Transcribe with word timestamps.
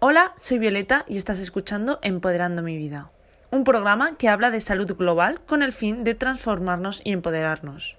Hola, 0.00 0.32
soy 0.36 0.58
Violeta 0.58 1.04
y 1.08 1.16
estás 1.16 1.40
escuchando 1.40 1.98
Empoderando 2.02 2.62
mi 2.62 2.76
vida, 2.76 3.10
un 3.50 3.64
programa 3.64 4.16
que 4.16 4.28
habla 4.28 4.52
de 4.52 4.60
salud 4.60 4.94
global 4.94 5.40
con 5.40 5.60
el 5.60 5.72
fin 5.72 6.04
de 6.04 6.14
transformarnos 6.14 7.00
y 7.02 7.10
empoderarnos. 7.10 7.96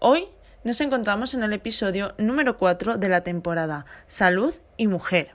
Hoy 0.00 0.28
nos 0.64 0.82
encontramos 0.82 1.32
en 1.32 1.42
el 1.42 1.54
episodio 1.54 2.12
número 2.18 2.58
4 2.58 2.98
de 2.98 3.08
la 3.08 3.22
temporada 3.22 3.86
Salud 4.06 4.54
y 4.76 4.86
Mujer. 4.86 5.30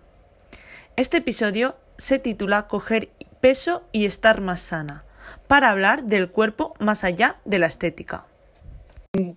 Este 0.95 1.18
episodio 1.18 1.75
se 1.97 2.19
titula 2.19 2.67
Coger 2.67 3.09
peso 3.41 3.81
y 3.91 4.05
estar 4.05 4.41
más 4.41 4.61
sana, 4.61 5.05
para 5.47 5.71
hablar 5.71 6.03
del 6.03 6.29
cuerpo 6.29 6.75
más 6.77 7.03
allá 7.03 7.37
de 7.45 7.57
la 7.57 7.65
estética 7.65 8.27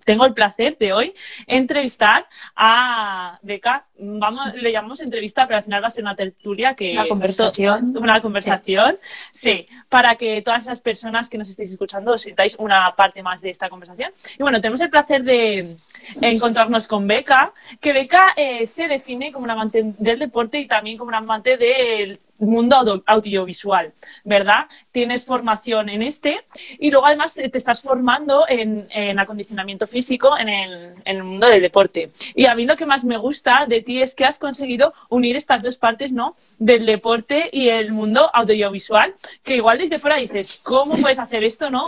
tengo 0.03 0.25
el 0.25 0.33
placer 0.33 0.77
de 0.77 0.93
hoy 0.93 1.13
entrevistar 1.47 2.27
a 2.55 3.39
Beca. 3.41 3.85
Vamos, 3.97 4.53
le 4.55 4.71
llamamos 4.71 5.01
entrevista, 5.01 5.45
pero 5.45 5.57
al 5.57 5.63
final 5.63 5.83
va 5.83 5.87
a 5.87 5.91
ser 5.91 6.03
una 6.03 6.15
tertulia 6.15 6.73
que 6.73 6.93
una 6.93 7.07
conversación. 7.07 7.97
una 7.97 8.21
conversación, 8.21 8.97
sí. 9.31 9.65
para 9.89 10.15
que 10.15 10.41
todas 10.41 10.63
esas 10.63 10.79
personas 10.81 11.29
que 11.29 11.37
nos 11.37 11.49
estéis 11.49 11.71
escuchando 11.71 12.13
os 12.13 12.21
sintáis 12.21 12.55
una 12.59 12.95
parte 12.95 13.21
más 13.21 13.41
de 13.41 13.49
esta 13.49 13.69
conversación. 13.69 14.11
Y 14.37 14.41
bueno, 14.41 14.61
tenemos 14.61 14.81
el 14.81 14.89
placer 14.89 15.23
de 15.23 15.75
encontrarnos 16.21 16.87
con 16.87 17.07
Beca, 17.07 17.51
que 17.79 17.93
Beca 17.93 18.29
eh, 18.37 18.67
se 18.67 18.87
define 18.87 19.31
como 19.31 19.43
una 19.43 19.53
amante 19.53 19.93
del 19.97 20.19
deporte 20.19 20.59
y 20.59 20.67
también 20.67 20.97
como 20.97 21.09
una 21.09 21.17
amante 21.17 21.57
del 21.57 22.19
mundo 22.39 23.03
audiovisual, 23.05 23.93
¿verdad? 24.23 24.67
Tienes 24.91 25.25
formación 25.25 25.89
en 25.89 26.01
este 26.01 26.45
y 26.79 26.91
luego 26.91 27.05
además 27.05 27.33
te 27.33 27.57
estás 27.57 27.81
formando 27.81 28.45
en, 28.47 28.87
acondicionamiento 29.19 29.85
físico 29.87 30.37
en 30.37 30.49
el, 30.49 30.93
en 31.05 31.17
el, 31.17 31.23
mundo 31.23 31.47
del 31.47 31.61
deporte. 31.61 32.11
Y 32.35 32.45
a 32.45 32.55
mí 32.55 32.65
lo 32.65 32.75
que 32.75 32.85
más 32.85 33.03
me 33.03 33.17
gusta 33.17 33.65
de 33.67 33.81
ti 33.81 34.01
es 34.01 34.15
que 34.15 34.25
has 34.25 34.37
conseguido 34.37 34.93
unir 35.09 35.35
estas 35.35 35.61
dos 35.61 35.77
partes, 35.77 36.13
¿no? 36.13 36.35
Del 36.57 36.85
deporte 36.85 37.49
y 37.51 37.69
el 37.69 37.91
mundo 37.91 38.29
audiovisual, 38.33 39.13
que 39.43 39.57
igual 39.57 39.77
desde 39.77 39.99
fuera 39.99 40.17
dices, 40.17 40.63
¿cómo 40.65 40.95
puedes 40.95 41.19
hacer 41.19 41.43
esto, 41.43 41.69
no? 41.69 41.85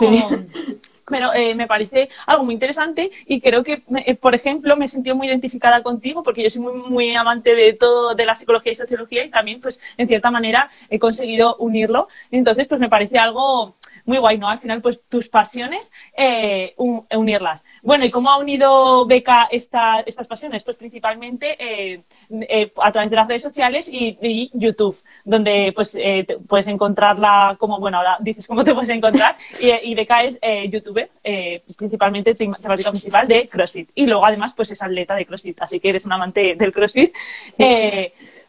Pero 1.12 1.34
eh, 1.34 1.54
me 1.54 1.66
parece 1.66 2.08
algo 2.26 2.42
muy 2.42 2.54
interesante 2.54 3.10
y 3.26 3.42
creo 3.42 3.62
que, 3.62 3.82
eh, 4.06 4.14
por 4.14 4.34
ejemplo, 4.34 4.78
me 4.78 4.86
he 4.86 4.88
sentido 4.88 5.14
muy 5.14 5.28
identificada 5.28 5.82
contigo 5.82 6.22
porque 6.22 6.42
yo 6.42 6.48
soy 6.48 6.62
muy, 6.62 6.72
muy 6.72 7.14
amante 7.14 7.54
de 7.54 7.74
todo, 7.74 8.14
de 8.14 8.24
la 8.24 8.34
psicología 8.34 8.72
y 8.72 8.74
sociología 8.74 9.22
y 9.22 9.30
también, 9.30 9.60
pues, 9.60 9.78
en 9.98 10.08
cierta 10.08 10.30
manera 10.30 10.70
he 10.88 10.98
conseguido 10.98 11.56
unirlo. 11.56 12.08
Entonces, 12.30 12.66
pues 12.66 12.80
me 12.80 12.88
parece 12.88 13.18
algo 13.18 13.76
muy 14.04 14.18
guay, 14.18 14.38
¿no? 14.38 14.48
Al 14.48 14.58
final, 14.58 14.80
pues 14.80 15.00
tus 15.08 15.28
pasiones, 15.28 15.92
eh, 16.16 16.74
unirlas. 16.76 17.64
Bueno, 17.82 18.04
¿y 18.04 18.10
cómo 18.10 18.30
ha 18.30 18.38
unido 18.38 19.06
Beca 19.06 19.48
esta, 19.50 20.00
estas 20.00 20.26
pasiones? 20.26 20.64
Pues 20.64 20.76
principalmente 20.76 21.56
eh, 21.58 22.02
eh, 22.30 22.72
a 22.82 22.92
través 22.92 23.10
de 23.10 23.16
las 23.16 23.28
redes 23.28 23.42
sociales 23.42 23.88
y, 23.90 24.50
YouTube, 24.54 24.96
donde 25.24 25.72
pues 25.74 25.96
puedes 26.48 26.66
encontrarla 26.66 27.56
como, 27.58 27.78
bueno, 27.78 27.98
ahora 27.98 28.16
dices 28.20 28.46
cómo 28.46 28.64
te 28.64 28.74
puedes 28.74 28.88
encontrar, 28.88 29.36
y, 29.60 29.94
Beca 29.94 30.22
es 30.24 30.38
youtuber, 30.70 31.10
principalmente 31.76 32.34
temática 32.34 32.90
principal 32.90 33.28
de 33.28 33.46
CrossFit. 33.48 33.90
Y 33.94 34.06
luego 34.06 34.26
además 34.26 34.52
pues 34.54 34.70
es 34.70 34.82
atleta 34.82 35.14
de 35.14 35.26
CrossFit, 35.26 35.62
así 35.62 35.80
que 35.80 35.90
eres 35.90 36.04
un 36.04 36.12
amante 36.12 36.54
del 36.56 36.72
CrossFit. 36.72 37.12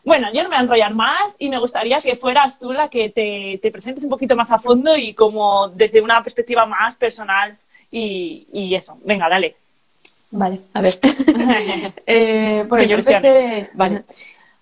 Bueno, 0.03 0.27
yo 0.33 0.43
no 0.43 0.49
me 0.49 0.55
voy 0.55 0.57
a 0.57 0.63
enrollar 0.63 0.93
más 0.93 1.35
y 1.39 1.49
me 1.49 1.59
gustaría 1.59 1.99
que 2.01 2.15
fueras 2.15 2.59
tú 2.59 2.73
la 2.73 2.89
que 2.89 3.09
te, 3.09 3.71
presentes 3.71 4.03
un 4.03 4.09
poquito 4.09 4.35
más 4.35 4.51
a 4.51 4.59
fondo 4.59 4.97
y 4.97 5.13
como 5.13 5.69
desde 5.69 6.01
una 6.01 6.21
perspectiva 6.21 6.65
más 6.65 6.97
personal 6.97 7.57
y, 7.89 8.73
eso. 8.75 8.97
Venga, 9.05 9.29
dale. 9.29 9.55
Vale, 10.31 10.59
a 10.73 10.81
ver. 10.81 10.93
eh, 12.05 12.65
bueno, 12.67 12.85
yo 12.85 12.97
empecé, 12.97 13.69
vale, 13.73 14.03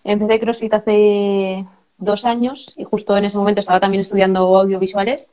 empecé 0.04 0.40
CrossFit 0.40 0.74
hace 0.74 1.66
dos 1.98 2.26
años 2.26 2.74
y 2.78 2.84
justo 2.84 3.16
en 3.16 3.26
ese 3.26 3.38
momento 3.38 3.62
estaba 3.62 3.80
también 3.80 4.02
estudiando 4.02 4.40
audiovisuales 4.60 5.30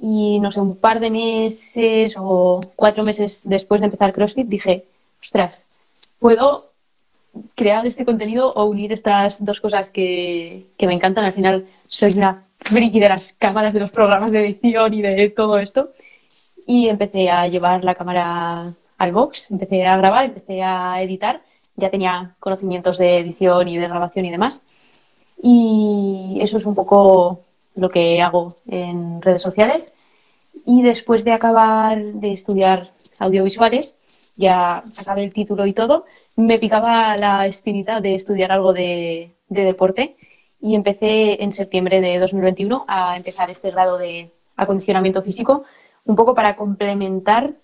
y 0.00 0.38
no 0.40 0.52
sé, 0.52 0.60
un 0.60 0.76
par 0.76 1.00
de 1.00 1.10
meses 1.10 2.14
o 2.18 2.60
cuatro 2.76 3.02
meses 3.02 3.42
después 3.44 3.80
de 3.80 3.86
empezar 3.86 4.12
CrossFit 4.12 4.46
dije, 4.46 4.86
ostras, 5.20 5.66
puedo 6.20 6.70
crear 7.54 7.86
este 7.86 8.04
contenido 8.04 8.50
o 8.50 8.64
unir 8.64 8.92
estas 8.92 9.44
dos 9.44 9.60
cosas 9.60 9.90
que, 9.90 10.66
me 10.80 10.94
encantan. 10.94 11.24
Al 11.24 11.32
final 11.32 11.66
soy 11.82 12.12
una 12.16 12.44
friki 12.58 13.00
de 13.00 13.08
las 13.08 13.32
cámaras, 13.32 13.74
de 13.74 13.80
los 13.80 13.90
programas 13.90 14.30
de 14.32 14.40
edición 14.40 14.94
y 14.94 15.02
de 15.02 15.28
todo 15.30 15.58
esto. 15.58 15.90
Y 16.66 16.88
empecé 16.88 17.30
a 17.30 17.46
llevar 17.46 17.84
la 17.84 17.94
cámara 17.94 18.62
al 18.98 19.12
box, 19.12 19.50
empecé 19.50 19.86
a 19.86 19.96
grabar, 19.96 20.26
empecé 20.26 20.62
a 20.62 21.02
editar. 21.02 21.42
Ya 21.76 21.90
tenía 21.90 22.34
conocimientos 22.40 22.98
de 22.98 23.18
edición 23.18 23.68
y 23.68 23.78
de 23.78 23.88
grabación 23.88 24.24
y 24.24 24.30
demás. 24.30 24.62
Y 25.40 26.38
eso 26.40 26.58
es 26.58 26.66
un 26.66 26.74
poco 26.74 27.40
lo 27.76 27.88
que 27.88 28.20
hago 28.20 28.48
en 28.66 29.22
redes 29.22 29.42
sociales. 29.42 29.94
Y 30.66 30.82
después 30.82 31.24
de 31.24 31.32
acabar 31.32 32.02
de 32.02 32.32
estudiar 32.32 32.90
audiovisuales, 33.18 33.98
ya 34.38 34.80
acabé 34.98 35.24
el 35.24 35.32
título 35.32 35.66
y 35.66 35.72
todo, 35.72 36.06
me 36.36 36.58
picaba 36.58 37.16
la 37.16 37.46
espinita 37.46 38.00
de 38.00 38.14
estudiar 38.14 38.52
algo 38.52 38.72
de, 38.72 39.34
deporte 39.48 40.16
y 40.60 40.74
empecé 40.74 41.42
en 41.42 41.52
septiembre 41.52 42.00
de 42.00 42.18
2021 42.18 42.84
a 42.86 43.16
empezar 43.16 43.50
este 43.50 43.70
grado 43.70 43.98
de 43.98 44.32
acondicionamiento 44.56 45.22
físico, 45.22 45.64
un 46.04 46.14
poco 46.14 46.34
para 46.34 46.54
complementar 46.54 47.54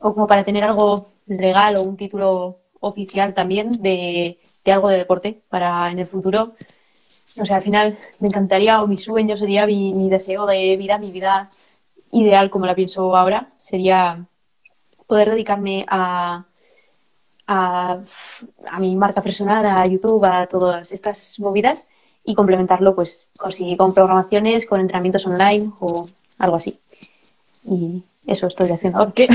o 0.00 0.14
como 0.14 0.26
para 0.26 0.44
tener 0.44 0.64
algo 0.64 1.08
legal 1.26 1.76
o 1.76 1.82
un 1.82 1.96
título 1.96 2.58
oficial 2.80 3.32
también 3.32 3.70
de, 3.70 4.38
algo 4.66 4.88
de 4.88 4.98
deporte 4.98 5.42
para 5.48 5.90
en 5.90 6.00
el 6.00 6.06
futuro. 6.06 6.54
O 7.40 7.46
sea, 7.46 7.56
al 7.56 7.62
final 7.62 7.98
me 8.20 8.28
encantaría 8.28 8.82
o 8.82 8.86
mi 8.88 8.96
sueño 8.96 9.36
sería 9.36 9.66
mi, 9.66 9.92
mi 9.92 10.08
deseo 10.08 10.46
de 10.46 10.76
vida, 10.76 10.98
mi 10.98 11.12
vida 11.12 11.50
ideal 12.10 12.50
como 12.50 12.66
la 12.66 12.74
pienso 12.74 13.14
ahora, 13.16 13.52
sería 13.58 14.26
poder 15.06 15.30
dedicarme 15.30 15.84
a, 15.88 16.44
a, 17.46 17.96
mi 18.80 18.96
marca 18.96 19.20
personal, 19.20 19.64
a 19.64 19.84
YouTube, 19.86 20.24
a 20.24 20.46
todas 20.46 20.92
estas 20.92 21.38
movidas 21.38 21.86
y 22.24 22.34
complementarlo 22.34 22.94
pues 22.94 23.26
con, 23.76 23.94
programaciones, 23.94 24.66
con 24.66 24.80
entrenamientos 24.80 25.26
online 25.26 25.70
o 25.80 26.06
algo 26.38 26.56
así. 26.56 26.78
Y 27.64 28.02
eso 28.26 28.48
estoy 28.48 28.70
haciendo 28.70 28.98
ahora. 28.98 29.12
Qué, 29.12 29.28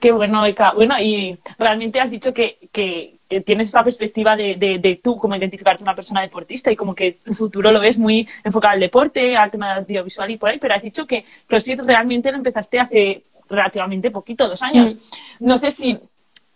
qué, 0.00 0.12
bueno, 0.12 0.44
Eka. 0.46 0.72
Bueno, 0.74 0.94
y 1.00 1.38
realmente 1.58 2.00
has 2.00 2.10
dicho 2.10 2.32
que, 2.32 2.68
que 2.72 3.18
tienes 3.44 3.68
esta 3.68 3.84
perspectiva 3.84 4.36
de, 4.36 4.56
de, 4.56 5.00
tú 5.02 5.16
como 5.16 5.36
identificarte 5.36 5.82
una 5.82 5.94
persona 5.94 6.20
deportista 6.20 6.70
y 6.70 6.76
como 6.76 6.94
que 6.94 7.12
tu 7.24 7.34
futuro 7.34 7.70
lo 7.70 7.80
ves 7.80 7.98
muy 7.98 8.28
enfocado 8.42 8.74
al 8.74 8.80
deporte, 8.80 9.36
al 9.36 9.50
tema 9.50 9.76
audiovisual 9.76 10.30
y 10.30 10.36
por 10.36 10.50
ahí, 10.50 10.58
pero 10.58 10.74
has 10.74 10.82
dicho 10.82 11.06
que 11.06 11.24
CrossFit 11.46 11.80
realmente 11.80 12.30
lo 12.30 12.38
empezaste 12.38 12.80
hace 12.80 13.22
relativamente 13.50 14.10
poquito, 14.10 14.48
dos 14.48 14.62
años. 14.62 14.94
Mm. 14.94 15.46
No 15.46 15.58
sé 15.58 15.70
si 15.70 15.98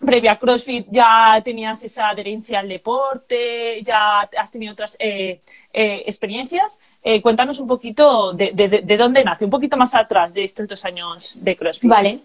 previa 0.05 0.32
a 0.32 0.38
CrossFit 0.38 0.87
ya 0.91 1.41
tenías 1.44 1.82
esa 1.82 2.10
adherencia 2.10 2.60
al 2.60 2.69
deporte, 2.69 3.82
ya 3.82 4.21
has 4.21 4.50
tenido 4.50 4.72
otras 4.72 4.97
eh, 4.99 5.41
eh, 5.72 6.03
experiencias. 6.06 6.78
Eh, 7.03 7.21
cuéntanos 7.21 7.59
un 7.59 7.66
poquito 7.66 8.32
de, 8.32 8.53
de, 8.53 8.97
dónde 8.97 9.25
nace, 9.25 9.44
un 9.44 9.50
poquito 9.50 9.77
más 9.77 9.94
atrás 9.94 10.32
de 10.32 10.44
estos 10.44 10.66
dos 10.66 10.84
años 10.84 11.44
de 11.44 11.56
CrossFit. 11.56 11.91
Vale. 11.91 12.19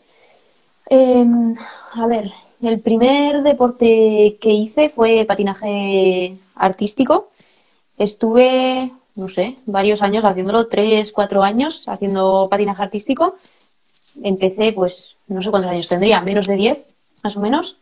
Em, 0.89 1.55
a 1.93 2.07
ver, 2.07 2.31
el 2.61 2.79
primer 2.79 3.41
deporte 3.43 4.37
que 4.39 4.49
hice 4.49 4.89
fue 4.89 5.25
patinaje 5.25 6.35
artístico. 6.55 7.31
Estuve, 7.97 8.91
no 9.17 9.27
sé, 9.27 9.57
varios 9.65 10.01
años 10.01 10.23
haciéndolo, 10.23 10.67
tres, 10.67 11.11
cuatro 11.11 11.43
años 11.43 11.87
haciendo 11.87 12.47
patinaje 12.49 12.83
artístico 12.83 13.35
empecé, 14.23 14.73
pues, 14.73 15.17
no 15.27 15.41
sé 15.41 15.49
cuántos 15.51 15.71
años 15.71 15.87
tendría, 15.87 16.21
menos 16.21 16.47
de 16.47 16.55
10, 16.55 16.93
más 17.23 17.37
o 17.37 17.39
menos. 17.39 17.77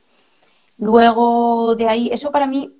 Luego 0.77 1.75
de 1.75 1.87
ahí, 1.87 2.09
eso 2.11 2.31
para 2.31 2.47
mí 2.47 2.71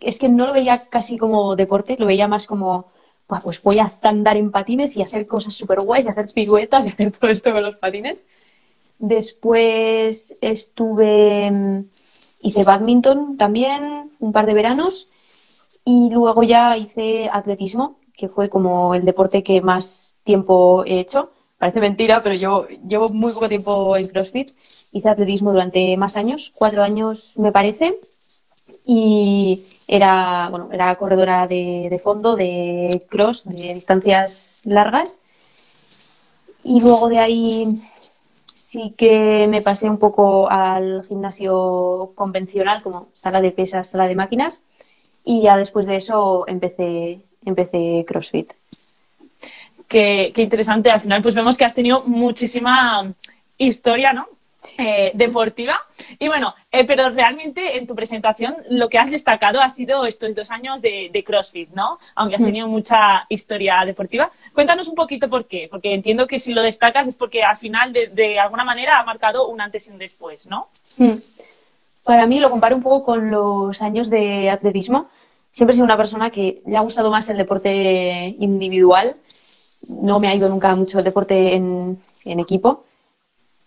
es 0.00 0.18
que 0.18 0.28
no 0.28 0.46
lo 0.46 0.52
veía 0.52 0.80
casi 0.90 1.16
como 1.16 1.56
deporte, 1.56 1.96
lo 1.98 2.06
veía 2.06 2.28
más 2.28 2.46
como, 2.46 2.92
pues 3.26 3.62
voy 3.62 3.78
a 3.78 3.90
andar 4.02 4.36
en 4.36 4.50
patines 4.50 4.96
y 4.96 5.02
hacer 5.02 5.26
cosas 5.26 5.54
súper 5.54 5.80
guays, 5.80 6.06
y 6.06 6.08
hacer 6.08 6.26
piruetas 6.34 6.84
y 6.84 6.88
hacer 6.88 7.12
todo 7.12 7.30
esto 7.30 7.52
con 7.52 7.62
los 7.62 7.76
patines. 7.76 8.24
Después 8.98 10.36
estuve, 10.40 11.50
mm, 11.50 11.84
hice 12.42 12.64
badminton 12.64 13.36
también, 13.36 14.12
un 14.20 14.32
par 14.32 14.46
de 14.46 14.54
veranos. 14.54 15.08
Y 15.84 16.10
luego 16.10 16.44
ya 16.44 16.76
hice 16.76 17.28
atletismo, 17.32 17.96
que 18.14 18.28
fue 18.28 18.48
como 18.48 18.94
el 18.94 19.04
deporte 19.04 19.42
que 19.42 19.60
más 19.60 20.14
tiempo 20.22 20.84
he 20.86 21.00
hecho. 21.00 21.32
Parece 21.62 21.78
mentira, 21.78 22.24
pero 22.24 22.34
yo 22.34 22.66
llevo 22.88 23.08
muy 23.10 23.32
poco 23.32 23.48
tiempo 23.48 23.96
en 23.96 24.08
CrossFit. 24.08 24.50
Hice 24.90 25.08
atletismo 25.08 25.52
durante 25.52 25.96
más 25.96 26.16
años, 26.16 26.50
cuatro 26.52 26.82
años 26.82 27.34
me 27.36 27.52
parece. 27.52 28.00
Y 28.84 29.64
era, 29.86 30.48
bueno, 30.50 30.70
era 30.72 30.96
corredora 30.96 31.46
de, 31.46 32.00
fondo, 32.02 32.34
de 32.34 33.06
cross, 33.08 33.44
de 33.44 33.74
distancias 33.74 34.60
largas. 34.64 35.20
Y 36.64 36.80
luego 36.80 37.08
de 37.08 37.20
ahí 37.20 37.80
sí 38.52 38.92
que 38.98 39.46
me 39.48 39.62
pasé 39.62 39.88
un 39.88 39.98
poco 39.98 40.50
al 40.50 41.04
gimnasio 41.06 42.10
convencional, 42.16 42.82
como 42.82 43.06
sala 43.14 43.40
de 43.40 43.52
pesas, 43.52 43.90
sala 43.90 44.08
de 44.08 44.16
máquinas. 44.16 44.64
Y 45.24 45.42
ya 45.42 45.56
después 45.56 45.86
de 45.86 45.94
eso 45.94 46.44
empecé 46.48 47.20
empecé 47.44 48.04
CrossFit. 48.04 48.52
Qué, 49.92 50.32
qué 50.34 50.42
interesante. 50.42 50.90
Al 50.90 51.00
final, 51.00 51.20
pues 51.20 51.34
vemos 51.34 51.58
que 51.58 51.66
has 51.66 51.74
tenido 51.74 52.02
muchísima 52.04 53.06
historia, 53.58 54.14
¿no? 54.14 54.26
Eh, 54.78 55.10
deportiva. 55.14 55.80
Y 56.20 56.28
bueno, 56.28 56.54
eh, 56.70 56.84
pero 56.84 57.10
realmente 57.10 57.76
en 57.76 57.86
tu 57.86 57.96
presentación 57.96 58.54
lo 58.70 58.88
que 58.88 58.96
has 58.96 59.10
destacado 59.10 59.60
ha 59.60 59.68
sido 59.68 60.06
estos 60.06 60.34
dos 60.36 60.50
años 60.52 60.80
de, 60.80 61.24
CrossFit, 61.26 61.70
¿no? 61.70 61.98
Aunque 62.14 62.36
has 62.36 62.42
mm. 62.42 62.46
tenido 62.46 62.68
mucha 62.68 63.26
historia 63.28 63.82
deportiva. 63.84 64.30
Cuéntanos 64.54 64.86
un 64.86 64.94
poquito 64.94 65.28
por 65.28 65.46
qué, 65.46 65.68
porque 65.70 65.92
entiendo 65.92 66.28
que 66.28 66.38
si 66.38 66.54
lo 66.54 66.62
destacas 66.62 67.08
es 67.08 67.16
porque 67.16 67.42
al 67.42 67.56
final 67.56 67.92
de, 67.92 68.38
alguna 68.38 68.64
manera 68.64 69.00
ha 69.00 69.04
marcado 69.04 69.48
un 69.48 69.60
antes 69.60 69.88
y 69.88 69.90
un 69.90 69.98
después, 69.98 70.46
¿no? 70.46 70.68
Sí. 70.84 71.20
Para 72.04 72.26
mí 72.26 72.38
lo 72.38 72.48
comparo 72.48 72.76
un 72.76 72.82
poco 72.82 73.04
con 73.04 73.30
los 73.30 73.82
años 73.82 74.10
de 74.10 74.48
atletismo. 74.48 75.08
Siempre 75.50 75.72
he 75.72 75.74
sido 75.74 75.84
una 75.84 75.96
persona 75.96 76.30
que 76.30 76.62
le 76.66 76.76
ha 76.76 76.80
gustado 76.80 77.10
más 77.10 77.28
el 77.28 77.36
deporte 77.36 78.36
individual. 78.38 79.16
No 79.88 80.20
me 80.20 80.28
ha 80.28 80.34
ido 80.34 80.48
nunca 80.48 80.74
mucho 80.76 80.98
el 80.98 81.04
deporte 81.04 81.54
en 81.54 81.98
equipo 82.24 82.84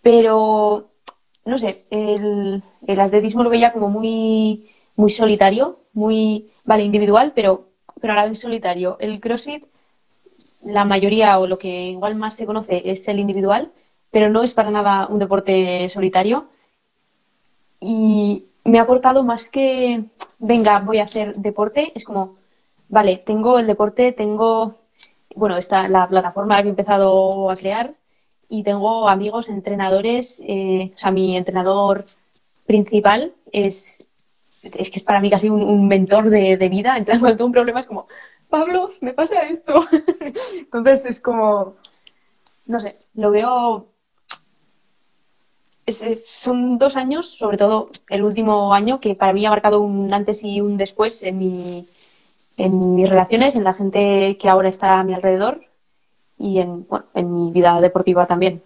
pero, 0.06 0.92
no 1.44 1.58
sé, 1.58 1.84
el, 1.90 2.62
atletismo 2.96 3.42
lo 3.42 3.50
veía 3.50 3.72
como 3.72 3.88
muy, 3.88 4.70
muy 4.94 5.10
solitario, 5.10 5.80
muy, 5.94 6.48
vale, 6.64 6.84
individual, 6.84 7.32
pero, 7.34 7.70
pero 8.00 8.12
a 8.12 8.16
la 8.16 8.28
vez 8.28 8.38
solitario. 8.38 8.98
El 9.00 9.18
CrossFit, 9.18 9.64
la 10.64 10.84
mayoría 10.84 11.40
o 11.40 11.48
lo 11.48 11.58
que 11.58 11.88
igual 11.90 12.14
más 12.14 12.36
se 12.36 12.46
conoce 12.46 12.88
es 12.88 13.08
el 13.08 13.18
individual, 13.18 13.72
pero 14.12 14.30
no 14.30 14.44
es 14.44 14.54
para 14.54 14.70
nada 14.70 15.08
un 15.08 15.18
deporte 15.18 15.88
solitario. 15.88 16.50
Y 17.80 18.44
me 18.62 18.78
ha 18.78 18.82
aportado 18.82 19.24
más 19.24 19.48
que, 19.48 20.04
venga, 20.38 20.78
voy 20.78 20.98
a 20.98 21.04
hacer 21.04 21.34
deporte, 21.34 21.90
es 21.96 22.04
como, 22.04 22.36
vale, 22.88 23.16
tengo 23.16 23.58
el 23.58 23.66
deporte, 23.66 24.12
tengo, 24.12 24.76
bueno, 25.36 25.56
está 25.56 25.88
la 25.88 26.08
plataforma 26.08 26.60
que 26.60 26.68
he 26.68 26.70
empezado 26.70 27.50
a 27.50 27.56
crear, 27.56 27.94
y 28.48 28.62
tengo 28.62 29.08
amigos 29.08 29.48
entrenadores, 29.48 30.42
eh, 30.46 30.92
o 30.94 30.98
sea, 30.98 31.10
mi 31.10 31.36
entrenador 31.36 32.04
principal 32.66 33.32
es, 33.52 34.08
es 34.62 34.90
que 34.90 34.98
es 34.98 35.02
para 35.02 35.20
mí 35.20 35.30
casi 35.30 35.48
un, 35.48 35.88
mentor 35.88 36.30
de, 36.30 36.68
vida, 36.68 36.96
entonces 36.96 37.20
cuando 37.20 37.36
tengo 37.36 37.46
un 37.46 37.52
problema 37.52 37.80
es 37.80 37.86
como, 37.86 38.06
Pablo, 38.48 38.90
me 39.00 39.12
pasa 39.12 39.42
esto. 39.42 39.84
Entonces 40.56 41.04
es 41.06 41.20
como, 41.20 41.74
no 42.66 42.80
sé, 42.80 42.96
lo 43.14 43.30
veo... 43.30 43.88
son 46.14 46.78
dos 46.78 46.96
años, 46.96 47.26
sobre 47.26 47.56
todo 47.56 47.90
el 48.08 48.22
último 48.22 48.72
año, 48.72 49.00
que 49.00 49.14
para 49.14 49.32
mí 49.32 49.44
ha 49.46 49.50
marcado 49.50 49.80
un 49.80 50.12
antes 50.14 50.44
y 50.44 50.60
un 50.60 50.76
después 50.76 51.22
en, 51.24 51.38
mi, 51.38 51.88
en 52.56 52.94
mis 52.94 53.08
relaciones, 53.08 53.56
en 53.56 53.64
la 53.64 53.74
gente 53.74 54.36
que 54.38 54.48
ahora 54.48 54.68
está 54.68 54.98
a 54.98 55.04
mi 55.04 55.14
alrededor 55.14 55.60
y 56.38 56.58
en, 56.60 56.86
bueno, 56.86 57.06
en 57.14 57.34
mi 57.34 57.50
vida 57.50 57.80
deportiva 57.80 58.26
también. 58.26 58.62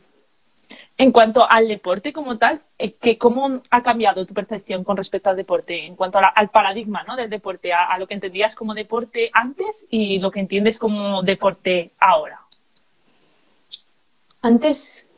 En 0.96 1.12
cuanto 1.12 1.48
al 1.48 1.66
deporte 1.66 2.12
como 2.12 2.36
tal, 2.36 2.60
que 3.00 3.16
¿cómo 3.16 3.62
ha 3.70 3.82
cambiado 3.82 4.26
tu 4.26 4.34
percepción 4.34 4.84
con 4.84 4.98
respecto 4.98 5.30
al 5.30 5.36
deporte? 5.36 5.86
En 5.86 5.96
cuanto 5.96 6.18
al 6.18 6.50
paradigma 6.50 7.02
¿no? 7.04 7.16
del 7.16 7.30
deporte, 7.30 7.72
a, 7.72 7.98
lo 7.98 8.06
que 8.06 8.14
entendías 8.14 8.54
como 8.54 8.74
deporte 8.74 9.30
antes 9.32 9.86
y 9.88 10.18
lo 10.18 10.30
que 10.30 10.40
entiendes 10.40 10.78
como 10.78 11.22
deporte 11.22 11.92
ahora. 11.98 12.40
Antes 14.42 15.08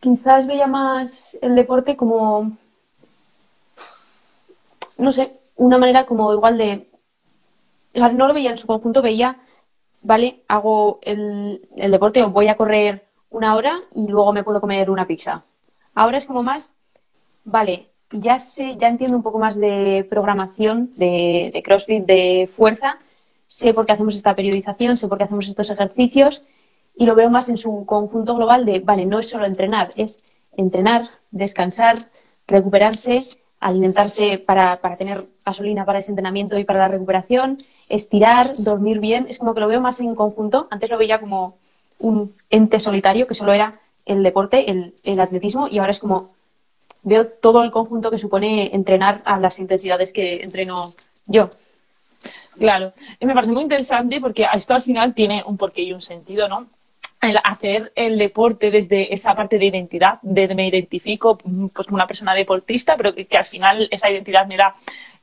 quizás 0.00 0.46
veía 0.46 0.66
más 0.66 1.38
el 1.40 1.54
deporte 1.54 1.96
como, 1.96 2.56
no 4.98 5.12
sé, 5.12 5.32
una 5.56 5.78
manera 5.78 6.04
como 6.04 6.32
igual 6.32 6.58
de... 6.58 6.86
no 7.96 8.28
lo 8.28 8.34
veía 8.34 8.50
en 8.50 8.58
su 8.58 8.66
conjunto, 8.66 9.02
veía 9.02 9.38
¿vale? 10.06 10.44
Hago 10.48 11.00
el, 11.02 11.60
deporte 11.74 12.22
o 12.22 12.30
voy 12.30 12.48
a 12.48 12.56
correr 12.56 13.08
una 13.30 13.56
hora 13.56 13.80
y 13.92 14.06
luego 14.06 14.32
me 14.32 14.44
puedo 14.44 14.60
comer 14.60 14.88
una 14.88 15.06
pizza. 15.06 15.44
Ahora 15.94 16.18
es 16.18 16.26
como 16.26 16.42
más, 16.42 16.74
vale, 17.44 17.90
ya 18.12 18.38
sé, 18.38 18.76
ya 18.76 18.88
entiendo 18.88 19.16
un 19.16 19.24
poco 19.24 19.38
más 19.38 19.56
de 19.56 20.06
programación, 20.08 20.92
de, 20.96 21.50
de 21.52 21.62
CrossFit, 21.62 22.06
de 22.06 22.48
fuerza, 22.50 22.98
sé 23.48 23.74
por 23.74 23.84
qué 23.84 23.92
hacemos 23.92 24.14
esta 24.14 24.36
periodización, 24.36 24.96
sé 24.96 25.08
por 25.08 25.18
qué 25.18 25.24
hacemos 25.24 25.48
estos 25.48 25.70
ejercicios 25.70 26.44
y 26.94 27.04
lo 27.04 27.16
veo 27.16 27.28
más 27.28 27.48
en 27.48 27.56
su 27.56 27.84
conjunto 27.84 28.36
global 28.36 28.64
de, 28.64 28.78
vale, 28.80 29.06
no 29.06 29.18
es 29.18 29.28
solo 29.28 29.44
entrenar, 29.44 29.90
es 29.96 30.22
entrenar, 30.56 31.08
descansar, 31.32 31.98
recuperarse 32.46 33.22
alimentarse 33.60 34.38
para, 34.38 34.76
para, 34.76 34.96
tener 34.96 35.20
gasolina 35.44 35.84
para 35.84 35.98
ese 35.98 36.10
entrenamiento 36.10 36.58
y 36.58 36.64
para 36.64 36.80
la 36.80 36.88
recuperación, 36.88 37.56
estirar, 37.88 38.46
dormir 38.58 39.00
bien, 39.00 39.26
es 39.28 39.38
como 39.38 39.54
que 39.54 39.60
lo 39.60 39.68
veo 39.68 39.80
más 39.80 40.00
en 40.00 40.14
conjunto. 40.14 40.68
Antes 40.70 40.90
lo 40.90 40.98
veía 40.98 41.20
como 41.20 41.56
un 41.98 42.32
ente 42.50 42.80
solitario, 42.80 43.26
que 43.26 43.34
solo 43.34 43.52
era 43.52 43.72
el 44.04 44.22
deporte, 44.22 44.70
el, 44.70 44.92
el 45.04 45.20
atletismo, 45.20 45.68
y 45.70 45.78
ahora 45.78 45.90
es 45.90 45.98
como 45.98 46.24
veo 47.02 47.28
todo 47.28 47.62
el 47.62 47.70
conjunto 47.70 48.10
que 48.10 48.18
supone 48.18 48.74
entrenar 48.74 49.22
a 49.24 49.38
las 49.38 49.58
intensidades 49.60 50.12
que 50.12 50.42
entreno 50.42 50.92
yo. 51.26 51.50
Claro, 52.58 52.92
me 53.20 53.34
parece 53.34 53.52
muy 53.52 53.62
interesante 53.62 54.20
porque 54.20 54.46
esto 54.52 54.74
al 54.74 54.82
final 54.82 55.14
tiene 55.14 55.42
un 55.46 55.56
porqué 55.56 55.82
y 55.82 55.92
un 55.92 56.02
sentido, 56.02 56.48
¿no? 56.48 56.66
El 57.26 57.38
hacer 57.44 57.92
el 57.94 58.18
deporte 58.18 58.70
desde 58.70 59.12
esa 59.12 59.34
parte 59.34 59.58
de 59.58 59.66
identidad, 59.66 60.18
de 60.22 60.54
me 60.54 60.68
identifico 60.68 61.36
pues, 61.36 61.86
como 61.86 61.96
una 61.96 62.06
persona 62.06 62.34
deportista, 62.34 62.96
pero 62.96 63.14
que, 63.14 63.26
que 63.26 63.36
al 63.36 63.44
final 63.44 63.88
esa 63.90 64.10
identidad 64.10 64.46
me 64.46 64.56
da 64.56 64.74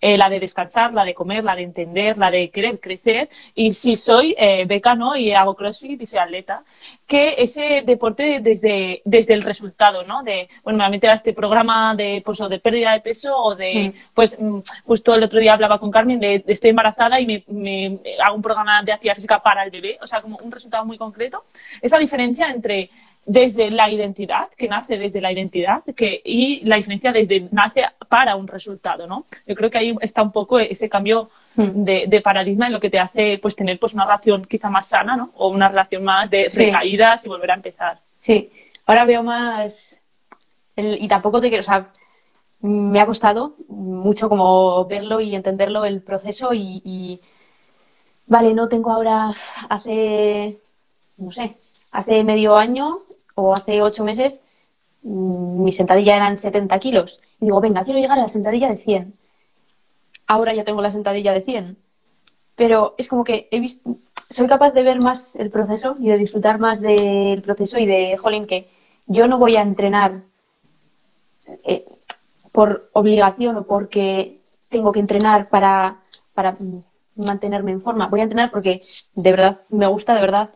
eh, 0.06 0.18
la 0.18 0.28
de 0.28 0.42
descansar, 0.42 0.94
la 0.94 1.06
de 1.06 1.14
comer, 1.14 1.46
la 1.46 1.56
de 1.56 1.62
entender, 1.62 2.18
la 2.18 2.30
de 2.30 2.50
querer 2.50 2.78
crecer. 2.82 3.30
Y 3.56 3.72
si 3.72 3.96
soy 3.96 4.36
eh, 4.38 4.66
becano 4.66 5.16
y 5.16 5.32
hago 5.32 5.56
crossfit 5.56 6.02
y 6.02 6.06
soy 6.06 6.20
atleta, 6.20 6.66
que 7.08 7.36
ese 7.38 7.84
deporte 7.86 8.42
desde, 8.42 9.02
desde 9.06 9.34
el 9.34 9.44
resultado, 9.44 10.04
¿no? 10.04 10.22
De, 10.22 10.50
bueno, 10.62 10.76
me 10.76 10.84
voy 10.84 10.88
a 10.88 10.92
meter 10.92 11.10
a 11.10 11.14
este 11.14 11.32
programa 11.32 11.96
de, 11.96 12.22
pues, 12.26 12.42
o 12.42 12.50
de 12.50 12.60
pérdida 12.60 12.92
de 12.92 13.00
peso 13.00 13.34
o 13.34 13.56
de, 13.56 13.94
pues, 14.14 14.38
mm, 14.38 14.60
justo 14.84 15.16
el 15.16 15.24
otro 15.24 15.40
día 15.40 15.54
hablaba 15.54 15.80
con 15.80 15.90
Carmen 15.90 16.20
de, 16.20 16.44
estoy 16.48 16.72
embarazada 16.72 17.22
y 17.22 17.26
me, 17.26 17.44
me, 17.48 18.00
hago 18.26 18.36
un 18.36 18.42
programa 18.42 18.84
de 18.84 18.92
actividad 18.92 19.16
física 19.16 19.42
para 19.42 19.64
el 19.64 19.72
bebé, 19.72 19.98
o 20.02 20.08
sea, 20.08 20.22
como 20.22 20.38
un 20.44 20.52
resultado 20.52 20.84
muy 20.84 20.98
concreto. 20.98 21.46
Esa 21.82 21.98
diferencia 21.98 22.50
entre 22.50 22.90
desde 23.26 23.72
la 23.72 23.90
identidad, 23.90 24.50
que 24.58 24.68
nace 24.68 24.98
desde 24.98 25.22
la 25.22 25.32
identidad, 25.32 25.84
que, 25.96 26.22
y 26.24 26.62
la 26.66 26.76
diferencia 26.76 27.12
desde 27.12 27.48
nace 27.52 27.84
para 28.10 28.36
un 28.36 28.48
resultado, 28.48 29.08
¿no? 29.08 29.26
Yo 29.48 29.56
creo 29.56 29.70
que 29.70 29.78
ahí 29.78 29.96
está 30.02 30.22
un 30.22 30.32
poco 30.32 30.60
ese 30.60 30.90
cambio 30.90 31.30
hmm. 31.56 31.84
de, 31.84 32.22
paradigma 32.22 32.68
en 32.68 32.74
lo 32.74 32.80
que 32.80 32.90
te 32.90 33.00
hace 33.00 33.40
pues 33.42 33.56
tener 33.56 33.80
pues 33.80 33.94
una 33.94 34.06
relación 34.06 34.46
quizá 34.46 34.70
más 34.70 34.88
sana, 34.88 35.16
¿no? 35.16 35.32
O 35.36 35.50
una 35.50 35.70
relación 35.70 36.04
más 36.04 36.30
de 36.30 36.50
recaídas 36.54 37.26
y 37.26 37.30
volver 37.30 37.52
a 37.52 37.56
empezar. 37.56 38.00
Sí, 38.20 38.52
ahora 38.86 39.06
veo 39.06 39.24
más 39.24 40.02
y 40.76 41.08
tampoco 41.08 41.40
te 41.40 41.50
quiero, 41.50 41.62
o 41.62 41.64
sea, 41.64 41.90
me 42.62 43.00
ha 43.00 43.06
costado 43.06 43.56
mucho 43.68 44.28
como 44.28 44.86
verlo 44.86 45.22
y 45.22 45.36
entenderlo 45.36 45.86
el 45.86 46.02
proceso 46.02 46.54
y, 46.54 46.82
y 46.84 47.22
vale, 48.26 48.54
no 48.54 48.68
tengo 48.68 48.92
ahora 48.92 49.30
hace 49.70 50.58
no 51.18 51.32
sé, 51.32 51.58
hace 51.94 52.24
medio 52.24 52.56
año 52.58 52.98
o 53.36 53.54
hace 53.54 53.82
ocho 53.82 54.04
meses 54.04 54.42
mm, 55.04 55.64
mi 55.64 55.72
sentadilla 55.72 56.18
eran 56.18 56.38
70 56.38 56.78
kilos. 56.80 57.22
Y 57.40 57.46
digo, 57.46 57.62
venga, 57.62 57.84
quiero 57.84 58.00
llegar 58.00 58.20
a 58.20 58.24
la 58.24 58.28
sentadilla 58.28 58.68
de 58.68 58.78
100. 58.78 59.14
Ahora 60.28 60.54
ya 60.54 60.64
tengo 60.64 60.82
la 60.82 60.92
sentadilla 60.92 61.32
de 61.32 61.42
100. 61.42 61.78
Pero 62.56 62.96
es 62.98 63.08
como 63.08 63.24
que 63.24 63.48
he 63.52 63.60
visto, 63.60 63.98
soy 64.30 64.48
capaz 64.48 64.72
de 64.72 64.84
ver 64.84 65.02
más 65.02 65.36
el 65.36 65.50
proceso 65.50 65.96
y 66.00 66.08
de 66.10 66.18
disfrutar 66.18 66.60
más 66.60 66.82
del 66.82 67.42
proceso 67.42 67.78
y 67.78 67.86
de, 67.86 68.18
jolín, 68.18 68.48
que 68.48 68.70
yo 69.06 69.28
no 69.28 69.38
voy 69.38 69.56
a 69.56 69.62
entrenar 69.62 70.24
eh, 71.66 71.86
por 72.52 72.90
obligación 72.94 73.58
o 73.58 73.66
porque 73.66 74.42
tengo 74.70 74.92
que 74.92 75.00
entrenar 75.00 75.50
para, 75.50 76.02
para 76.34 76.56
mantenerme 77.16 77.72
en 77.72 77.82
forma. 77.82 78.08
Voy 78.08 78.22
a 78.22 78.24
entrenar 78.24 78.52
porque 78.52 78.82
de 79.16 79.32
verdad 79.32 79.62
me 79.70 79.88
gusta, 79.88 80.16
de 80.16 80.22
verdad 80.22 80.52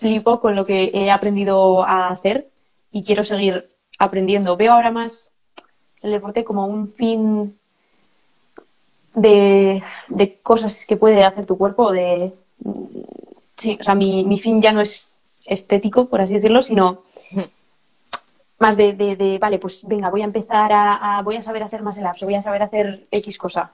flipo 0.00 0.40
con 0.40 0.56
lo 0.56 0.64
que 0.64 0.90
he 0.94 1.10
aprendido 1.10 1.84
a 1.84 2.08
hacer 2.08 2.48
y 2.90 3.02
quiero 3.02 3.22
seguir 3.22 3.70
aprendiendo. 3.98 4.56
Veo 4.56 4.72
ahora 4.72 4.90
más 4.90 5.32
el 6.00 6.10
deporte 6.10 6.42
como 6.42 6.66
un 6.66 6.92
fin 6.92 7.58
de, 9.14 9.82
cosas 10.42 10.86
que 10.86 10.96
puede 10.96 11.22
hacer 11.22 11.44
tu 11.44 11.58
cuerpo. 11.58 11.92
De, 11.92 12.32
sí, 13.56 13.76
o 13.78 13.84
sea, 13.84 13.94
mi, 13.94 14.38
fin 14.38 14.62
ya 14.62 14.72
no 14.72 14.80
es 14.80 15.18
estético, 15.46 16.06
por 16.06 16.22
así 16.22 16.34
decirlo, 16.34 16.62
sino 16.62 17.02
más 18.58 18.76
de, 18.76 19.38
vale, 19.40 19.58
pues 19.58 19.86
venga, 19.86 20.10
voy 20.10 20.22
a 20.22 20.26
empezar 20.26 20.70
a, 20.72 21.20
voy 21.22 21.36
a 21.36 21.42
saber 21.42 21.62
hacer 21.62 21.82
más 21.82 21.98
el 21.98 22.06
apso, 22.06 22.24
voy 22.24 22.34
a 22.34 22.42
saber 22.42 22.62
hacer 22.62 23.06
X 23.10 23.36
cosa 23.36 23.70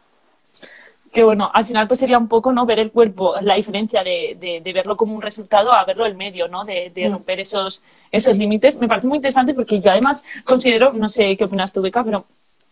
que 1.16 1.24
bueno, 1.24 1.50
al 1.50 1.64
final 1.64 1.88
pues 1.88 1.98
sería 1.98 2.18
un 2.18 2.28
poco 2.28 2.52
no 2.52 2.66
ver 2.66 2.78
el 2.78 2.92
cuerpo, 2.92 3.36
la 3.40 3.54
diferencia 3.54 4.04
de, 4.04 4.36
de, 4.38 4.72
verlo 4.74 4.98
como 4.98 5.14
un 5.14 5.22
resultado 5.22 5.72
a 5.72 5.82
verlo 5.86 6.04
el 6.04 6.14
medio, 6.14 6.46
¿no? 6.46 6.62
De, 6.62 6.92
de 6.94 7.08
mm. 7.08 7.12
romper 7.12 7.40
esos, 7.40 7.82
esos 8.12 8.36
límites. 8.36 8.76
Me 8.76 8.86
parece 8.86 9.06
muy 9.06 9.16
interesante 9.16 9.54
porque 9.54 9.80
yo 9.80 9.90
además 9.90 10.26
considero, 10.44 10.92
no 10.92 11.08
sé 11.08 11.34
qué 11.38 11.44
opinas 11.44 11.72
tú, 11.72 11.80
Beca, 11.80 12.04
pero 12.04 12.26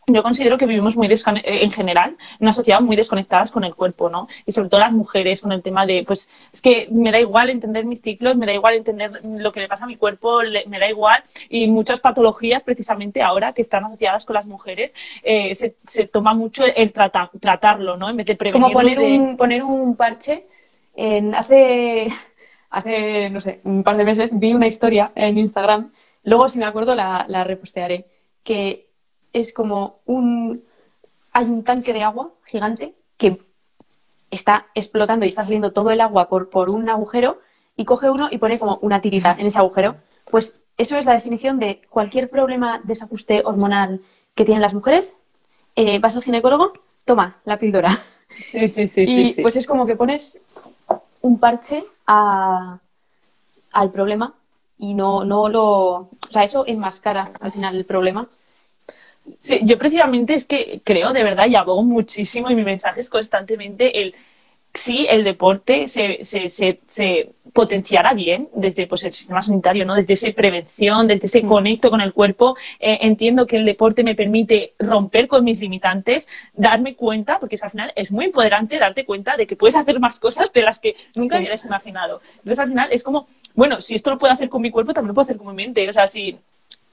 yo 0.06 0.22
considero 0.22 0.58
que 0.58 0.66
vivimos 0.66 0.96
muy 0.96 1.06
eh, 1.06 1.42
en 1.44 1.70
general, 1.70 2.16
una 2.40 2.52
sociedad 2.52 2.80
muy 2.80 2.96
desconectadas 2.96 3.50
con 3.50 3.64
el 3.64 3.74
cuerpo, 3.74 4.10
¿no? 4.10 4.28
Y 4.44 4.52
sobre 4.52 4.68
todo 4.68 4.80
las 4.80 4.92
mujeres 4.92 5.40
con 5.40 5.52
el 5.52 5.62
tema 5.62 5.86
de, 5.86 6.04
pues, 6.06 6.28
es 6.52 6.60
que 6.60 6.88
me 6.90 7.10
da 7.10 7.20
igual 7.20 7.50
entender 7.50 7.84
mis 7.84 8.02
ciclos, 8.02 8.36
me 8.36 8.46
da 8.46 8.52
igual 8.52 8.74
entender 8.74 9.20
lo 9.24 9.52
que 9.52 9.60
le 9.60 9.68
pasa 9.68 9.84
a 9.84 9.86
mi 9.86 9.96
cuerpo, 9.96 10.40
me 10.66 10.78
da 10.78 10.88
igual. 10.88 11.22
Y 11.48 11.68
muchas 11.68 12.00
patologías, 12.00 12.62
precisamente 12.62 13.22
ahora, 13.22 13.52
que 13.52 13.62
están 13.62 13.84
asociadas 13.84 14.24
con 14.24 14.34
las 14.34 14.46
mujeres, 14.46 14.94
eh, 15.22 15.54
se, 15.54 15.76
se, 15.84 16.06
toma 16.06 16.34
mucho 16.34 16.64
el 16.64 16.92
tratarlo, 16.92 17.96
¿no? 17.96 18.10
En 18.10 18.16
vez 18.16 18.26
de 18.26 18.36
prevenirlo. 18.36 18.66
como 18.66 18.72
poner, 18.74 18.98
un, 18.98 19.36
poner 19.36 19.62
un 19.62 19.96
parche. 19.96 20.44
En, 20.96 21.34
hace, 21.34 22.08
hace, 22.70 23.30
no 23.30 23.40
sé, 23.40 23.60
un 23.64 23.82
par 23.82 23.96
de 23.96 24.04
meses 24.04 24.38
vi 24.38 24.54
una 24.54 24.66
historia 24.66 25.12
en 25.14 25.38
Instagram, 25.38 25.92
luego 26.22 26.48
si 26.48 26.58
me 26.58 26.66
acuerdo 26.66 26.94
la, 26.94 27.24
la 27.28 27.42
repostearé, 27.42 28.06
que 28.44 28.83
es 29.34 29.52
como 29.52 30.00
un... 30.06 30.64
Hay 31.32 31.44
un 31.46 31.64
tanque 31.64 31.92
de 31.92 32.02
agua 32.02 32.30
gigante 32.46 32.94
que 33.18 33.42
está 34.30 34.66
explotando 34.74 35.26
y 35.26 35.28
está 35.28 35.42
saliendo 35.42 35.72
todo 35.72 35.90
el 35.90 36.00
agua 36.00 36.28
por, 36.28 36.48
por 36.48 36.70
un 36.70 36.88
agujero 36.88 37.40
y 37.76 37.84
coge 37.84 38.08
uno 38.08 38.28
y 38.30 38.38
pone 38.38 38.58
como 38.58 38.78
una 38.82 39.00
tirita 39.00 39.36
en 39.38 39.46
ese 39.46 39.58
agujero. 39.58 39.96
Pues 40.30 40.60
eso 40.76 40.96
es 40.96 41.04
la 41.04 41.14
definición 41.14 41.58
de 41.58 41.82
cualquier 41.90 42.28
problema 42.28 42.78
de 42.78 42.84
desajuste 42.84 43.42
hormonal 43.44 44.00
que 44.34 44.44
tienen 44.44 44.62
las 44.62 44.74
mujeres. 44.74 45.16
Eh, 45.76 45.98
vas 45.98 46.14
al 46.16 46.22
ginecólogo, 46.22 46.72
toma 47.04 47.40
la 47.44 47.58
píldora. 47.58 47.98
Sí, 48.46 48.68
sí, 48.68 48.86
sí. 48.86 49.02
Y 49.08 49.32
sí, 49.32 49.42
pues 49.42 49.56
es 49.56 49.66
como 49.66 49.86
que 49.86 49.96
pones 49.96 50.40
un 51.20 51.38
parche 51.40 51.84
a, 52.06 52.78
al 53.72 53.90
problema 53.90 54.34
y 54.78 54.94
no, 54.94 55.24
no 55.24 55.48
lo. 55.48 55.64
O 55.64 56.10
sea, 56.30 56.44
eso 56.44 56.64
enmascara 56.66 57.32
al 57.40 57.52
final 57.52 57.76
el 57.76 57.86
problema 57.86 58.26
Sí, 59.38 59.60
yo 59.64 59.78
precisamente 59.78 60.34
es 60.34 60.46
que 60.46 60.80
creo 60.84 61.12
de 61.12 61.24
verdad 61.24 61.46
y 61.46 61.56
abogo 61.56 61.82
muchísimo 61.82 62.50
y 62.50 62.54
mi 62.54 62.64
mensaje 62.64 63.00
es 63.00 63.08
constantemente 63.08 64.02
el 64.02 64.14
sí, 64.74 65.06
el 65.08 65.22
deporte 65.22 65.86
se, 65.88 66.18
se, 66.24 66.48
se, 66.48 67.30
potenciará 67.52 68.12
bien 68.12 68.48
desde 68.52 68.88
pues, 68.88 69.04
el 69.04 69.12
sistema 69.12 69.40
sanitario, 69.40 69.84
¿no? 69.86 69.94
Desde 69.94 70.14
esa 70.14 70.32
prevención, 70.32 71.06
desde 71.06 71.26
ese 71.26 71.42
mm. 71.42 71.48
conecto 71.48 71.90
con 71.90 72.00
el 72.00 72.12
cuerpo. 72.12 72.56
Eh, 72.80 72.98
entiendo 73.02 73.46
que 73.46 73.56
el 73.56 73.64
deporte 73.64 74.02
me 74.02 74.16
permite 74.16 74.74
romper 74.80 75.28
con 75.28 75.44
mis 75.44 75.60
limitantes, 75.60 76.26
darme 76.52 76.96
cuenta, 76.96 77.38
porque 77.38 77.56
al 77.62 77.70
final 77.70 77.92
es 77.94 78.10
muy 78.10 78.26
empoderante 78.26 78.78
darte 78.78 79.04
cuenta 79.04 79.36
de 79.36 79.46
que 79.46 79.54
puedes 79.54 79.76
hacer 79.76 80.00
más 80.00 80.18
cosas 80.18 80.52
de 80.52 80.62
las 80.62 80.80
que 80.80 80.96
nunca 81.14 81.38
hubieras 81.38 81.64
imaginado. 81.64 82.20
Entonces, 82.38 82.58
al 82.58 82.68
final 82.68 82.88
es 82.90 83.04
como, 83.04 83.28
bueno, 83.54 83.80
si 83.80 83.94
esto 83.94 84.10
lo 84.10 84.18
puedo 84.18 84.32
hacer 84.32 84.48
con 84.48 84.60
mi 84.60 84.72
cuerpo, 84.72 84.92
también 84.92 85.08
lo 85.08 85.14
puedo 85.14 85.24
hacer 85.24 85.36
con 85.36 85.46
mi 85.46 85.54
mente. 85.54 85.88
O 85.88 85.92
sea, 85.92 86.08
si 86.08 86.36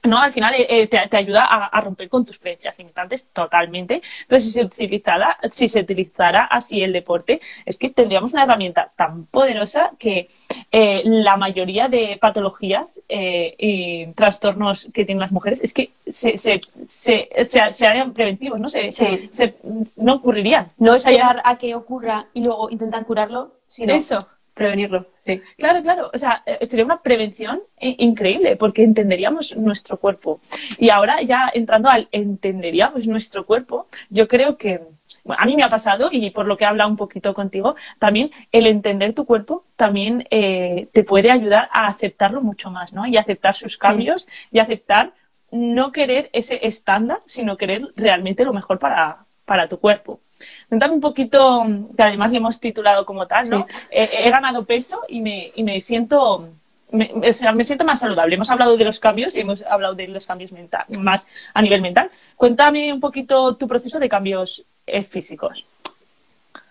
¿no? 0.04 0.18
Al 0.18 0.32
final 0.32 0.54
eh, 0.54 0.66
eh, 0.68 0.88
te, 0.88 1.16
ayuda 1.16 1.44
a, 1.44 1.80
romper 1.80 2.08
con 2.08 2.24
tus 2.24 2.38
creencias 2.38 2.78
limitantes 2.78 3.26
totalmente. 3.26 4.02
Entonces, 4.22 4.44
si 4.44 4.52
se, 4.52 4.64
utilizara, 4.64 5.38
si 5.50 5.68
se 5.68 5.80
utilizara 5.80 6.44
así 6.44 6.82
el 6.82 6.92
deporte, 6.92 7.40
es 7.64 7.76
que 7.76 7.90
tendríamos 7.90 8.32
una 8.32 8.44
herramienta 8.44 8.90
tan 8.96 9.26
poderosa 9.26 9.92
que 9.98 10.28
eh, 10.70 11.02
la 11.04 11.36
mayoría 11.36 11.88
de 11.88 12.18
patologías 12.20 13.00
y 13.08 14.06
trastornos 14.14 14.88
que 14.92 15.04
tienen 15.04 15.20
las 15.20 15.32
mujeres 15.32 15.60
es 15.62 15.72
que 15.72 15.92
se, 16.06 16.36
se, 16.36 16.60
se, 16.86 17.28
se 17.70 17.86
harían 17.86 18.12
preventivos, 18.12 18.58
¿no? 18.58 18.68
Se, 18.68 19.54
no 19.96 20.14
ocurrirían. 20.14 20.68
No 20.78 20.94
esperar 20.94 21.40
a 21.44 21.58
que 21.58 21.74
ocurra 21.74 22.26
y 22.32 22.44
luego 22.44 22.70
intentar 22.70 23.04
curarlo, 23.04 23.52
sino 23.68 23.92
Eso. 23.92 24.18
Prevenirlo. 24.54 25.06
Sí. 25.24 25.40
Claro, 25.56 25.82
claro. 25.82 26.10
O 26.12 26.18
sea, 26.18 26.42
eh, 26.46 26.58
sería 26.66 26.84
una 26.84 27.00
prevención 27.00 27.62
increíble 27.78 28.56
porque 28.56 28.82
entenderíamos 28.82 29.56
nuestro 29.56 29.96
cuerpo. 29.98 30.40
Y 30.78 30.90
ahora 30.90 31.22
ya 31.22 31.50
entrando 31.52 31.88
al 31.88 32.08
entenderíamos 32.10 33.06
nuestro 33.06 33.44
cuerpo, 33.44 33.86
yo 34.10 34.26
creo 34.26 34.56
que 34.56 34.80
a 35.26 35.46
mí 35.46 35.56
me 35.56 35.62
ha 35.62 35.68
pasado 35.68 36.08
y 36.10 36.30
por 36.30 36.46
lo 36.46 36.56
que 36.56 36.64
he 36.64 36.66
hablado 36.66 36.90
un 36.90 36.96
poquito 36.96 37.34
contigo, 37.34 37.76
también 37.98 38.30
el 38.50 38.66
entender 38.66 39.12
tu 39.12 39.24
cuerpo 39.24 39.64
también 39.76 40.24
eh, 40.30 40.88
te 40.92 41.04
puede 41.04 41.30
ayudar 41.30 41.68
a 41.72 41.86
aceptarlo 41.86 42.40
mucho 42.40 42.70
más, 42.70 42.92
¿no? 42.92 43.06
Y 43.06 43.16
aceptar 43.16 43.54
sus 43.54 43.76
cambios 43.76 44.26
y 44.50 44.58
aceptar 44.58 45.12
no 45.50 45.92
querer 45.92 46.30
ese 46.32 46.66
estándar, 46.66 47.20
sino 47.26 47.56
querer 47.56 47.82
realmente 47.96 48.44
lo 48.44 48.52
mejor 48.52 48.78
para, 48.78 49.26
para 49.44 49.68
tu 49.68 49.78
cuerpo. 49.78 50.20
Cuéntame 50.68 50.94
un 50.94 51.00
poquito, 51.00 51.64
que 51.96 52.02
además 52.02 52.30
le 52.30 52.38
hemos 52.38 52.60
titulado 52.60 53.04
como 53.04 53.26
tal, 53.26 53.50
¿no? 53.50 53.66
He, 53.90 54.30
ganado 54.30 54.64
peso 54.64 55.00
y 55.08 55.20
me, 55.20 55.50
y 55.54 55.62
me 55.62 55.80
siento 55.80 56.48
me, 56.92 57.10
me, 57.14 57.64
siento 57.64 57.84
más 57.84 58.00
saludable. 58.00 58.34
Hemos 58.34 58.50
hablado 58.50 58.76
de 58.76 58.84
los 58.84 59.00
cambios 59.00 59.34
y 59.34 59.40
hemos 59.40 59.62
hablado 59.62 59.94
de 59.94 60.08
los 60.08 60.26
cambios 60.26 60.52
mental, 60.52 60.84
más 61.00 61.26
a 61.54 61.62
nivel 61.62 61.80
mental. 61.80 62.10
Cuéntame 62.36 62.92
un 62.92 63.00
poquito 63.00 63.56
tu 63.56 63.66
proceso 63.66 63.98
de 63.98 64.08
cambios 64.08 64.64
eh, 64.86 65.02
físicos. 65.02 65.66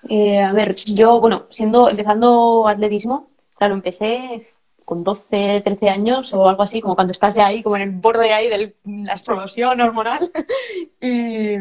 Eh, 0.07 0.39
a 0.39 0.53
ver, 0.53 0.75
yo, 0.75 1.19
bueno, 1.19 1.45
siendo, 1.49 1.89
empezando 1.89 2.67
atletismo, 2.67 3.27
claro, 3.57 3.73
empecé 3.73 4.47
con 4.85 5.03
12, 5.03 5.61
13 5.61 5.89
años 5.89 6.33
o 6.33 6.47
algo 6.47 6.63
así, 6.63 6.81
como 6.81 6.95
cuando 6.95 7.11
estás 7.11 7.35
ya 7.35 7.47
ahí, 7.47 7.63
como 7.63 7.75
en 7.77 7.81
el 7.83 7.91
borde 7.91 8.33
ahí 8.33 8.49
de 8.49 8.75
la 8.85 9.13
explosión 9.13 9.79
hormonal. 9.79 10.31
y, 11.01 11.55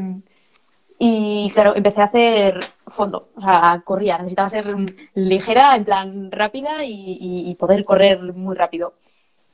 y 1.02 1.50
claro, 1.54 1.74
empecé 1.74 2.02
a 2.02 2.04
hacer 2.04 2.60
fondo, 2.86 3.30
o 3.34 3.40
sea, 3.40 3.80
corría, 3.86 4.18
necesitaba 4.18 4.50
ser 4.50 4.66
ligera, 5.14 5.74
en 5.74 5.86
plan 5.86 6.30
rápida 6.30 6.84
y, 6.84 7.54
poder 7.58 7.84
correr 7.86 8.34
muy 8.34 8.54
rápido. 8.54 8.92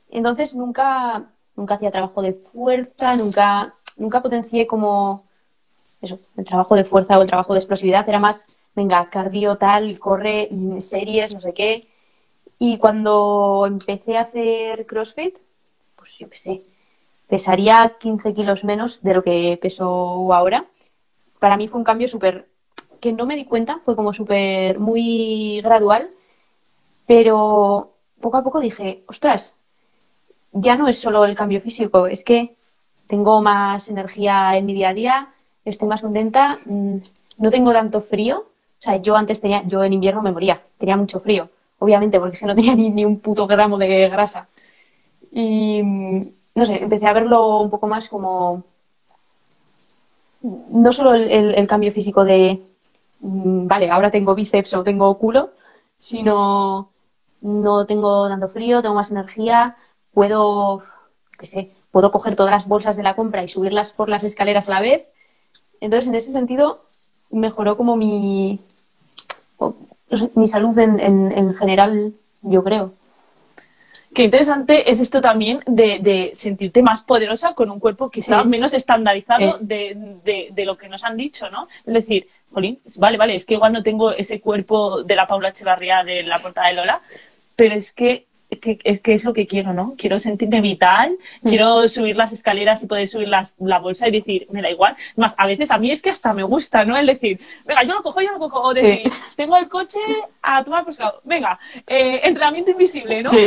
Entonces 0.09 0.53
nunca, 0.55 1.31
nunca 1.55 1.75
hacía 1.75 1.89
trabajo 1.89 2.21
de 2.21 2.33
fuerza, 2.33 3.15
nunca, 3.15 3.73
nunca 3.97 4.21
potencié 4.21 4.67
como 4.67 5.23
eso, 6.01 6.19
el 6.35 6.43
trabajo 6.43 6.75
de 6.75 6.83
fuerza 6.83 7.17
o 7.17 7.21
el 7.21 7.29
trabajo 7.29 7.53
de 7.53 7.59
explosividad, 7.59 8.07
era 8.09 8.19
más, 8.19 8.45
venga, 8.75 9.09
cardio 9.09 9.55
tal, 9.55 9.97
corre, 9.99 10.49
series, 10.81 11.33
no 11.33 11.39
sé 11.39 11.53
qué. 11.53 11.81
Y 12.59 12.77
cuando 12.77 13.63
empecé 13.65 14.17
a 14.17 14.21
hacer 14.23 14.85
CrossFit, 14.85 15.37
pues 15.95 16.17
yo 16.17 16.29
qué 16.29 16.37
sé, 16.37 16.63
pesaría 17.29 17.95
15 17.99 18.33
kilos 18.33 18.65
menos 18.65 19.01
de 19.01 19.13
lo 19.13 19.23
que 19.23 19.57
peso 19.61 19.85
ahora 20.33 20.67
para 21.39 21.57
mí 21.57 21.67
fue 21.67 21.79
un 21.79 21.85
cambio 21.85 22.07
súper, 22.07 22.47
que 22.99 23.13
no 23.13 23.25
me 23.25 23.35
di 23.35 23.45
cuenta, 23.45 23.79
fue 23.83 23.95
como 23.95 24.13
súper, 24.13 24.79
muy 24.79 25.61
gradual, 25.61 26.09
pero 27.05 27.93
poco 28.19 28.37
a 28.37 28.43
poco 28.43 28.59
dije, 28.59 29.03
ostras, 29.07 29.55
ya 30.51 30.75
no 30.75 30.87
es 30.87 30.99
solo 30.99 31.25
el 31.25 31.35
cambio 31.35 31.61
físico, 31.61 32.07
es 32.07 32.23
que 32.23 32.55
tengo 33.07 33.41
más 33.41 33.89
energía 33.89 34.57
en 34.57 34.65
mi 34.65 34.73
día 34.73 34.89
a 34.89 34.93
día, 34.93 35.33
estoy 35.65 35.87
más 35.87 36.01
contenta, 36.01 36.57
mm, 36.65 36.97
no 37.39 37.51
tengo 37.51 37.71
tanto 37.71 38.01
frío. 38.01 38.39
O 38.79 38.81
sea, 38.81 38.97
yo 38.97 39.15
antes 39.15 39.41
tenía, 39.41 39.63
yo 39.65 39.83
en 39.83 39.93
invierno 39.93 40.21
me 40.21 40.31
moría, 40.31 40.61
tenía 40.77 40.97
mucho 40.97 41.19
frío, 41.19 41.49
obviamente, 41.79 42.19
porque 42.19 42.45
no 42.45 42.55
tenía 42.55 42.75
ni, 42.75 42.89
ni 42.89 43.05
un 43.05 43.19
puto 43.19 43.47
gramo 43.47 43.77
de 43.77 44.09
grasa. 44.09 44.47
Y 45.31 45.81
mm, 45.83 46.27
no 46.55 46.65
sé, 46.65 46.83
empecé 46.83 47.07
a 47.07 47.13
verlo 47.13 47.59
un 47.59 47.69
poco 47.69 47.87
más 47.87 48.09
como 48.09 48.63
no 50.41 50.93
solo 50.93 51.13
el, 51.13 51.67
cambio 51.67 51.91
físico 51.91 52.23
de, 52.25 52.61
mm, 53.21 53.67
vale, 53.67 53.89
ahora 53.89 54.11
tengo 54.11 54.35
bíceps 54.35 54.73
o 54.75 54.83
tengo 54.83 55.17
culo, 55.17 55.51
sino 55.97 56.91
no 57.41 57.85
tengo 57.85 58.27
tanto 58.27 58.47
frío, 58.49 58.81
tengo 58.81 58.95
más 58.95 59.11
energía, 59.11 59.75
puedo, 60.13 60.83
qué 61.37 61.45
sé, 61.45 61.71
puedo 61.91 62.11
coger 62.11 62.35
todas 62.35 62.51
las 62.51 62.67
bolsas 62.67 62.95
de 62.95 63.03
la 63.03 63.15
compra 63.15 63.43
y 63.43 63.47
subirlas 63.47 63.93
por 63.93 64.09
las 64.09 64.23
escaleras 64.23 64.69
a 64.69 64.73
la 64.73 64.81
vez. 64.81 65.13
Entonces, 65.81 66.07
en 66.07 66.15
ese 66.15 66.31
sentido, 66.31 66.81
mejoró 67.31 67.77
como 67.77 67.95
mi, 67.95 68.59
mi 70.35 70.47
salud 70.47 70.77
en, 70.79 70.99
en 70.99 71.53
general, 71.53 72.13
yo 72.41 72.63
creo. 72.63 72.93
Qué 74.13 74.23
interesante 74.23 74.89
es 74.89 74.99
esto 74.99 75.21
también 75.21 75.61
de, 75.65 76.31
sentirte 76.33 76.81
más 76.81 77.03
poderosa 77.03 77.53
con 77.53 77.69
un 77.69 77.79
cuerpo 77.79 78.09
que 78.09 78.21
sea 78.21 78.43
menos 78.43 78.73
estandarizado 78.73 79.57
de, 79.59 80.49
de, 80.51 80.65
lo 80.65 80.77
que 80.77 80.89
nos 80.89 81.03
han 81.03 81.17
dicho, 81.17 81.49
¿no? 81.49 81.67
Es 81.85 81.93
decir, 81.93 82.27
Jolín, 82.51 82.79
vale, 82.97 83.17
vale, 83.17 83.35
es 83.35 83.45
que 83.45 83.55
igual 83.55 83.73
no 83.73 83.83
tengo 83.83 84.11
ese 84.11 84.39
cuerpo 84.39 85.03
de 85.03 85.15
la 85.15 85.27
Paula 85.27 85.49
Echevarría 85.49 86.03
de 86.03 86.23
la 86.23 86.39
portada 86.39 86.69
de 86.69 86.73
Lola, 86.73 87.01
pero 87.55 87.75
es 87.75 87.91
que 87.91 88.25
que, 88.49 88.79
es 88.83 89.01
que 89.01 89.13
es 89.13 89.23
lo 89.23 89.33
que 89.33 89.45
quiero, 89.45 89.73
¿no? 89.73 89.95
Quiero 89.97 90.19
sentirme 90.19 90.61
vital, 90.61 91.17
mm. 91.41 91.49
quiero 91.49 91.87
subir 91.87 92.15
las 92.15 92.31
escaleras 92.31 92.81
y 92.81 92.87
poder 92.87 93.07
subir 93.07 93.27
las, 93.27 93.53
la 93.59 93.79
bolsa 93.79 94.07
y 94.07 94.11
decir, 94.11 94.47
me 94.51 94.61
da 94.61 94.69
igual. 94.69 94.95
Más, 95.15 95.35
a 95.37 95.45
veces 95.47 95.71
a 95.71 95.77
mí 95.77 95.91
es 95.91 96.01
que 96.01 96.09
hasta 96.09 96.33
me 96.33 96.43
gusta, 96.43 96.85
¿no? 96.85 96.97
El 96.97 97.07
decir, 97.07 97.39
venga, 97.65 97.83
yo 97.83 97.93
lo 97.93 98.03
cojo, 98.03 98.21
yo 98.21 98.31
lo 98.31 98.39
cojo. 98.39 98.61
O 98.61 98.73
decir, 98.73 99.11
tengo 99.35 99.57
el 99.57 99.67
coche 99.67 99.99
a 100.41 100.63
tomar 100.63 100.85
por 100.85 100.93
Venga, 101.23 101.59
eh, 101.85 102.21
entrenamiento 102.23 102.71
invisible, 102.71 103.23
¿no? 103.23 103.31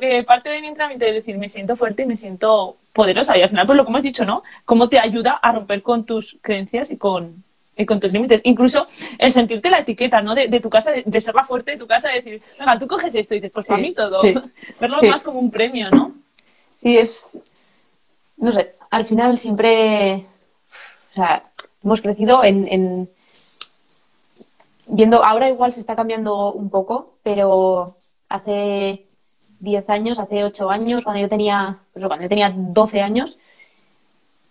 Eh, 0.00 0.22
parte 0.24 0.50
de 0.50 0.60
mi 0.60 0.66
entrenamiento 0.66 1.06
es 1.06 1.14
decir, 1.14 1.38
me 1.38 1.48
siento 1.48 1.74
fuerte 1.74 2.02
y 2.02 2.06
me 2.06 2.16
siento 2.16 2.76
poderosa. 2.92 3.36
Y 3.38 3.42
al 3.42 3.48
final, 3.48 3.66
pues 3.66 3.76
lo 3.76 3.84
que 3.84 3.90
hemos 3.90 4.02
dicho, 4.02 4.24
¿no? 4.26 4.42
Cómo 4.66 4.90
te 4.90 4.98
ayuda 4.98 5.32
a 5.32 5.52
romper 5.52 5.82
con 5.82 6.04
tus 6.04 6.38
creencias 6.42 6.90
y 6.90 6.98
con, 6.98 7.42
con 7.86 7.98
tus 7.98 8.12
límites. 8.12 8.40
Incluso 8.44 8.86
el 9.18 9.32
sentirte 9.32 9.70
la 9.70 9.80
etiqueta, 9.80 10.22
¿no? 10.22 10.34
De, 10.34 10.48
tu 10.60 10.70
casa, 10.70 10.92
de, 10.92 11.20
ser 11.20 11.34
la 11.34 11.42
fuerte 11.42 11.72
de 11.72 11.76
tu 11.78 11.86
casa, 11.86 12.08
de 12.08 12.22
decir, 12.22 12.42
venga, 12.58 12.78
tú 12.78 12.86
coges 12.86 13.14
esto 13.14 13.34
y 13.34 13.38
dices, 13.38 13.52
pues 13.52 13.68
a 13.70 13.76
mí 13.76 13.92
todo. 13.92 14.20
Verlo 14.80 15.02
más 15.02 15.22
como 15.22 15.40
un 15.40 15.50
premio, 15.50 15.86
¿no? 15.90 16.12
Sí, 16.80 16.96
es. 16.96 17.38
No 18.36 18.52
sé, 18.52 18.74
al 18.90 19.06
final 19.06 19.38
siempre, 19.38 20.26
o 21.12 21.14
sea, 21.14 21.42
hemos 21.82 22.00
crecido 22.00 22.44
en, 22.44 23.08
viendo, 24.86 25.24
ahora 25.24 25.48
igual 25.48 25.72
se 25.72 25.80
está 25.80 25.96
cambiando 25.96 26.52
un 26.52 26.70
poco, 26.70 27.14
pero 27.22 27.96
hace 28.28 29.04
10 29.60 29.90
años, 29.90 30.18
hace 30.18 30.44
8 30.44 30.70
años, 30.70 31.04
cuando 31.04 31.22
yo 31.22 31.28
tenía, 31.28 31.78
pues 31.92 32.04
cuando 32.06 32.24
yo 32.24 32.28
tenía 32.28 32.52
12 32.54 33.00
años, 33.00 33.38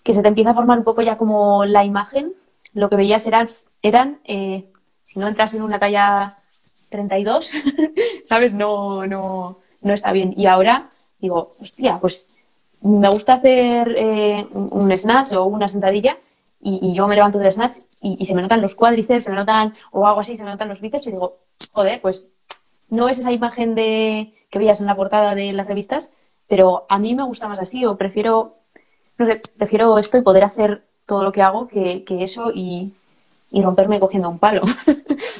que 0.01 0.13
se 0.13 0.21
te 0.21 0.27
empieza 0.27 0.51
a 0.51 0.55
formar 0.55 0.77
un 0.77 0.83
poco 0.83 1.01
ya 1.01 1.17
como 1.17 1.65
la 1.65 1.85
imagen, 1.85 2.33
lo 2.73 2.89
que 2.89 2.95
veías 2.95 3.25
eran, 3.27 3.47
eran 3.81 4.19
eh, 4.23 4.71
si 5.03 5.19
no 5.19 5.27
entras 5.27 5.53
en 5.53 5.61
una 5.61 5.79
talla 5.79 6.31
32, 6.89 7.53
¿sabes? 8.25 8.53
No, 8.53 9.05
no, 9.07 9.59
no 9.81 9.93
está 9.93 10.11
bien. 10.11 10.33
Y 10.37 10.45
ahora 10.45 10.89
digo, 11.19 11.49
hostia, 11.49 11.99
pues 11.99 12.27
me 12.81 13.09
gusta 13.09 13.35
hacer 13.35 13.95
eh, 13.97 14.45
un 14.51 14.95
snatch 14.97 15.33
o 15.33 15.45
una 15.45 15.69
sentadilla 15.69 16.17
y, 16.59 16.93
yo 16.93 17.07
me 17.07 17.15
levanto 17.15 17.39
del 17.39 17.51
snatch 17.51 17.75
y, 18.01 18.25
se 18.25 18.33
me 18.35 18.41
notan 18.41 18.61
los 18.61 18.75
cuádriceps, 18.75 19.25
se 19.25 19.29
me 19.29 19.35
notan, 19.35 19.73
o 19.91 20.07
algo 20.07 20.21
así, 20.21 20.37
se 20.37 20.43
me 20.43 20.51
notan 20.51 20.69
los 20.69 20.79
bíceps 20.79 21.07
y 21.07 21.11
digo, 21.11 21.39
joder, 21.73 21.99
pues 22.01 22.27
no 22.89 23.09
es 23.09 23.17
esa 23.17 23.31
imagen 23.31 23.75
de 23.75 24.33
que 24.49 24.59
veías 24.59 24.79
en 24.79 24.85
la 24.85 24.95
portada 24.95 25.35
de 25.35 25.51
las 25.51 25.67
revistas, 25.67 26.13
pero 26.47 26.85
a 26.89 26.99
mí 26.99 27.15
me 27.15 27.23
gusta 27.23 27.47
más 27.47 27.59
así 27.59 27.85
o 27.85 27.97
prefiero, 27.97 28.55
no 29.17 29.25
sé, 29.25 29.41
prefiero 29.57 29.97
esto 29.97 30.17
y 30.17 30.21
poder 30.21 30.43
hacer 30.43 30.85
todo 31.05 31.23
lo 31.23 31.31
que 31.31 31.41
hago 31.41 31.67
que, 31.67 32.03
eso 32.07 32.51
y, 32.53 32.93
y 33.51 33.61
romperme 33.61 33.99
cogiendo 33.99 34.29
un 34.29 34.39
palo. 34.39 34.61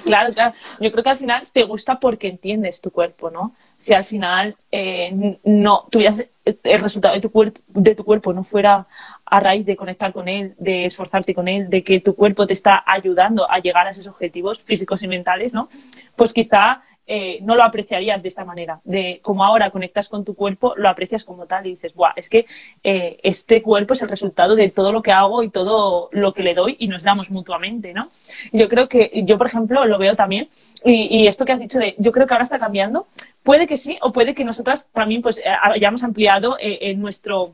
Claro, 0.06 0.34
claro. 0.34 0.54
Yo 0.82 0.92
creo 0.92 1.04
que 1.04 1.10
al 1.10 1.16
final 1.16 1.48
te 1.52 1.64
gusta 1.64 2.00
porque 2.00 2.28
entiendes 2.28 2.82
tu 2.82 2.92
cuerpo, 2.92 3.32
¿no? 3.32 3.56
Si 3.78 3.94
al 3.94 4.04
final 4.04 4.56
eh, 4.72 5.38
no 5.44 5.88
tuvieras 5.90 6.26
el 6.46 6.80
resultado 6.80 7.16
de 7.16 7.22
tu, 7.22 7.54
de 7.68 7.96
tu 7.96 8.04
cuerpo 8.04 8.34
no 8.34 8.44
fuera 8.44 8.86
a 9.26 9.40
raíz 9.40 9.66
de 9.66 9.78
conectar 9.78 10.12
con 10.12 10.28
él, 10.28 10.56
de 10.58 10.86
esforzarte 10.86 11.34
con 11.34 11.48
él, 11.48 11.70
de 11.70 11.84
que 11.84 12.02
tu 12.02 12.16
cuerpo 12.16 12.46
te 12.46 12.54
está 12.54 12.84
ayudando 12.86 13.50
a 13.50 13.60
llegar 13.60 13.88
a 13.88 13.92
esos 13.92 14.08
objetivos 14.08 14.62
físicos 14.62 15.02
y 15.04 15.08
mentales, 15.08 15.54
¿no? 15.54 15.70
Pues 16.16 16.34
quizá 16.34 16.84
eh, 17.06 17.40
no 17.42 17.56
lo 17.56 17.64
apreciarías 17.64 18.22
de 18.22 18.28
esta 18.30 18.46
manera, 18.46 18.80
de 18.84 19.20
como 19.22 19.44
ahora 19.44 19.72
conectas 19.72 20.10
con 20.10 20.24
tu 20.24 20.36
cuerpo, 20.36 20.74
lo 20.78 20.90
aprecias 20.90 21.24
como 21.24 21.46
tal 21.46 21.68
y 21.68 21.72
dices, 21.72 21.94
Buah, 21.94 22.14
es 22.16 22.30
que 22.30 22.46
eh, 22.84 23.20
este 23.24 23.62
cuerpo 23.62 23.94
es 23.94 24.02
el 24.02 24.10
resultado 24.10 24.56
de 24.56 24.70
todo 24.70 24.92
lo 24.92 25.02
que 25.02 25.12
hago 25.12 25.44
y 25.44 25.50
todo 25.50 26.10
lo 26.12 26.32
que 26.32 26.44
le 26.44 26.54
doy 26.54 26.76
y 26.80 26.88
nos 26.88 27.04
damos 27.04 27.30
mutuamente, 27.30 27.94
¿no? 27.94 28.08
Yo 28.52 28.70
creo 28.70 28.88
que, 28.88 29.24
yo 29.26 29.38
por 29.38 29.48
ejemplo 29.48 29.86
lo 29.86 29.98
veo 29.98 30.16
también, 30.16 30.48
y, 30.86 31.28
esto 31.28 31.46
que 31.46 31.54
has 31.54 31.60
dicho 31.60 31.80
de, 31.80 31.96
yo 31.98 32.12
creo 32.12 32.28
que 32.28 32.34
ahora 32.34 32.44
está 32.44 32.60
cambiando, 32.60 33.08
puede 33.44 33.68
que 33.68 33.78
sí, 33.78 33.98
o 34.02 34.12
puede 34.12 34.34
que 34.34 34.44
nosotras 34.44 34.88
también 34.94 35.22
pues 35.22 35.40
eh, 35.40 35.44
hayamos 35.62 36.04
ampliado 36.04 36.58
en 36.60 37.02
nuestro, 37.02 37.52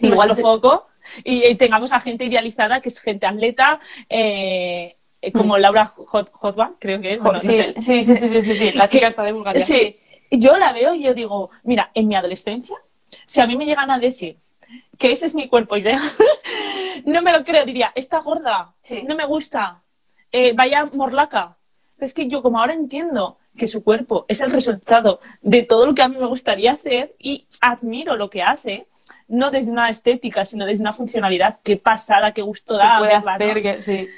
nuestro 0.00 0.36
foco 0.36 0.86
y, 1.22 1.54
tengamos 1.56 1.92
a 1.92 2.00
gente 2.00 2.24
idealizada 2.24 2.80
que 2.80 2.88
es 2.88 3.00
gente 3.00 3.26
atleta, 3.26 3.80
eh, 4.08 4.96
como 5.32 5.56
mm. 5.56 5.60
Laura 5.60 5.94
Hotba, 5.96 6.72
creo 6.78 7.00
que 7.00 7.12
es. 7.14 7.20
sí, 7.42 8.04
sí, 8.04 8.04
sí, 8.04 8.42
sí, 8.42 8.54
sí, 8.54 8.72
la 8.76 8.88
chica 8.88 9.08
está 9.08 9.22
de 9.22 9.32
Bulgaria. 9.32 9.64
Sí, 9.64 9.98
yo 10.30 10.56
la 10.56 10.72
veo 10.72 10.94
y 10.94 11.02
yo 11.02 11.14
digo, 11.14 11.50
mira, 11.62 11.90
en 11.94 12.08
mi 12.08 12.14
adolescencia, 12.14 12.76
si 13.26 13.40
a 13.40 13.46
mí 13.46 13.56
me 13.56 13.66
llegan 13.66 13.90
a 13.90 13.98
decir 13.98 14.38
que 14.98 15.12
ese 15.12 15.26
es 15.26 15.34
mi 15.34 15.48
cuerpo 15.48 15.76
ideal, 15.76 16.00
no 17.04 17.22
me 17.22 17.32
lo 17.32 17.44
creo, 17.44 17.64
diría, 17.64 17.92
está 17.94 18.20
gorda, 18.20 18.74
no 19.06 19.14
me 19.14 19.26
gusta, 19.26 19.82
eh, 20.32 20.52
vaya 20.54 20.86
morlaca. 20.92 21.56
Es 21.98 22.12
que 22.12 22.28
yo 22.28 22.42
como 22.42 22.58
ahora 22.58 22.74
entiendo 22.74 23.38
que 23.56 23.68
su 23.68 23.84
cuerpo 23.84 24.24
es 24.28 24.40
el 24.40 24.50
resultado 24.50 25.20
de 25.40 25.62
todo 25.62 25.86
lo 25.86 25.94
que 25.94 26.02
a 26.02 26.08
mí 26.08 26.16
me 26.18 26.26
gustaría 26.26 26.72
hacer 26.72 27.14
y 27.20 27.46
admiro 27.60 28.16
lo 28.16 28.28
que 28.28 28.42
hace, 28.42 28.88
no 29.28 29.50
desde 29.50 29.70
una 29.70 29.88
estética, 29.88 30.44
sino 30.44 30.66
desde 30.66 30.82
una 30.82 30.92
funcionalidad, 30.92 31.60
qué 31.62 31.76
pasada, 31.76 32.32
qué 32.32 32.42
gusto 32.42 32.76
da. 32.76 32.98
sí. 33.80 34.08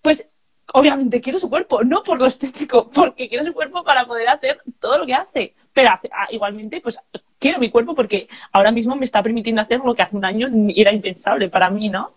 Pues 0.00 0.30
obviamente 0.72 1.20
quiero 1.20 1.38
su 1.38 1.50
cuerpo, 1.50 1.84
no 1.84 2.02
por 2.02 2.18
lo 2.18 2.26
estético, 2.26 2.90
porque 2.94 3.28
quiero 3.28 3.44
su 3.44 3.52
cuerpo 3.52 3.84
para 3.84 4.06
poder 4.06 4.28
hacer 4.28 4.60
todo 4.80 4.98
lo 4.98 5.06
que 5.06 5.14
hace. 5.14 5.54
Pero 5.72 5.90
ah, 5.90 6.26
igualmente, 6.30 6.80
pues 6.80 6.98
quiero 7.38 7.58
mi 7.58 7.70
cuerpo 7.70 7.94
porque 7.94 8.28
ahora 8.52 8.70
mismo 8.70 8.96
me 8.96 9.04
está 9.04 9.22
permitiendo 9.22 9.60
hacer 9.62 9.80
lo 9.80 9.94
que 9.94 10.02
hace 10.02 10.16
un 10.16 10.24
año 10.24 10.46
era 10.74 10.92
impensable 10.92 11.48
para 11.48 11.70
mí, 11.70 11.88
¿no? 11.88 12.14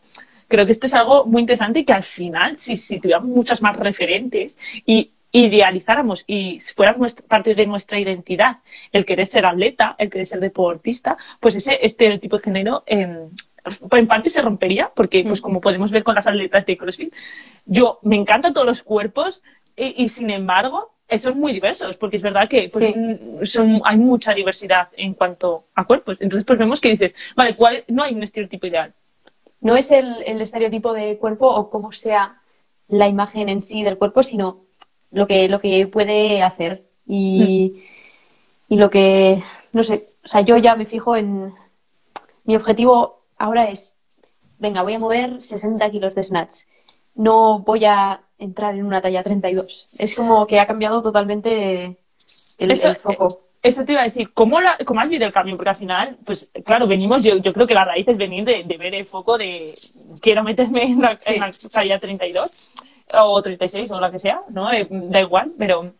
Creo 0.48 0.66
que 0.66 0.72
esto 0.72 0.86
es 0.86 0.94
algo 0.94 1.26
muy 1.26 1.42
interesante 1.42 1.80
y 1.80 1.86
que 1.86 1.94
al 1.94 2.04
final, 2.04 2.58
si, 2.58 2.78
si 2.78 3.00
tuviéramos 3.00 3.30
muchas 3.30 3.62
más 3.62 3.76
referentes 3.76 4.58
y 4.86 5.12
idealizáramos 5.32 6.24
y 6.26 6.60
fuera 6.60 6.96
parte 7.28 7.54
de 7.54 7.66
nuestra 7.66 8.00
identidad 8.00 8.58
el 8.92 9.06
querer 9.06 9.26
ser 9.26 9.46
atleta, 9.46 9.96
el 9.98 10.10
querer 10.10 10.26
ser 10.26 10.40
deportista, 10.40 11.18
pues 11.40 11.56
ese 11.56 11.78
estereotipo 11.86 12.38
de 12.38 12.44
género 12.44 12.84
eh, 12.86 13.28
en 13.92 14.08
parte 14.08 14.30
se 14.30 14.42
rompería, 14.42 14.92
porque 14.96 15.24
pues 15.28 15.42
como 15.42 15.62
podemos 15.62 15.92
ver 15.92 16.04
con 16.04 16.16
las 16.16 16.28
atletas 16.28 16.66
de 16.66 16.78
CrossFit, 16.78 17.14
yo 17.66 18.00
me 18.04 18.16
encantan 18.16 18.54
todos 18.54 18.68
los 18.68 18.84
cuerpos 18.84 19.44
y, 19.76 20.08
sin 20.08 20.30
embargo 20.30 20.94
son 21.18 21.40
muy 21.40 21.54
diversos, 21.54 21.96
porque 21.96 22.18
es 22.18 22.22
verdad 22.22 22.50
que 22.50 22.70
pues, 22.70 22.94
son, 23.50 23.82
hay 23.86 23.96
mucha 23.96 24.34
diversidad 24.34 24.90
en 24.98 25.14
cuanto 25.14 25.68
a 25.74 25.86
cuerpos. 25.86 26.18
Entonces, 26.20 26.44
pues 26.44 26.60
vemos 26.60 26.82
que 26.82 26.90
dices, 26.90 27.16
vale, 27.34 27.56
¿cuál, 27.56 27.86
no 27.88 28.04
hay 28.04 28.14
un 28.14 28.24
estereotipo 28.24 28.68
ideal. 28.68 28.94
No 29.62 29.78
es 29.78 29.90
el, 29.92 30.22
estereotipo 30.42 30.92
de 30.92 31.18
cuerpo 31.18 31.48
o 31.48 31.70
cómo 31.70 31.94
sea 31.94 32.42
la 32.90 33.08
imagen 33.08 33.48
en 33.48 33.62
sí 33.62 33.84
del 33.84 33.98
cuerpo, 33.98 34.22
sino 34.22 34.66
lo 35.12 35.28
que, 35.28 35.48
lo 35.48 35.62
que 35.62 35.88
puede 35.88 36.44
hacer. 36.44 36.84
Y, 37.06 37.74
mm. 38.70 38.74
y 38.74 38.78
lo 38.78 38.90
que, 38.90 39.42
no 39.72 39.84
sé, 39.84 40.02
o 40.26 40.28
sea, 40.28 40.42
yo 40.42 40.58
ya 40.58 40.76
me 40.76 40.86
fijo 40.86 41.16
en 41.16 41.54
mi 42.44 42.56
objetivo 42.56 43.17
ahora 43.38 43.66
es, 43.66 43.96
venga, 44.58 44.82
voy 44.82 44.94
a 44.94 45.00
mover 45.00 45.42
60 45.42 45.90
kilos 45.92 46.16
de 46.16 46.24
snatch. 46.24 46.64
No 47.16 47.60
voy 47.60 47.86
a 47.86 48.22
entrar 48.38 48.76
en 48.76 48.86
una 48.86 49.02
talla 49.02 49.24
32. 49.24 49.88
Es 49.98 50.16
como 50.16 50.46
que 50.46 50.60
ha 50.60 50.68
cambiado 50.68 51.02
totalmente 51.02 51.98
el, 52.60 52.78
foco. 52.98 53.48
Eso 53.62 53.84
te 53.84 53.94
iba 53.94 54.02
a 54.02 54.06
decir, 54.06 54.32
¿cómo, 54.34 54.62
la, 54.62 54.78
¿cómo 54.86 55.02
has 55.02 55.10
visto 55.10 55.26
el 55.26 55.34
cambio? 55.34 55.58
Porque 55.58 55.72
al 55.72 55.76
final, 55.76 56.18
pues 56.26 56.48
claro, 56.64 56.88
venimos, 56.88 57.24
yo, 57.24 57.38
yo 57.38 57.54
creo 57.54 57.68
que 57.68 57.74
la 57.74 57.86
raíz 57.86 58.08
es 58.08 58.18
venir 58.18 58.46
de, 58.46 58.64
ver 58.78 58.94
el 58.94 59.06
foco 59.06 59.38
de 59.38 59.74
quiero 60.22 60.44
meterme 60.44 60.84
en 60.84 61.02
la, 61.02 61.18
talla 61.72 62.00
32 62.00 62.74
o 63.14 63.42
36 63.42 63.92
o 63.92 64.00
la 64.00 64.12
que 64.12 64.20
sea, 64.20 64.40
¿no? 64.50 64.72
Eh, 64.72 64.88
da 64.90 65.22
igual, 65.22 65.50
pero 65.58 65.92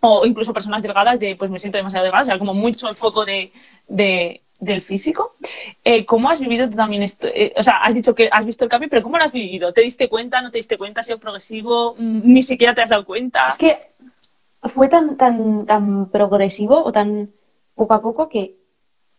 o 0.00 0.26
incluso 0.26 0.52
personas 0.52 0.82
delgadas 0.82 1.20
de 1.20 1.36
pues 1.36 1.50
me 1.50 1.60
siento 1.60 1.78
demasiado 1.78 2.04
delgada, 2.04 2.22
o 2.22 2.26
sea, 2.26 2.38
como 2.38 2.54
mucho 2.54 2.88
el 2.88 2.96
foco 2.96 3.24
de, 3.24 4.41
del 4.62 4.80
físico. 4.80 5.34
Eh, 5.82 6.06
¿Cómo 6.06 6.30
has 6.30 6.40
vivido 6.40 6.70
tú 6.70 6.76
también 6.76 7.02
esto? 7.02 7.26
Eh, 7.26 7.52
o 7.56 7.62
sea, 7.64 7.78
has 7.78 7.94
dicho 7.94 8.14
que 8.14 8.28
has 8.30 8.46
visto 8.46 8.64
el 8.64 8.70
cambio, 8.70 8.88
pero 8.88 9.02
¿cómo 9.02 9.18
lo 9.18 9.24
has 9.24 9.32
vivido? 9.32 9.72
¿Te 9.72 9.80
diste 9.80 10.08
cuenta? 10.08 10.40
¿No 10.40 10.52
te 10.52 10.58
diste 10.58 10.78
cuenta? 10.78 11.00
¿Ha 11.00 11.04
sido 11.04 11.18
progresivo? 11.18 11.96
Mm, 11.98 12.32
¿Ni 12.32 12.42
siquiera 12.42 12.72
te 12.72 12.80
has 12.80 12.90
dado 12.90 13.04
cuenta? 13.04 13.48
Es 13.48 13.58
que 13.58 13.76
fue 14.62 14.88
tan, 14.88 15.16
tan, 15.16 15.66
tan 15.66 16.08
progresivo 16.10 16.80
o 16.84 16.92
tan 16.92 17.32
poco 17.74 17.94
a 17.94 18.00
poco 18.00 18.28
que 18.28 18.56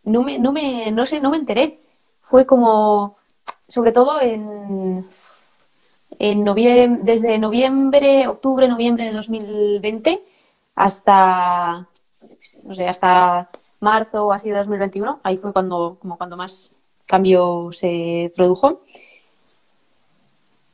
no 0.06 0.24
me, 0.24 0.40
no 0.40 0.54
me, 0.54 0.90
no 0.94 1.06
sé, 1.06 1.20
no 1.20 1.30
me 1.30 1.38
enteré. 1.38 1.78
Fue 2.22 2.46
como, 2.46 3.18
sobre 3.68 3.92
todo 3.92 4.22
en, 4.22 5.06
en 6.20 6.44
noviembre, 6.46 7.04
desde 7.04 7.38
noviembre, 7.38 8.30
octubre, 8.30 8.70
noviembre 8.70 9.06
de 9.06 9.12
2020 9.12 10.24
hasta, 10.76 11.86
no 12.64 12.76
sé, 12.76 12.88
hasta 12.88 13.50
marzo 13.84 14.28
o 14.28 14.32
así 14.32 14.50
de 14.50 14.58
2021, 14.58 15.20
ahí 15.24 15.38
fue 15.38 15.54
cuando, 15.54 15.98
como 16.02 16.18
cuando 16.18 16.38
más 16.38 16.84
cambio 17.06 17.70
se 17.72 18.34
produjo. 18.36 18.82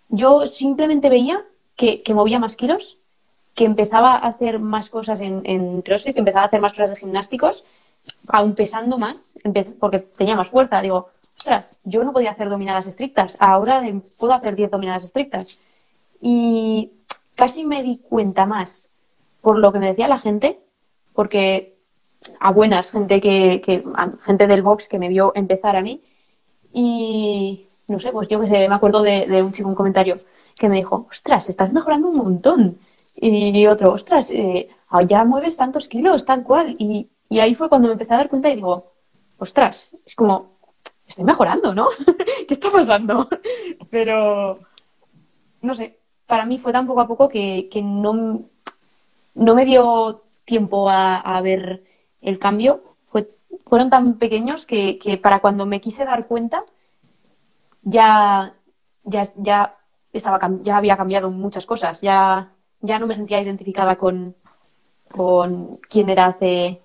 Yo 0.09 0.47
simplemente 0.47 1.09
veía 1.09 1.45
que, 1.75 2.01
movía 2.13 2.39
más 2.39 2.55
kilos, 2.55 2.97
que 3.55 3.65
empezaba 3.65 4.11
a 4.11 4.27
hacer 4.27 4.59
más 4.59 4.89
cosas 4.89 5.21
en, 5.21 5.81
CrossFit, 5.81 6.13
que 6.13 6.19
empezaba 6.19 6.43
a 6.43 6.47
hacer 6.47 6.61
más 6.61 6.71
cosas 6.71 6.91
de 6.91 6.95
gimnásticos, 6.95 7.81
aún 8.27 8.55
pesando 8.55 8.97
más, 8.97 9.17
porque 9.79 9.99
tenía 9.99 10.35
más 10.35 10.49
fuerza. 10.49 10.81
Digo, 10.81 11.09
yo 11.83 12.03
no 12.03 12.13
podía 12.13 12.31
hacer 12.31 12.49
dominadas 12.49 12.87
estrictas, 12.87 13.37
ahora 13.39 13.81
puedo 14.17 14.33
hacer 14.33 14.55
10 14.55 14.71
dominadas 14.71 15.03
estrictas. 15.03 15.67
Y 16.21 16.91
casi 17.35 17.65
me 17.65 17.83
di 17.83 17.99
cuenta 17.99 18.45
más 18.45 18.91
por 19.41 19.57
lo 19.57 19.71
que 19.71 19.79
me 19.79 19.87
decía 19.87 20.07
la 20.07 20.19
gente, 20.19 20.59
porque 21.13 21.78
a 22.39 22.51
buenas, 22.51 22.91
gente 22.91 23.21
que, 23.21 23.83
gente 24.23 24.47
del 24.47 24.61
box 24.61 24.87
que 24.87 24.99
me 24.99 25.09
vio 25.09 25.31
empezar 25.35 25.75
a 25.75 25.81
mí. 25.81 26.01
Y 26.73 27.65
no 27.87 27.99
sé, 27.99 28.11
pues 28.11 28.27
yo 28.27 28.39
que 28.41 28.47
sé, 28.47 28.67
me 28.67 28.75
acuerdo 28.75 29.01
de, 29.01 29.41
un 29.43 29.51
chico, 29.51 29.69
un 29.69 29.75
comentario 29.75 30.15
que 30.57 30.69
me 30.69 30.75
dijo, 30.75 31.07
ostras, 31.09 31.49
estás 31.49 31.71
mejorando 31.71 32.09
un 32.09 32.17
montón. 32.17 32.79
Y 33.15 33.65
otro, 33.67 33.93
ostras, 33.93 34.31
eh, 34.31 34.69
ya 35.07 35.25
mueves 35.25 35.57
tantos 35.57 35.87
kilos, 35.87 36.25
tal 36.25 36.43
cual. 36.43 36.75
Y, 36.77 37.09
y 37.29 37.39
ahí 37.39 37.55
fue 37.55 37.69
cuando 37.69 37.87
me 37.87 37.93
empecé 37.93 38.13
a 38.13 38.17
dar 38.17 38.29
cuenta 38.29 38.49
y 38.49 38.55
digo, 38.55 38.91
ostras, 39.37 39.95
es 40.05 40.15
como, 40.15 40.57
estoy 41.07 41.25
mejorando, 41.25 41.73
¿no? 41.73 41.89
¿Qué 42.47 42.53
está 42.53 42.71
pasando? 42.71 43.27
Pero, 43.89 44.59
no 45.61 45.73
sé, 45.73 45.99
para 46.27 46.45
mí 46.45 46.59
fue 46.59 46.73
tan 46.73 46.85
poco 46.87 47.01
a 47.01 47.07
poco 47.07 47.29
que, 47.29 47.67
que 47.71 47.81
no, 47.81 48.43
no 49.35 49.55
me 49.55 49.65
dio 49.65 50.23
tiempo 50.45 50.89
a 50.89 51.41
ver 51.41 51.88
el 52.21 52.39
cambio 52.39 52.83
fue, 53.05 53.29
fueron 53.65 53.89
tan 53.89 54.17
pequeños 54.17 54.65
que, 54.65 55.19
para 55.21 55.39
cuando 55.39 55.65
me 55.65 55.81
quise 55.81 56.05
dar 56.05 56.27
cuenta, 56.27 56.63
ya, 57.81 58.53
ya, 59.03 59.23
ya, 59.37 59.77
estaba, 60.11 60.39
ya 60.61 60.77
había 60.77 60.97
cambiado 60.97 61.29
muchas 61.31 61.65
cosas, 61.65 62.01
ya, 62.01 62.51
ya 62.81 62.99
no 62.99 63.07
me 63.07 63.15
sentía 63.15 63.41
identificada 63.41 63.97
con, 63.97 64.35
con 65.09 65.77
quién 65.89 66.09
era 66.09 66.27
hace 66.27 66.81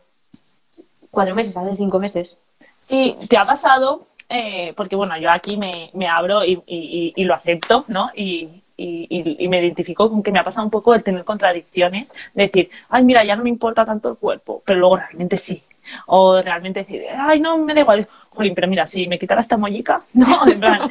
cuatro 1.11 1.35
meses, 1.35 1.57
hace 1.57 1.75
cinco 1.75 1.99
meses. 1.99 2.41
Sí, 2.81 3.17
te 3.29 3.39
ha 3.39 3.45
pasado, 3.45 4.09
eh, 4.29 4.75
porque 4.77 4.97
bueno, 4.97 5.17
yo 5.17 5.31
aquí 5.31 5.57
me, 5.57 5.91
me 5.95 6.09
abro 6.09 6.45
y, 6.45 6.63
y, 6.67 7.25
lo 7.25 7.35
acepto, 7.35 7.85
¿no? 7.89 8.11
Y, 8.15 8.64
y, 8.77 9.49
me 9.49 9.61
identifico 9.61 10.11
con 10.11 10.23
que 10.23 10.33
me 10.33 10.39
ha 10.39 10.45
pasado 10.45 10.65
un 10.65 10.71
poco 10.71 10.95
el 10.95 11.03
tener 11.03 11.25
contradicciones, 11.25 12.13
decir, 12.35 12.71
ay, 12.89 13.05
mira, 13.05 13.25
ya 13.25 13.37
no 13.37 13.45
me 13.45 13.51
importa 13.51 13.85
tanto 13.85 14.11
el 14.11 14.17
cuerpo, 14.17 14.63
pero 14.65 14.79
luego 14.79 14.97
realmente 14.97 15.37
sí. 15.37 15.63
O 16.07 16.41
realmente 16.41 16.81
decir, 16.81 17.03
ay, 17.17 17.41
no, 17.41 17.59
me 17.59 17.75
da 17.75 17.81
igual. 17.81 18.09
Jolín, 18.31 18.55
pero 18.55 18.67
mira, 18.69 18.87
si 18.87 19.07
me 19.07 19.19
quitara 19.19 19.41
esta 19.41 19.57
mollica, 19.57 20.03
no, 20.15 20.47
en 20.49 20.59
plan, 20.59 20.91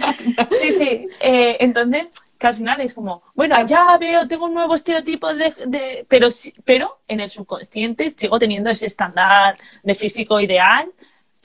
sí, 0.62 0.72
sí. 0.72 1.08
Eh, 1.20 1.58
entonces, 1.60 2.08
que 2.38 2.48
al 2.48 2.56
final 2.56 2.82
es 2.82 2.94
como, 2.94 3.24
bueno, 3.34 3.66
ya 3.66 3.98
veo, 3.98 4.28
tengo 4.28 4.46
un 4.46 4.54
nuevo 4.54 4.76
estereotipo 4.76 5.34
de, 5.34 5.54
de 5.66 6.06
pero, 6.08 6.30
pero 6.64 7.00
en 7.08 7.20
el 7.22 7.30
subconsciente 7.30 8.12
sigo 8.12 8.38
teniendo 8.38 8.70
ese 8.70 8.86
estándar 8.86 9.58
de 9.82 9.96
físico 9.96 10.40
ideal. 10.40 10.92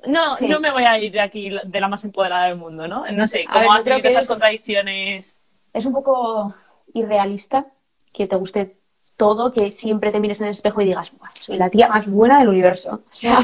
No, 0.06 0.36
no 0.40 0.60
me 0.60 0.70
voy 0.70 0.84
a 0.84 0.96
ir 0.98 1.10
de 1.10 1.20
aquí 1.20 1.50
de 1.64 1.80
la 1.80 1.88
más 1.88 2.04
empoderada 2.04 2.46
del 2.46 2.56
mundo, 2.56 2.86
¿no? 2.86 3.04
No 3.10 3.26
sé, 3.26 3.44
¿cómo 3.50 3.72
has 3.72 3.84
esas 4.04 4.26
contradicciones? 4.28 5.37
Es 5.72 5.86
un 5.86 5.92
poco 5.92 6.54
irrealista 6.94 7.66
que 8.12 8.26
te 8.26 8.36
guste 8.36 8.78
todo, 9.16 9.52
que 9.52 9.72
siempre 9.72 10.10
te 10.12 10.20
mires 10.20 10.40
en 10.40 10.46
el 10.46 10.52
espejo 10.52 10.80
y 10.80 10.86
digas, 10.86 11.12
soy 11.34 11.56
la 11.56 11.70
tía 11.70 11.88
más 11.88 12.06
buena 12.06 12.38
del 12.38 12.48
universo. 12.48 13.00
O 13.12 13.16
sea, 13.16 13.38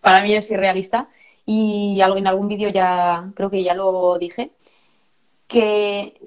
para 0.00 0.22
mí 0.22 0.34
es 0.34 0.50
irrealista. 0.50 1.08
Y 1.44 2.00
en 2.00 2.26
algún 2.26 2.48
vídeo 2.48 2.68
ya, 2.68 3.30
creo 3.34 3.50
que 3.50 3.62
ya 3.62 3.74
lo 3.74 4.16
dije, 4.18 4.52
que, 5.48 6.20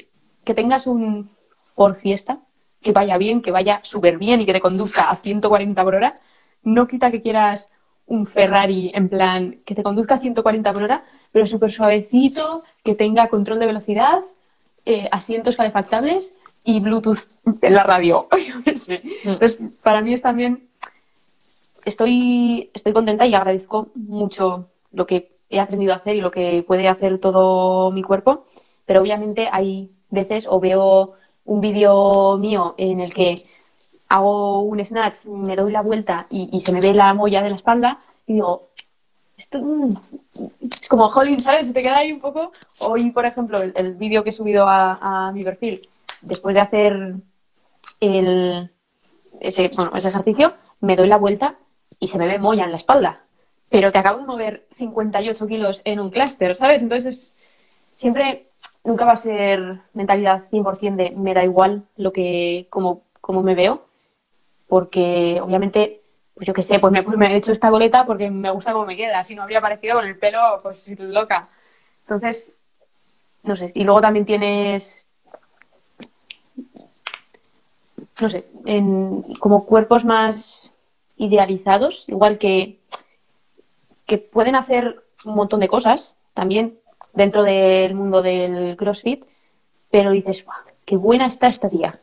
que 0.43 0.53
tengas 0.53 0.87
un 0.87 1.29
por 1.73 1.95
fiesta, 1.95 2.39
que 2.81 2.91
vaya 2.91 3.17
bien, 3.17 3.41
que 3.41 3.51
vaya 3.51 3.79
súper 3.83 4.17
bien 4.17 4.41
y 4.41 4.45
que 4.45 4.53
te 4.53 4.61
conduzca 4.61 5.09
a 5.09 5.15
140 5.15 5.83
por 5.83 5.95
hora, 5.95 6.15
no 6.63 6.87
quita 6.87 7.11
que 7.11 7.21
quieras 7.21 7.69
un 8.07 8.27
Ferrari 8.27 8.91
en 8.93 9.09
plan 9.09 9.61
que 9.65 9.75
te 9.75 9.83
conduzca 9.83 10.15
a 10.15 10.19
140 10.19 10.73
por 10.73 10.83
hora, 10.83 11.05
pero 11.31 11.45
súper 11.45 11.71
suavecito, 11.71 12.61
que 12.83 12.95
tenga 12.95 13.27
control 13.27 13.59
de 13.59 13.65
velocidad, 13.65 14.21
eh, 14.85 15.07
asientos 15.11 15.55
calefactables 15.55 16.33
y 16.63 16.79
Bluetooth 16.79 17.19
en 17.61 17.73
la 17.73 17.83
radio. 17.83 18.27
Mm. 18.87 19.29
Entonces, 19.29 19.57
para 19.81 20.01
mí 20.01 20.13
es 20.13 20.21
también. 20.21 20.67
Estoy, 21.85 22.69
estoy 22.73 22.93
contenta 22.93 23.25
y 23.25 23.33
agradezco 23.33 23.89
mucho 23.95 24.69
lo 24.91 25.07
que 25.07 25.37
he 25.49 25.59
aprendido 25.59 25.93
a 25.93 25.97
hacer 25.97 26.15
y 26.15 26.21
lo 26.21 26.31
que 26.31 26.63
puede 26.67 26.87
hacer 26.87 27.19
todo 27.19 27.91
mi 27.91 28.03
cuerpo, 28.03 28.45
pero 28.85 28.99
obviamente 28.99 29.47
hay 29.51 29.91
veces 30.09 30.47
o 30.49 30.59
veo 30.59 31.13
un 31.45 31.61
vídeo 31.61 32.37
mío 32.37 32.73
en 32.77 32.99
el 32.99 33.13
que 33.13 33.35
hago 34.09 34.61
un 34.61 34.83
snatch, 34.83 35.25
me 35.25 35.55
doy 35.55 35.71
la 35.71 35.81
vuelta 35.81 36.25
y, 36.29 36.61
se 36.61 36.71
me 36.71 36.81
ve 36.81 36.93
la 36.93 37.13
molla 37.13 37.41
de 37.41 37.49
la 37.49 37.55
espalda 37.55 38.01
y 38.25 38.33
digo, 38.33 38.69
mm, 39.51 39.89
es 40.61 40.89
como 40.89 41.07
Hollywood, 41.07 41.39
¿sabes? 41.39 41.67
Se 41.67 41.73
te 41.73 41.81
queda 41.81 41.97
ahí 41.97 42.11
un 42.11 42.19
poco. 42.19 42.51
Hoy, 42.79 43.11
por 43.11 43.25
ejemplo, 43.25 43.61
el, 43.61 43.95
vídeo 43.95 44.23
que 44.23 44.29
he 44.29 44.33
subido 44.33 44.65
a, 44.67 45.31
mi 45.33 45.43
perfil, 45.43 45.87
después 46.21 46.55
de 46.55 46.61
hacer 46.61 47.15
el, 47.99 48.71
ese, 49.39 49.65
ejercicio, 49.65 50.53
me 50.81 50.95
doy 50.95 51.07
la 51.07 51.17
vuelta 51.17 51.55
y 51.99 52.07
se 52.07 52.17
me 52.17 52.27
ve 52.27 52.39
molla 52.39 52.63
en 52.63 52.71
la 52.71 52.77
espalda. 52.77 53.21
Pero 53.69 53.91
te 53.91 53.97
acabo 53.97 54.19
de 54.19 54.25
mover 54.25 54.67
58 54.75 55.47
kilos 55.47 55.81
en 55.85 55.99
un 55.99 56.09
clúster, 56.09 56.55
¿sabes? 56.55 56.81
Entonces, 56.81 57.33
siempre, 57.91 58.47
nunca 58.83 59.05
va 59.05 59.13
a 59.13 59.17
ser 59.17 59.81
mentalidad 59.93 60.43
100% 60.51 60.95
de 60.95 61.11
me 61.11 61.33
da 61.33 61.43
igual 61.43 61.83
lo 61.97 62.11
que, 62.13 62.67
como, 62.69 63.01
como 63.21 63.43
me 63.43 63.55
veo, 63.55 63.85
porque 64.67 65.39
obviamente, 65.41 66.01
pues 66.35 66.47
yo 66.47 66.53
qué 66.53 66.63
sé, 66.63 66.79
pues 66.79 66.91
me, 66.91 67.01
pues 67.01 67.17
he 67.17 67.35
hecho 67.37 67.53
esta 67.53 67.69
goleta 67.69 68.05
porque 68.05 68.29
me 68.29 68.51
gusta 68.51 68.73
cómo 68.73 68.85
me 68.85 68.97
queda, 68.97 69.23
si 69.23 69.35
no 69.35 69.43
habría 69.43 69.61
parecido 69.61 69.95
con 69.95 70.05
el 70.05 70.17
pelo, 70.17 70.59
pues 70.61 70.85
loca. 70.99 71.47
Entonces, 72.01 72.53
no 73.43 73.55
sé, 73.55 73.71
y 73.73 73.85
luego 73.85 74.01
también 74.01 74.25
tienes, 74.25 75.07
no 78.19 78.29
sé, 78.29 78.45
en, 78.65 79.23
como 79.39 79.65
cuerpos 79.65 80.03
más 80.03 80.73
idealizados, 81.15 82.03
igual 82.07 82.37
que, 82.37 82.79
que 84.05 84.17
pueden 84.17 84.55
hacer 84.55 85.03
un 85.23 85.35
montón 85.35 85.61
de 85.61 85.69
cosas 85.69 86.17
también 86.33 86.77
dentro 87.13 87.43
del 87.43 87.95
mundo 87.95 88.21
del 88.21 88.75
CrossFit, 88.75 89.23
pero 89.89 90.11
dices, 90.11 90.45
qué 90.83 90.97
buena 90.97 91.27
está 91.27 91.47
esta 91.47 91.69
tía. 91.69 91.93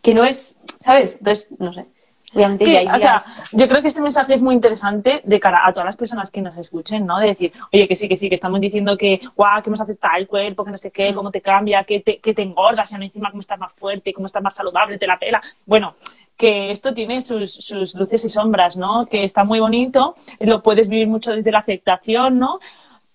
Que 0.00 0.14
no 0.14 0.22
es, 0.22 0.56
¿sabes? 0.78 1.16
Entonces, 1.18 1.48
no 1.58 1.72
sé. 1.72 1.86
Obviamente 2.32 2.64
sí, 2.64 2.76
o 2.76 2.98
sea, 2.98 3.20
yo 3.52 3.66
creo 3.66 3.82
que 3.82 3.88
este 3.88 4.00
mensaje 4.00 4.34
es 4.34 4.42
muy 4.42 4.54
interesante 4.54 5.20
de 5.24 5.40
cara 5.40 5.62
a 5.64 5.72
todas 5.72 5.86
las 5.86 5.96
personas 5.96 6.30
que 6.30 6.40
nos 6.40 6.56
escuchen, 6.56 7.04
¿no? 7.04 7.18
De 7.18 7.28
decir, 7.28 7.52
oye, 7.72 7.88
que 7.88 7.96
sí, 7.96 8.08
que 8.08 8.16
sí, 8.16 8.28
que 8.28 8.36
estamos 8.36 8.60
diciendo 8.60 8.96
que, 8.96 9.20
guau, 9.34 9.60
que 9.62 9.68
hemos 9.68 9.80
aceptado 9.80 10.16
el 10.16 10.28
cuerpo, 10.28 10.64
que 10.64 10.70
no 10.70 10.78
sé 10.78 10.92
qué, 10.92 11.10
mm. 11.10 11.14
cómo 11.14 11.30
te 11.30 11.40
cambia, 11.40 11.82
que 11.82 12.00
te, 12.00 12.18
que 12.18 12.32
te 12.32 12.42
engordas, 12.42 12.92
y 12.92 12.94
encima 12.94 13.30
cómo 13.30 13.40
estás 13.40 13.58
más 13.58 13.72
fuerte, 13.72 14.12
cómo 14.12 14.26
estás 14.26 14.42
más 14.42 14.54
saludable, 14.54 14.96
te 14.96 15.08
la 15.08 15.18
pela. 15.18 15.42
Bueno, 15.66 15.96
que 16.36 16.70
esto 16.70 16.94
tiene 16.94 17.20
sus, 17.20 17.52
sus 17.52 17.94
luces 17.94 18.24
y 18.24 18.28
sombras, 18.28 18.76
¿no? 18.76 19.06
Que 19.06 19.24
está 19.24 19.44
muy 19.44 19.58
bonito, 19.58 20.14
lo 20.38 20.62
puedes 20.62 20.88
vivir 20.88 21.08
mucho 21.08 21.32
desde 21.32 21.50
la 21.50 21.58
aceptación, 21.58 22.38
¿no? 22.38 22.60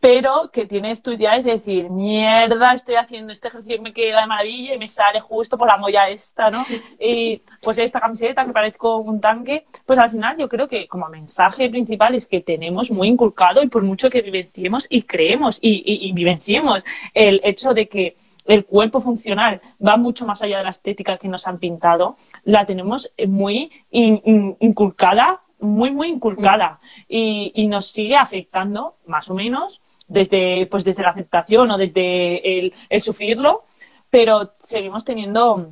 Pero 0.06 0.52
que 0.54 0.68
tienes 0.68 1.02
tu 1.02 1.14
idea 1.14 1.36
de 1.42 1.54
decir, 1.54 1.90
mierda, 1.90 2.76
estoy 2.76 2.94
haciendo 2.94 3.34
este 3.34 3.48
ejercicio 3.48 3.78
y 3.78 3.82
me 3.82 3.92
queda 3.92 4.22
de 4.22 4.28
maravilla 4.28 4.76
y 4.76 4.78
me 4.78 4.88
sale 4.88 5.20
justo 5.20 5.58
por 5.58 5.68
la 5.68 5.78
molla 5.78 6.08
esta, 6.10 6.52
¿no? 6.52 6.64
Y 7.00 7.42
pues 7.60 7.80
esta 7.80 8.00
camiseta 8.00 8.46
que 8.46 8.52
parezco 8.52 8.98
un 8.98 9.20
tanque, 9.20 9.66
pues 9.84 9.98
al 9.98 10.12
final 10.12 10.38
yo 10.38 10.48
creo 10.48 10.68
que 10.68 10.86
como 10.88 11.10
mensaje 11.10 11.72
principal 11.72 12.14
es 12.14 12.28
que 12.28 12.42
tenemos 12.42 12.92
muy 12.92 13.08
inculcado 13.08 13.64
y 13.64 13.68
por 13.68 13.82
mucho 13.82 14.12
que 14.12 14.22
vivenciemos 14.22 14.86
y 14.92 15.02
creemos 15.02 15.58
y, 15.60 15.82
y, 16.08 16.12
vivenciemos 16.14 16.86
el 17.16 17.42
hecho 17.44 17.74
de 17.74 17.88
que 17.88 18.16
el 18.46 18.64
cuerpo 18.64 19.00
funcional 19.00 19.60
va 19.84 19.98
mucho 19.98 20.28
más 20.28 20.40
allá 20.44 20.60
de 20.60 20.66
la 20.66 20.70
estética 20.70 21.18
que 21.18 21.28
nos 21.28 21.48
han 21.48 21.58
pintado, 21.58 22.16
la 22.44 22.64
tenemos 22.68 23.12
muy 23.28 23.72
inculcada, 23.90 25.42
muy, 25.60 25.90
muy 25.90 26.10
inculcada 26.10 26.80
y, 27.08 27.52
y, 27.56 27.66
nos 27.66 27.88
sigue 27.88 28.16
afectando, 28.16 28.98
más 29.08 29.32
o 29.32 29.34
menos, 29.34 29.82
desde, 30.08 30.68
pues 30.68 30.84
desde 30.84 31.04
la 31.04 31.10
aceptación 31.10 31.72
o 31.72 31.78
desde 31.78 32.60
el, 32.60 33.02
sufrirlo, 33.02 33.64
pero 34.10 34.52
seguimos 34.60 35.04
teniendo 35.04 35.72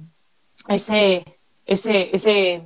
ese, 0.68 1.24
ese, 1.66 2.10
ese, 2.16 2.62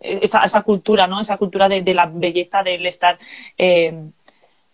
esa, 0.00 0.40
esa 0.40 0.62
cultura, 0.62 1.06
¿no? 1.06 1.20
Esa 1.20 1.36
cultura 1.36 1.68
de, 1.68 1.82
de 1.82 1.94
la 1.94 2.06
belleza, 2.06 2.62
del 2.62 2.86
estar 2.86 3.18
eh, 3.56 4.10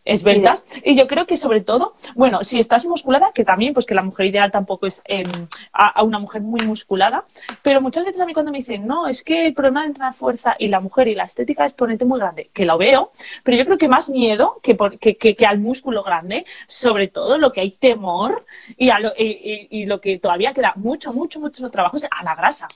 esbeltas. 0.08 0.64
Y 0.82 0.96
yo 0.96 1.06
creo 1.06 1.26
que 1.26 1.36
sobre 1.36 1.60
todo, 1.60 1.94
bueno, 2.14 2.42
si 2.42 2.58
estás 2.58 2.86
musculada, 2.86 3.30
que 3.34 3.44
también, 3.44 3.74
pues 3.74 3.86
que 3.86 3.94
la 3.94 4.02
mujer 4.02 4.26
ideal 4.26 4.50
tampoco 4.50 4.86
es 4.86 5.02
em, 5.04 5.46
a, 5.72 6.02
una 6.02 6.18
mujer 6.18 6.42
muy 6.42 6.62
musculada, 6.62 7.24
pero 7.62 7.80
muchas 7.80 8.04
veces 8.04 8.20
a 8.20 8.26
mí 8.26 8.32
cuando 8.32 8.50
me 8.50 8.58
dicen, 8.58 8.86
no, 8.86 9.06
es 9.06 9.22
que 9.22 9.46
el 9.46 9.54
problema 9.54 9.82
de 9.82 9.88
entrenar 9.88 10.14
fuerza 10.14 10.56
y 10.58 10.68
la 10.68 10.80
mujer 10.80 11.08
y 11.08 11.14
la 11.14 11.24
estética 11.24 11.66
es 11.66 11.74
ponerte 11.74 12.06
muy 12.06 12.18
grande, 12.18 12.50
que 12.52 12.64
lo 12.64 12.78
veo, 12.78 13.12
pero 13.44 13.56
yo 13.58 13.64
creo 13.66 13.78
que 13.78 13.88
más 13.88 14.08
miedo 14.08 14.58
que, 14.62 14.76
que, 14.98 15.16
que, 15.16 15.46
al 15.46 15.58
músculo 15.58 16.02
grande, 16.02 16.46
sobre 16.66 17.08
todo 17.08 17.38
lo 17.38 17.52
que 17.52 17.60
hay 17.60 17.72
temor 17.72 18.46
y, 18.76 18.90
a 18.90 18.98
lo, 18.98 19.12
y, 19.16 19.84
lo 19.86 20.00
que 20.00 20.18
todavía 20.18 20.52
queda 20.52 20.72
mucho, 20.76 21.12
mucho, 21.12 21.38
mucho 21.38 21.70
trabajo 21.70 21.98
es 21.98 22.06
a 22.10 22.24
la 22.24 22.34
grasa. 22.34 22.66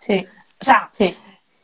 Sí. 0.00 0.26
O 0.60 0.64
sea, 0.64 0.90
sí. 0.92 1.14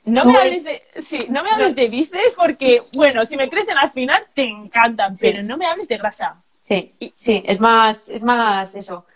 No 0.07 0.27
me, 0.27 0.37
hables 0.37 0.65
de, 0.65 0.83
sí, 1.01 1.19
no 1.31 1.43
me 1.43 1.51
hables 1.51 1.75
de 1.75 1.89
bíceps 1.89 2.35
porque, 2.37 2.83
bueno, 2.95 3.25
si 3.25 3.37
me 3.37 3.49
crecen 3.49 3.79
al 3.79 3.91
final 3.91 4.23
te 4.35 4.45
encantan, 4.45 5.17
pero 5.17 5.43
no 5.43 5.57
me 5.57 5.67
hables 5.67 5.89
de 5.89 5.97
grasa. 5.97 6.43
Sí, 6.61 6.95
sí, 7.17 7.43
es 7.47 7.59
más, 7.59 8.11
es 8.11 8.23
más 8.23 8.75
eso. 8.75 9.07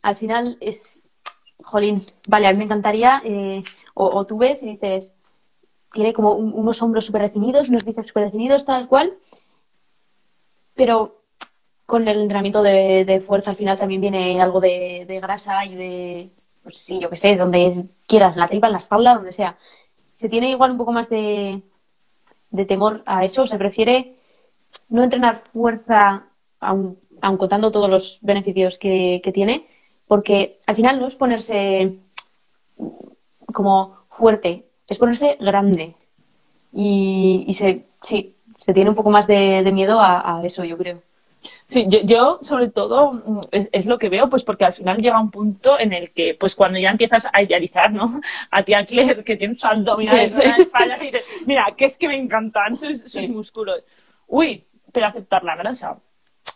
Al 0.00 0.16
final 0.16 0.56
es, 0.60 1.02
jolín, 1.62 2.02
vale, 2.26 2.46
a 2.46 2.52
mí 2.52 2.58
me 2.58 2.64
encantaría, 2.64 3.20
eh, 3.24 3.62
o, 3.92 4.24
tú 4.24 4.38
ves 4.38 4.62
y 4.62 4.66
dices, 4.66 5.12
tiene 5.92 6.14
como 6.14 6.32
unos 6.32 6.80
hombros 6.80 7.04
súper 7.04 7.22
definidos, 7.22 7.68
unos 7.68 7.84
bíceps 7.84 8.08
súper 8.08 8.24
definidos, 8.24 8.64
tal 8.64 8.88
cual, 8.88 9.14
pero 10.74 11.22
con 11.84 12.08
el 12.08 12.22
entrenamiento 12.22 12.62
de, 12.62 13.22
fuerza 13.26 13.50
al 13.50 13.56
final 13.56 13.78
también 13.78 14.00
viene 14.00 14.40
algo 14.40 14.58
de 14.60 15.18
grasa 15.22 15.66
y 15.66 15.74
de, 15.74 16.30
pues 16.64 16.78
sí, 16.78 16.98
yo 16.98 17.10
qué 17.10 17.16
sé, 17.16 17.36
donde 17.36 17.84
quieras, 18.06 18.36
la 18.36 18.48
tripa, 18.48 18.66
en 18.66 18.72
la 18.72 18.78
espalda, 18.78 19.14
donde 19.14 19.32
sea. 19.32 19.56
Se 19.94 20.28
tiene 20.28 20.50
igual 20.50 20.72
un 20.72 20.78
poco 20.78 20.92
más 20.92 21.10
de, 21.10 21.62
temor 22.66 23.02
a 23.06 23.24
eso, 23.24 23.46
se 23.46 23.58
prefiere 23.58 24.16
no 24.88 25.02
entrenar 25.04 25.42
fuerza, 25.52 26.26
aun, 26.58 26.98
contando 27.38 27.70
todos 27.70 27.88
los 27.88 28.18
beneficios 28.22 28.78
que, 28.78 29.20
tiene, 29.32 29.68
porque 30.08 30.58
al 30.66 30.74
final 30.74 30.98
no 30.98 31.06
es 31.06 31.14
ponerse 31.14 31.98
como 33.52 33.98
fuerte, 34.08 34.66
es 34.88 34.98
ponerse 34.98 35.36
grande. 35.38 35.94
Y, 36.72 37.52
se, 37.54 37.86
sí, 38.02 38.36
se 38.58 38.72
tiene 38.72 38.90
un 38.90 38.96
poco 38.96 39.10
más 39.10 39.26
de, 39.26 39.70
miedo 39.72 40.00
a, 40.00 40.40
eso, 40.44 40.64
yo 40.64 40.78
creo. 40.78 41.02
Sí, 41.66 41.86
yo, 42.04 42.36
sobre 42.36 42.68
todo 42.68 43.12
mm, 43.12 43.40
es, 43.50 43.86
lo 43.86 43.98
que 43.98 44.08
veo, 44.08 44.28
pues 44.28 44.42
porque 44.42 44.64
al 44.64 44.72
final 44.72 44.98
llega 44.98 45.20
un 45.20 45.30
punto 45.30 45.78
en 45.78 45.92
el 45.92 46.12
que, 46.12 46.36
pues 46.38 46.54
cuando 46.54 46.78
ya 46.78 46.90
empiezas 46.90 47.28
a 47.32 47.42
idealizar, 47.42 47.92
¿no? 47.92 48.20
A 48.50 48.62
ti, 48.62 48.74
a 48.74 48.84
Claire, 48.84 49.24
que 49.24 49.36
tiene 49.36 49.54
sus 49.54 49.64
abdominales, 49.64 50.34
sí, 50.36 50.42
y 50.42 51.04
dices, 51.06 51.26
mira, 51.46 51.66
que 51.76 51.86
es 51.86 51.96
que 51.96 52.08
me 52.08 52.16
encantan 52.16 52.76
sus, 52.76 53.14
músculos. 53.28 53.86
Uy, 54.26 54.60
pero 54.92 55.06
aceptar 55.06 55.44
la 55.44 55.56
grasa. 55.56 55.98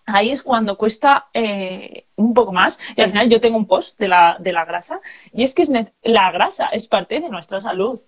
Ahí 0.07 0.31
es 0.31 0.43
cuando 0.43 0.79
cuesta 0.79 1.29
eh, 1.35 2.07
un 2.17 2.33
poco 2.35 2.53
más. 2.53 2.79
Y 2.97 3.03
al 3.03 3.11
final 3.11 3.29
yo 3.29 3.41
tengo 3.41 3.57
un 3.57 3.67
post 3.67 3.99
de 3.99 4.09
la, 4.09 4.37
de 4.39 4.53
la 4.53 4.65
grasa. 4.65 5.01
Y 5.33 5.43
es 5.43 5.55
que 5.55 5.63
es 5.63 5.71
la 6.03 6.31
grasa 6.31 6.67
es 6.69 6.89
parte 6.89 7.21
de 7.21 7.29
nuestra 7.29 7.61
salud. 7.61 8.01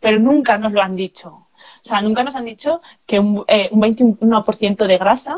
Pero 0.00 0.18
nunca 0.18 0.58
nos 0.58 0.72
lo 0.72 0.82
han 0.82 0.96
dicho. 0.96 1.28
O 1.28 1.88
sea, 1.88 2.00
nunca 2.00 2.22
nos 2.22 2.36
han 2.36 2.44
dicho 2.44 2.82
que 3.06 3.18
un, 3.18 3.44
eh, 3.48 3.68
un 3.70 3.80
21% 3.80 4.86
de 4.86 4.98
grasa 4.98 5.34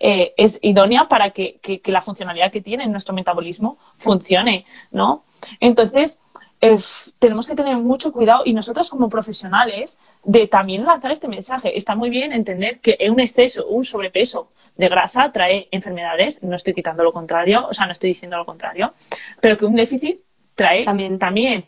eh, 0.00 0.32
es 0.38 0.58
idónea 0.62 1.04
para 1.04 1.30
que, 1.30 1.60
la 1.84 2.00
funcionalidad 2.00 2.50
que 2.50 2.62
tiene 2.62 2.84
en 2.84 2.90
nuestro 2.90 3.14
metabolismo 3.14 3.78
funcione, 3.98 4.64
¿no? 4.90 5.24
Entonces, 5.60 6.18
eh, 6.62 6.78
tenemos 7.18 7.46
que 7.46 7.54
tener 7.54 7.76
mucho 7.76 8.10
cuidado 8.10 8.42
y 8.46 8.54
nosotras 8.54 8.88
como 8.88 9.10
profesionales 9.10 9.98
de 10.24 10.46
también 10.46 10.84
lanzar 10.84 11.10
este 11.10 11.28
mensaje. 11.28 11.76
Está 11.76 11.94
muy 11.94 12.08
bien 12.08 12.32
entender 12.32 12.80
que 12.80 12.96
un 13.10 13.20
exceso, 13.20 13.66
un 13.66 13.84
sobrepeso 13.84 14.50
de 14.76 14.88
grasa 14.88 15.30
trae 15.32 15.68
enfermedades, 15.70 16.42
no 16.42 16.56
estoy 16.56 16.72
quitando 16.72 17.04
lo 17.04 17.12
contrario, 17.12 17.66
o 17.68 17.74
sea, 17.74 17.84
no 17.84 17.92
estoy 17.92 18.10
diciendo 18.10 18.38
lo 18.38 18.46
contrario, 18.46 18.94
pero 19.40 19.58
que 19.58 19.66
un 19.66 19.74
déficit 19.74 20.20
trae 20.54 20.84
también. 20.84 21.18
también. 21.18 21.64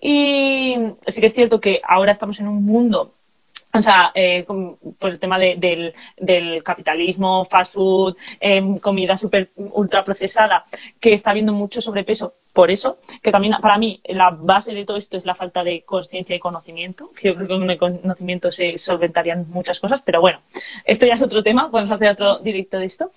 Y 0.00 0.76
sí 1.06 1.20
que 1.20 1.26
es 1.26 1.34
cierto 1.34 1.60
que 1.60 1.80
ahora 1.86 2.12
estamos 2.12 2.40
en 2.40 2.48
un 2.48 2.64
mundo 2.64 3.12
o 3.72 3.82
sea, 3.82 4.10
eh, 4.14 4.44
por 4.98 5.10
el 5.10 5.18
tema 5.18 5.38
del, 5.38 5.94
capitalismo, 6.64 7.44
fast 7.44 7.74
food, 7.74 8.16
em, 8.40 8.78
comida 8.78 9.16
super 9.16 9.50
ultra 9.56 10.02
procesada, 10.02 10.64
que 10.98 11.12
está 11.12 11.30
habiendo 11.30 11.52
mucho 11.52 11.80
sobrepeso. 11.80 12.34
Por 12.52 12.70
eso, 12.70 12.98
que 13.22 13.30
también 13.30 13.54
para 13.62 13.78
mí 13.78 14.00
la 14.04 14.30
base 14.30 14.74
de 14.74 14.84
todo 14.84 14.96
esto 14.96 15.16
es 15.16 15.24
la 15.24 15.36
falta 15.36 15.62
de 15.62 15.82
conciencia 15.82 16.34
y 16.34 16.40
conocimiento, 16.40 17.08
que 17.16 17.28
yo 17.28 17.34
creo 17.36 17.46
que 17.46 17.54
con 17.54 17.70
el 17.70 17.78
conocimiento 17.78 18.50
se 18.50 18.76
solventarían 18.76 19.46
muchas 19.50 19.78
cosas, 19.78 20.02
pero 20.04 20.20
bueno, 20.20 20.40
esto 20.84 21.06
ya 21.06 21.14
es 21.14 21.22
otro 21.22 21.44
tema, 21.44 21.70
podemos 21.70 21.92
hacer 21.92 22.08
otro 22.08 22.38
directo 22.40 22.78
de 22.78 22.86
esto. 22.86 23.12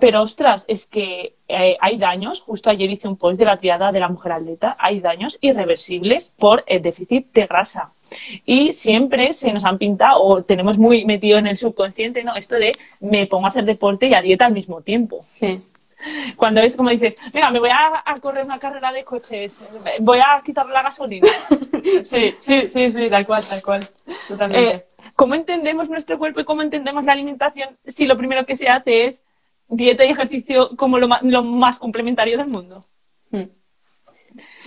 Pero 0.00 0.22
ostras, 0.22 0.64
es 0.66 0.86
que 0.86 1.36
eh, 1.46 1.76
hay 1.80 1.98
daños, 1.98 2.40
justo 2.40 2.70
ayer 2.70 2.90
hice 2.90 3.06
un 3.06 3.16
post 3.16 3.38
de 3.38 3.44
la 3.44 3.58
triada 3.58 3.92
de 3.92 4.00
la 4.00 4.08
mujer 4.08 4.32
atleta, 4.32 4.74
hay 4.78 5.00
daños 5.00 5.38
irreversibles 5.40 6.32
por 6.38 6.64
el 6.66 6.82
déficit 6.82 7.32
de 7.32 7.46
grasa. 7.46 7.92
Y 8.44 8.72
siempre 8.72 9.32
se 9.32 9.52
nos 9.52 9.64
han 9.64 9.78
pintado, 9.78 10.22
o 10.22 10.42
tenemos 10.42 10.78
muy 10.78 11.04
metido 11.04 11.38
en 11.38 11.46
el 11.46 11.56
subconsciente, 11.56 12.24
¿no? 12.24 12.34
Esto 12.36 12.56
de 12.56 12.76
me 13.00 13.26
pongo 13.26 13.46
a 13.46 13.48
hacer 13.48 13.64
deporte 13.64 14.06
y 14.06 14.14
a 14.14 14.22
dieta 14.22 14.46
al 14.46 14.52
mismo 14.52 14.80
tiempo. 14.80 15.24
Cuando 16.36 16.60
es 16.60 16.76
como 16.76 16.90
dices, 16.90 17.16
venga, 17.32 17.50
me 17.50 17.60
voy 17.60 17.70
a, 17.70 18.02
correr 18.20 18.44
una 18.44 18.58
carrera 18.58 18.92
de 18.92 19.04
coches, 19.04 19.60
voy 20.00 20.18
a 20.18 20.42
quitar 20.44 20.66
la 20.66 20.82
gasolina. 20.82 21.28
sí, 22.02 22.34
sí, 22.40 22.68
sí, 22.68 22.90
sí, 22.90 23.10
tal 23.10 23.24
cual, 23.24 23.44
tal 23.44 23.62
cual. 23.62 23.88
Eh, 24.52 24.84
¿Cómo 25.16 25.34
entendemos 25.34 25.88
nuestro 25.88 26.18
cuerpo 26.18 26.40
y 26.40 26.44
cómo 26.44 26.62
entendemos 26.62 27.04
la 27.04 27.12
alimentación 27.12 27.78
si 27.84 28.06
lo 28.06 28.16
primero 28.16 28.44
que 28.46 28.56
se 28.56 28.68
hace 28.68 29.06
es 29.06 29.22
dieta 29.68 30.04
y 30.04 30.10
ejercicio 30.10 30.76
como 30.76 30.98
lo 30.98 31.08
más, 31.08 31.78
complementario 31.78 32.38
del 32.38 32.48
mundo? 32.48 32.84
Hmm. 33.30 33.44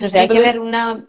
No 0.00 0.08
sé, 0.08 0.20
hay 0.20 0.28
que 0.28 0.40
ver 0.40 0.60
una, 0.60 1.04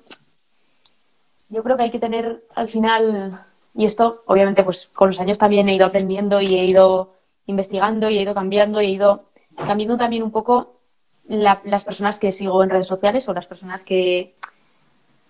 yo 1.49 1.63
creo 1.63 1.77
que 1.77 1.83
hay 1.83 1.91
que 1.91 1.99
tener 1.99 2.43
al 2.55 2.69
final, 2.69 3.45
y 3.75 3.85
esto 3.85 4.23
obviamente 4.25 4.63
pues 4.63 4.89
con 4.93 5.09
los 5.09 5.19
años 5.19 5.37
también 5.37 5.67
he 5.69 5.75
ido 5.75 5.85
aprendiendo 5.85 6.41
y 6.41 6.47
he 6.47 6.65
ido 6.65 7.13
investigando 7.45 8.09
y 8.09 8.17
he 8.17 8.21
ido 8.21 8.33
cambiando 8.33 8.81
y 8.81 8.87
he 8.87 8.89
ido 8.89 9.23
cambiando 9.55 9.97
también 9.97 10.23
un 10.23 10.31
poco 10.31 10.79
las 11.27 11.83
personas 11.83 12.19
que 12.19 12.31
sigo 12.31 12.63
en 12.63 12.69
redes 12.69 12.87
sociales 12.87 13.27
o 13.27 13.33
las 13.33 13.47
personas 13.47 13.83
que 13.83 14.35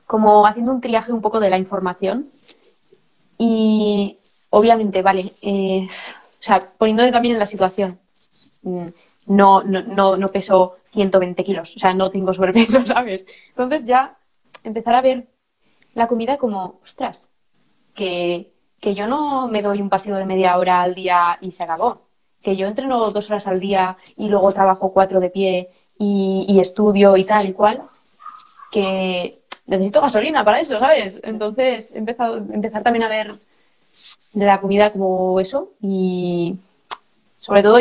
como 0.06 0.46
haciendo 0.46 0.72
un 0.72 0.82
triaje 0.82 1.12
un 1.12 1.22
poco 1.22 1.40
de 1.40 1.50
la 1.50 1.58
información 1.58 2.26
y 3.38 4.18
obviamente, 4.50 5.02
vale, 5.02 5.32
eh, 5.42 5.88
o 5.88 6.44
sea, 6.44 6.60
poniéndome 6.78 7.12
también 7.12 7.36
en 7.36 7.40
la 7.40 7.46
situación, 7.46 8.00
mm, 8.64 8.88
no, 9.28 9.64
no, 9.64 9.82
no, 9.84 10.18
no 10.18 10.28
peso 10.30 10.78
120 10.92 11.44
kilos, 11.44 11.76
o 11.76 11.80
sea, 11.80 11.94
no 11.94 12.10
tengo 12.10 12.34
sobrepeso, 12.34 12.86
¿sabes? 12.86 13.26
Entonces 13.50 13.86
ya 13.86 14.18
empezar 14.64 14.96
a 14.96 15.02
ver 15.02 15.28
la 15.98 16.08
comida 16.08 16.38
como, 16.38 16.80
ostras, 16.84 17.30
que, 17.96 18.54
yo 18.84 19.08
no 19.08 19.48
me 19.48 19.64
doy 19.64 19.82
un 19.82 19.90
paseo 19.90 20.16
de 20.16 20.26
media 20.26 20.58
hora 20.58 20.82
al 20.84 20.94
día 20.94 21.38
y 21.42 21.52
se 21.52 21.64
acabó. 21.64 22.06
Que 22.44 22.56
yo 22.56 22.68
entreno 22.68 23.10
dos 23.12 23.30
horas 23.30 23.48
al 23.48 23.60
día 23.60 23.98
y 24.16 24.30
luego 24.30 24.52
trabajo 24.52 24.94
cuatro 24.94 25.20
de 25.20 25.32
pie 25.32 25.70
y, 25.98 26.60
estudio 26.62 27.18
y 27.18 27.26
tal 27.26 27.50
y 27.50 27.54
cual. 27.54 27.82
Que 28.72 29.34
necesito 29.66 30.00
gasolina 30.00 30.46
para 30.46 30.60
eso, 30.60 30.80
¿sabes? 30.80 31.20
Entonces 31.24 31.92
he 31.94 31.98
empezado, 31.98 32.38
empezar 32.38 32.84
también 32.84 33.04
a 33.04 33.10
ver 33.10 33.40
de 34.34 34.46
la 34.46 34.62
comida 34.62 34.92
como 34.92 35.40
eso 35.40 35.74
y 35.82 36.58
sobre 37.40 37.64
todo 37.64 37.80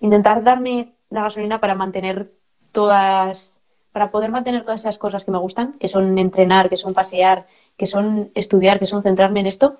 intentar 0.00 0.44
darme 0.44 0.94
la 1.10 1.22
gasolina 1.22 1.60
para 1.60 1.74
mantener 1.74 2.30
todas 2.70 3.57
para 3.92 4.10
poder 4.10 4.30
mantener 4.30 4.62
todas 4.62 4.80
esas 4.80 4.98
cosas 4.98 5.24
que 5.24 5.30
me 5.30 5.38
gustan, 5.38 5.74
que 5.74 5.88
son 5.88 6.18
entrenar, 6.18 6.68
que 6.68 6.76
son 6.76 6.94
pasear, 6.94 7.46
que 7.76 7.86
son 7.86 8.30
estudiar, 8.34 8.78
que 8.78 8.86
son 8.86 9.02
centrarme 9.02 9.40
en 9.40 9.46
esto, 9.46 9.76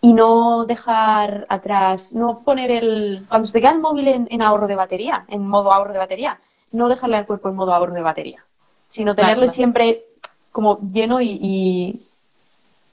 y 0.00 0.12
no 0.14 0.64
dejar 0.66 1.46
atrás, 1.48 2.12
no 2.12 2.42
poner 2.44 2.70
el. 2.70 3.24
Cuando 3.28 3.46
se 3.46 3.54
te 3.54 3.60
queda 3.60 3.72
el 3.72 3.80
móvil 3.80 4.08
en, 4.28 4.42
ahorro 4.42 4.66
de 4.66 4.74
batería, 4.74 5.24
en 5.28 5.46
modo 5.46 5.72
ahorro 5.72 5.92
de 5.92 5.98
batería, 5.98 6.38
no 6.72 6.88
dejarle 6.88 7.16
al 7.16 7.26
cuerpo 7.26 7.48
en 7.48 7.56
modo 7.56 7.72
ahorro 7.72 7.94
de 7.94 8.02
batería, 8.02 8.44
sino 8.88 9.14
tenerle 9.14 9.48
siempre 9.48 10.04
como 10.52 10.78
lleno 10.80 11.20
y, 11.20 12.00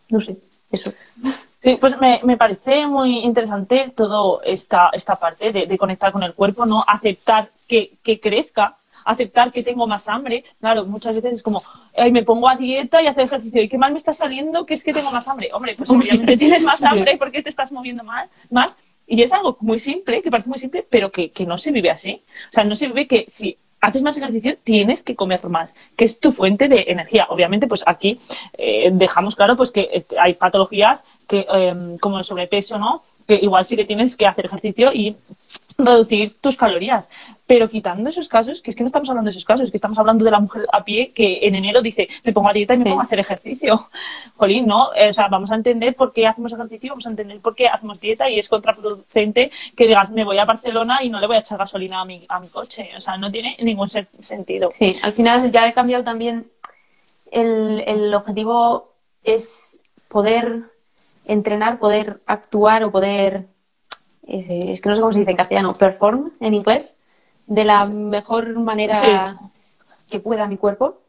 No 0.09 0.19
sé, 0.19 0.37
eso. 0.71 0.91
Sí, 1.59 1.77
pues 1.79 1.97
me, 1.99 2.19
me, 2.23 2.35
parece 2.35 2.85
muy 2.85 3.19
interesante 3.19 3.93
toda 3.95 4.41
esta, 4.43 4.89
esta 4.91 5.15
parte 5.15 5.53
de, 5.53 5.65
de, 5.65 5.77
conectar 5.77 6.11
con 6.11 6.23
el 6.23 6.33
cuerpo, 6.33 6.65
no 6.65 6.83
aceptar 6.85 7.51
que, 7.67 7.93
que 8.03 8.19
crezca 8.19 8.75
aceptar 9.05 9.51
que 9.51 9.63
tengo 9.63 9.87
más 9.87 10.07
hambre. 10.07 10.43
Claro, 10.59 10.85
muchas 10.85 11.15
veces 11.15 11.33
es 11.35 11.43
como, 11.43 11.61
Ay, 11.95 12.11
me 12.11 12.23
pongo 12.23 12.49
a 12.49 12.55
dieta 12.55 13.01
y 13.01 13.07
hacer 13.07 13.25
ejercicio. 13.25 13.61
¿Y 13.61 13.69
qué 13.69 13.77
mal 13.77 13.91
me 13.91 13.97
está 13.97 14.13
saliendo? 14.13 14.65
Que 14.65 14.73
es 14.73 14.83
que 14.83 14.93
tengo 14.93 15.11
más 15.11 15.27
hambre. 15.27 15.49
Hombre, 15.53 15.75
pues 15.77 15.89
obviamente 15.89 16.37
tienes 16.37 16.63
más 16.63 16.83
hambre 16.83 17.17
porque 17.17 17.41
te 17.41 17.49
estás 17.49 17.71
moviendo 17.71 18.03
más. 18.03 18.29
más. 18.49 18.77
Y 19.05 19.21
es 19.21 19.33
algo 19.33 19.57
muy 19.59 19.79
simple, 19.79 20.21
que 20.21 20.31
parece 20.31 20.49
muy 20.49 20.59
simple, 20.59 20.85
pero 20.89 21.11
que, 21.11 21.29
que 21.29 21.45
no 21.45 21.57
se 21.57 21.71
vive 21.71 21.91
así. 21.91 22.21
O 22.49 22.53
sea, 22.53 22.63
no 22.63 22.75
se 22.75 22.87
vive 22.87 23.07
que 23.07 23.25
si 23.27 23.57
haces 23.83 24.01
más 24.01 24.15
ejercicio, 24.15 24.57
tienes 24.63 25.03
que 25.03 25.13
comer 25.13 25.43
más, 25.49 25.75
que 25.97 26.05
es 26.05 26.19
tu 26.21 26.31
fuente 26.31 26.69
de 26.69 26.85
energía. 26.87 27.27
Obviamente, 27.29 27.67
pues 27.67 27.83
aquí 27.85 28.17
eh, 28.57 28.89
dejamos 28.93 29.35
claro 29.35 29.57
pues 29.57 29.71
que 29.71 29.89
este, 29.91 30.17
hay 30.17 30.35
patologías 30.35 31.03
que, 31.27 31.45
em, 31.51 31.97
como 31.97 32.17
el 32.17 32.23
sobrepeso, 32.23 32.79
¿no? 32.79 33.03
Que 33.27 33.35
igual 33.35 33.65
sí 33.65 33.75
que 33.75 33.83
tienes 33.83 34.15
que 34.15 34.25
hacer 34.25 34.45
ejercicio 34.45 34.93
y 34.93 35.17
reducir 35.77 36.35
tus 36.41 36.57
calorías. 36.57 37.09
Pero 37.45 37.69
quitando 37.69 38.09
esos 38.09 38.29
casos, 38.29 38.61
que 38.61 38.69
es 38.71 38.75
que 38.75 38.83
no 38.83 38.87
estamos 38.87 39.09
hablando 39.09 39.27
de 39.27 39.31
esos 39.31 39.45
casos, 39.45 39.69
que 39.69 39.77
estamos 39.77 39.97
hablando 39.97 40.23
de 40.23 40.31
la 40.31 40.39
mujer 40.39 40.63
a 40.71 40.83
pie 40.83 41.11
que 41.13 41.39
en 41.41 41.55
enero 41.55 41.81
dice, 41.81 42.07
me 42.25 42.31
pongo 42.31 42.49
a 42.49 42.53
dieta 42.53 42.73
y 42.73 42.77
me 42.77 42.85
pongo 42.85 43.01
a 43.01 43.03
hacer 43.03 43.19
ejercicio. 43.19 43.87
Jolín, 44.37 44.65
¿no? 44.65 44.93
Eh, 44.95 45.09
o 45.09 45.13
sea, 45.13 45.27
vamos 45.27 45.51
a 45.51 45.55
entender 45.55 45.93
por 45.95 46.13
qué 46.13 46.25
hacemos 46.25 46.53
ejercicio, 46.53 46.91
vamos 46.91 47.05
a 47.05 47.09
entender 47.09 47.39
por 47.41 47.55
qué 47.55 47.67
hacemos 47.67 47.99
dieta 47.99 48.29
y 48.29 48.39
es 48.39 48.47
contraproducente 48.47 49.51
que 49.75 49.87
digas, 49.87 50.11
me 50.11 50.23
voy 50.23 50.37
a 50.37 50.45
Barcelona 50.45 51.03
y 51.03 51.09
no 51.09 51.19
le 51.19 51.27
voy 51.27 51.35
a 51.35 51.39
echar 51.39 51.57
gasolina 51.57 52.01
a 52.01 52.05
mi, 52.05 52.25
a 52.29 52.39
mi 52.39 52.47
coche. 52.47 52.91
O 52.97 53.01
sea, 53.01 53.17
no 53.17 53.29
tiene 53.29 53.57
ningún 53.59 53.89
sentido. 53.89 54.69
Sí, 54.71 54.95
al 55.01 55.11
final 55.11 55.51
ya 55.51 55.67
he 55.67 55.73
cambiado 55.73 56.03
también. 56.03 56.49
El, 57.31 57.83
el 57.87 58.13
objetivo 58.13 58.93
es 59.23 59.81
poder 60.07 60.63
entrenar, 61.25 61.79
poder 61.79 62.21
actuar 62.25 62.83
o 62.83 62.91
poder 62.91 63.47
es 64.27 64.81
que 64.81 64.89
no 64.89 64.95
sé 64.95 65.01
cómo 65.01 65.13
se 65.13 65.19
dice 65.19 65.31
en 65.31 65.37
castellano, 65.37 65.73
perform 65.73 66.31
en 66.39 66.53
inglés, 66.53 66.95
de 67.47 67.65
la 67.65 67.85
mejor 67.85 68.57
manera 68.59 69.35
que 70.09 70.19
pueda 70.19 70.47
mi 70.47 70.57
cuerpo. 70.57 71.01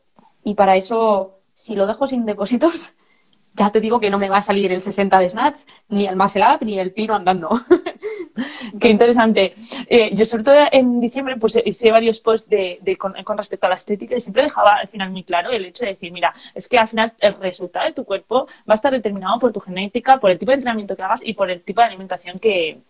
Y 0.42 0.54
para 0.54 0.76
eso, 0.76 1.38
si 1.54 1.74
lo 1.74 1.86
dejo 1.86 2.06
sin 2.06 2.26
depósitos, 2.26 2.92
ya 3.54 3.70
te 3.70 3.80
digo 3.80 4.00
que 4.00 4.10
no 4.10 4.18
me 4.18 4.28
va 4.28 4.38
a 4.38 4.42
salir 4.42 4.72
el 4.72 4.82
60 4.82 5.18
de 5.18 5.30
snatch, 5.30 5.60
ni 5.88 6.06
el 6.06 6.16
muscle 6.16 6.42
up, 6.42 6.58
ni 6.62 6.78
el 6.78 6.92
pino 6.92 7.14
andando. 7.14 7.48
Qué 8.80 8.88
interesante. 8.88 9.54
Eh, 9.86 10.14
yo 10.14 10.24
sobre 10.24 10.42
todo 10.42 10.56
en 10.72 11.00
diciembre 11.00 11.36
pues 11.36 11.56
hice 11.64 11.92
varios 11.92 12.18
posts 12.18 12.48
de, 12.50 12.98
con, 12.98 13.38
respecto 13.38 13.66
a 13.66 13.70
la 13.70 13.76
estética 13.76 14.16
y 14.16 14.20
siempre 14.20 14.42
dejaba 14.42 14.76
al 14.76 14.88
final 14.88 15.10
muy 15.10 15.22
claro 15.22 15.50
el 15.50 15.64
hecho 15.66 15.84
de 15.84 15.92
decir, 15.92 16.10
mira, 16.10 16.34
es 16.52 16.66
que 16.66 16.78
al 16.78 16.88
final 16.88 17.12
el 17.20 17.34
resultado 17.34 17.86
de 17.86 17.92
tu 17.92 18.04
cuerpo 18.04 18.46
va 18.68 18.72
a 18.72 18.74
estar 18.74 18.92
determinado 18.92 19.38
por 19.38 19.52
tu 19.52 19.60
genética, 19.60 20.18
por 20.18 20.32
el 20.32 20.38
tipo 20.38 20.50
de 20.50 20.56
entrenamiento 20.56 20.96
que 20.96 21.02
hagas 21.02 21.20
y 21.24 21.34
por 21.34 21.48
el 21.48 21.62
tipo 21.62 21.80
de 21.80 21.86
alimentación 21.86 22.38
que, 22.38 22.82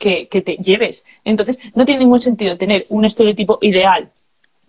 que, 0.00 0.42
te 0.42 0.56
lleves. 0.56 1.04
Entonces, 1.24 1.58
no 1.74 1.84
tiene 1.84 2.00
ningún 2.00 2.20
sentido 2.20 2.56
tener 2.56 2.84
un 2.90 3.04
estereotipo 3.04 3.58
ideal 3.60 4.10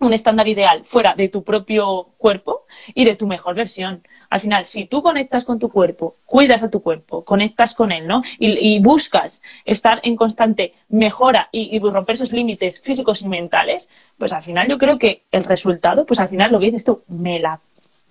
un 0.00 0.12
estándar 0.12 0.48
ideal 0.48 0.84
fuera 0.84 1.14
de 1.14 1.28
tu 1.28 1.44
propio 1.44 2.08
cuerpo 2.18 2.66
y 2.92 3.04
de 3.04 3.14
tu 3.14 3.28
mejor 3.28 3.54
versión. 3.54 4.02
Al 4.30 4.40
final, 4.40 4.64
si 4.64 4.86
tú 4.86 5.00
conectas 5.00 5.44
con 5.44 5.60
tu 5.60 5.68
cuerpo, 5.68 6.16
cuidas 6.26 6.64
a 6.64 6.70
tu 6.70 6.82
cuerpo, 6.82 7.24
conectas 7.24 7.72
con 7.72 7.92
él, 7.92 8.08
¿no? 8.08 8.20
Y, 8.40 8.80
buscas 8.80 9.42
estar 9.64 10.00
en 10.02 10.16
constante 10.16 10.74
mejora 10.88 11.48
y, 11.52 11.78
romper 11.78 12.14
esos 12.14 12.32
límites 12.32 12.80
físicos 12.80 13.22
y 13.22 13.28
mentales, 13.28 13.88
pues 14.18 14.32
al 14.32 14.42
final 14.42 14.66
yo 14.66 14.76
creo 14.76 14.98
que 14.98 15.22
el 15.30 15.44
resultado, 15.44 16.04
pues 16.04 16.18
al 16.18 16.28
final 16.28 16.50
lo 16.50 16.58
que 16.58 16.66
dices 16.66 16.82
tú, 16.82 17.04
me 17.06 17.38
la 17.38 17.60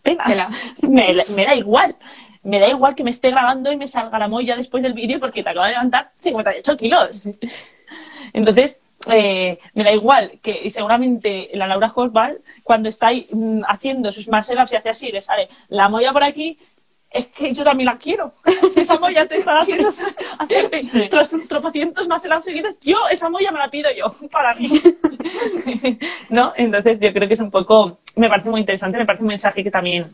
pena, 0.02 0.50
me, 0.82 1.14
me 1.36 1.44
da 1.44 1.56
igual 1.56 1.94
me 2.44 2.60
da 2.60 2.68
igual 2.68 2.96
que 2.96 3.04
me 3.04 3.10
esté 3.10 3.30
grabando 3.30 3.72
y 3.72 3.78
me 3.78 3.88
salga 3.88 4.18
la 4.18 4.28
molla 4.28 4.56
después 4.56 4.82
del 4.84 4.94
vídeo 4.94 5.20
porque 5.20 5.44
te 5.44 5.50
acabo 5.50 5.66
de 5.66 5.74
levantar 5.74 6.12
58 6.22 6.78
kilos. 6.78 7.28
Entonces, 8.34 8.80
eh, 9.12 9.60
me 9.74 9.84
da 9.84 9.92
igual 9.92 10.40
que 10.42 10.70
seguramente 10.70 11.50
la 11.54 11.68
Laura 11.68 11.92
Horsball, 11.94 12.42
cuando 12.64 12.90
está 12.90 13.08
ahí, 13.08 13.26
mm, 13.32 13.62
haciendo 13.68 14.12
sus 14.12 14.28
muscle 14.28 14.62
ups 14.62 14.74
y 14.74 14.76
hace 14.76 14.90
así, 14.90 15.12
le 15.12 15.22
sale 15.22 15.48
la 15.70 15.90
molla 15.90 16.14
por 16.14 16.24
aquí, 16.24 16.58
es 17.10 17.28
que 17.28 17.54
yo 17.54 17.64
también 17.64 17.88
la 17.88 17.98
quiero. 17.98 18.34
Si 18.72 18.80
esa 18.80 18.98
molla 18.98 19.28
te 19.28 19.38
está 19.38 19.60
haciendo 19.60 19.92
sí. 20.84 21.10
tropocientos 21.48 22.08
más 22.08 22.26
ups 22.26 22.46
seguidos, 22.46 22.78
yo 22.82 23.08
esa 23.10 23.30
molla 23.30 23.52
me 23.52 23.60
la 23.60 23.68
pido 23.70 23.90
yo 23.92 24.06
para 24.32 24.54
mí. 24.56 24.70
¿No? 26.30 26.54
Entonces 26.56 27.00
yo 27.00 27.12
creo 27.12 27.28
que 27.28 27.34
es 27.34 27.40
un 27.40 27.52
poco, 27.52 28.00
me 28.16 28.30
parece 28.30 28.50
muy 28.50 28.62
interesante, 28.62 28.98
me 28.98 29.06
parece 29.06 29.24
un 29.24 29.30
mensaje 29.30 29.64
que 29.64 29.72
también 29.72 30.06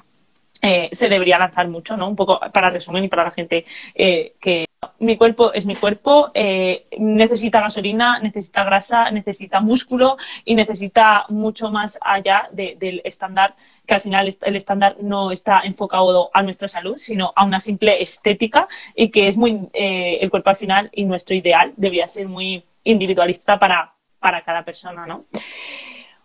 eh, 0.67 0.89
se 0.91 1.07
debería 1.07 1.37
lanzar 1.37 1.67
mucho, 1.69 1.95
¿no? 1.95 2.09
Un 2.09 2.15
poco 2.15 2.39
para 2.51 2.69
resumir 2.69 3.03
y 3.05 3.07
para 3.07 3.23
la 3.23 3.31
gente 3.31 3.63
eh, 3.95 4.33
que 4.41 4.67
mi 4.99 5.17
cuerpo 5.17 5.53
es 5.53 5.65
mi 5.65 5.75
cuerpo, 5.75 6.29
eh, 6.33 6.85
necesita 6.97 7.61
gasolina, 7.61 8.19
necesita 8.19 8.63
grasa, 8.63 9.09
necesita 9.11 9.59
músculo 9.59 10.17
y 10.45 10.55
necesita 10.55 11.25
mucho 11.29 11.71
más 11.71 11.97
allá 12.01 12.49
del 12.51 13.01
estándar, 13.03 13.55
que 13.85 13.93
al 13.93 14.01
final 14.01 14.35
el 14.41 14.55
estándar 14.55 14.97
no 15.01 15.31
está 15.31 15.61
enfocado 15.61 16.29
a 16.33 16.43
nuestra 16.43 16.67
salud, 16.67 16.97
sino 16.97 17.33
a 17.35 17.45
una 17.45 17.59
simple 17.59 18.01
estética 18.01 18.67
y 18.95 19.09
que 19.09 19.27
es 19.27 19.37
muy, 19.37 19.69
eh, 19.73 20.19
el 20.21 20.29
cuerpo 20.29 20.49
al 20.49 20.55
final 20.55 20.89
y 20.91 21.05
nuestro 21.05 21.35
ideal 21.35 21.73
debería 21.75 22.07
ser 22.07 22.27
muy 22.27 22.63
individualista 22.83 23.57
para, 23.57 23.93
para 24.19 24.41
cada 24.43 24.63
persona, 24.63 25.05
¿no? 25.05 25.25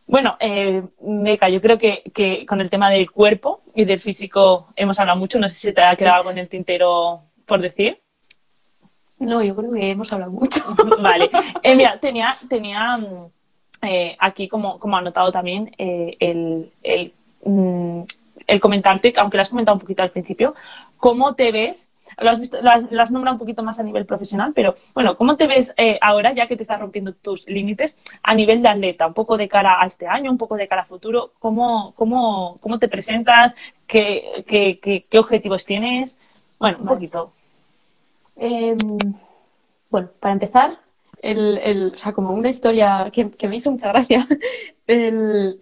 Bueno, 0.07 0.37
eh, 0.41 0.83
Meca, 1.01 1.49
yo 1.49 1.61
creo 1.61 1.79
que, 1.79 2.03
que, 2.13 2.45
con 2.47 2.61
el 2.61 2.69
tema 2.69 2.91
del 2.91 3.11
cuerpo 3.11 3.63
y 3.75 3.85
del 3.85 4.01
físico 4.01 4.69
hemos 4.77 4.99
hablado 4.99 5.19
mucho. 5.19 5.39
No 5.39 5.49
sé 5.49 5.55
si 5.55 5.73
te 5.73 5.83
ha 5.83 5.97
quedado 5.97 6.17
algo 6.17 6.31
en 6.31 6.39
el 6.39 6.49
tintero 6.49 7.23
por 7.47 7.61
decir. 7.61 8.01
No, 9.19 9.43
yo 9.43 9.55
creo 9.55 9.73
que 9.73 9.91
hemos 9.91 10.13
hablado 10.13 10.33
mucho. 10.33 10.61
vale. 11.01 11.31
Eh, 11.63 11.77
mira, 11.77 11.99
tenía, 12.01 12.35
tenía 12.49 12.97
mm, 12.97 13.27
eh, 13.83 14.17
aquí 14.19 14.49
como, 14.49 14.79
como 14.79 14.97
anotado 14.97 15.31
también 15.31 15.71
eh, 15.79 16.17
el, 16.19 16.73
el, 16.83 17.13
mm, 17.45 18.01
el, 18.49 18.61
comentarte, 18.61 19.15
aunque 19.17 19.37
lo 19.37 19.43
has 19.43 19.51
comentado 19.51 19.77
un 19.77 19.81
poquito 19.81 20.03
al 20.03 20.11
principio, 20.11 20.55
cómo 20.97 21.35
te 21.35 21.53
ves 21.53 21.92
lo 22.19 22.31
has, 22.31 22.41
visto, 22.41 22.59
lo 22.61 22.71
has, 23.03 23.11
nombrado 23.11 23.35
un 23.35 23.39
poquito 23.39 23.63
más 23.63 23.79
a 23.79 23.83
nivel 23.83 24.07
profesional, 24.07 24.53
pero 24.55 24.75
bueno, 24.95 25.17
¿cómo 25.17 25.37
te 25.37 25.47
ves 25.47 25.75
ahora, 26.01 26.33
ya 26.33 26.47
que 26.47 26.57
te 26.57 26.63
estás 26.63 26.81
rompiendo 26.81 27.13
tus 27.13 27.47
límites, 27.49 27.97
a 28.23 28.35
nivel 28.35 28.63
de 28.63 28.69
atleta? 28.69 29.07
Un 29.07 29.15
poco 29.15 29.37
de 29.37 29.49
cara 29.49 29.83
a 29.83 29.87
este 29.87 30.07
año, 30.07 30.31
un 30.31 30.39
poco 30.39 30.57
de 30.57 30.69
cara 30.69 30.83
a 30.83 30.85
futuro. 30.85 31.33
¿Cómo, 31.39 31.93
cómo, 31.97 32.59
cómo 32.61 32.79
te 32.79 32.89
presentas? 32.89 33.55
¿Qué, 33.87 34.45
qué, 34.47 34.79
qué, 34.81 35.19
objetivos 35.19 35.65
tienes? 35.65 36.19
Bueno, 36.59 36.79
un 36.81 36.87
poquito. 36.87 37.33
Em, 38.37 38.79
bueno, 39.91 40.09
para 40.21 40.33
empezar, 40.33 40.79
el, 41.21 41.59
el, 41.59 41.93
o 41.95 41.97
sea, 41.97 42.13
como 42.13 42.33
una 42.33 42.49
historia 42.49 43.11
que, 43.13 43.31
me 43.49 43.57
hizo 43.57 43.71
mucha 43.71 43.89
gracia. 43.89 44.27
El, 44.87 45.61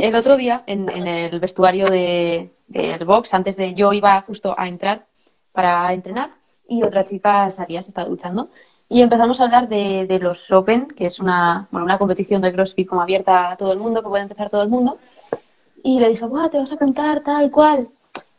el 0.00 0.14
otro 0.14 0.36
día, 0.36 0.62
en, 0.66 0.90
en 0.90 1.06
el 1.06 1.40
vestuario 1.40 1.88
del 1.88 2.50
de, 2.68 3.04
box, 3.04 3.32
antes 3.32 3.56
de 3.56 3.74
yo 3.74 3.94
iba 3.94 4.20
justo 4.20 4.54
a 4.56 4.68
entrar 4.68 5.06
para 5.56 5.92
entrenar, 5.92 6.30
y 6.68 6.84
otra 6.84 7.04
chica 7.04 7.50
salía, 7.50 7.82
se 7.82 7.88
estaba 7.88 8.08
duchando, 8.08 8.50
y 8.88 9.02
empezamos 9.02 9.40
a 9.40 9.44
hablar 9.44 9.68
de, 9.68 10.06
de 10.06 10.20
los 10.20 10.52
Open, 10.52 10.86
que 10.86 11.06
es 11.06 11.18
una, 11.18 11.66
bueno, 11.72 11.84
una 11.84 11.98
competición 11.98 12.40
de 12.42 12.52
CrossFit 12.52 12.86
como 12.86 13.02
abierta 13.02 13.50
a 13.50 13.56
todo 13.56 13.72
el 13.72 13.80
mundo, 13.80 14.02
que 14.02 14.08
puede 14.08 14.22
empezar 14.22 14.48
todo 14.48 14.62
el 14.62 14.68
mundo. 14.68 14.98
Y 15.82 15.98
le 15.98 16.08
dije, 16.10 16.24
Buah, 16.24 16.48
te 16.50 16.58
vas 16.58 16.72
a 16.72 16.76
contar 16.76 17.20
tal 17.20 17.50
cual. 17.50 17.88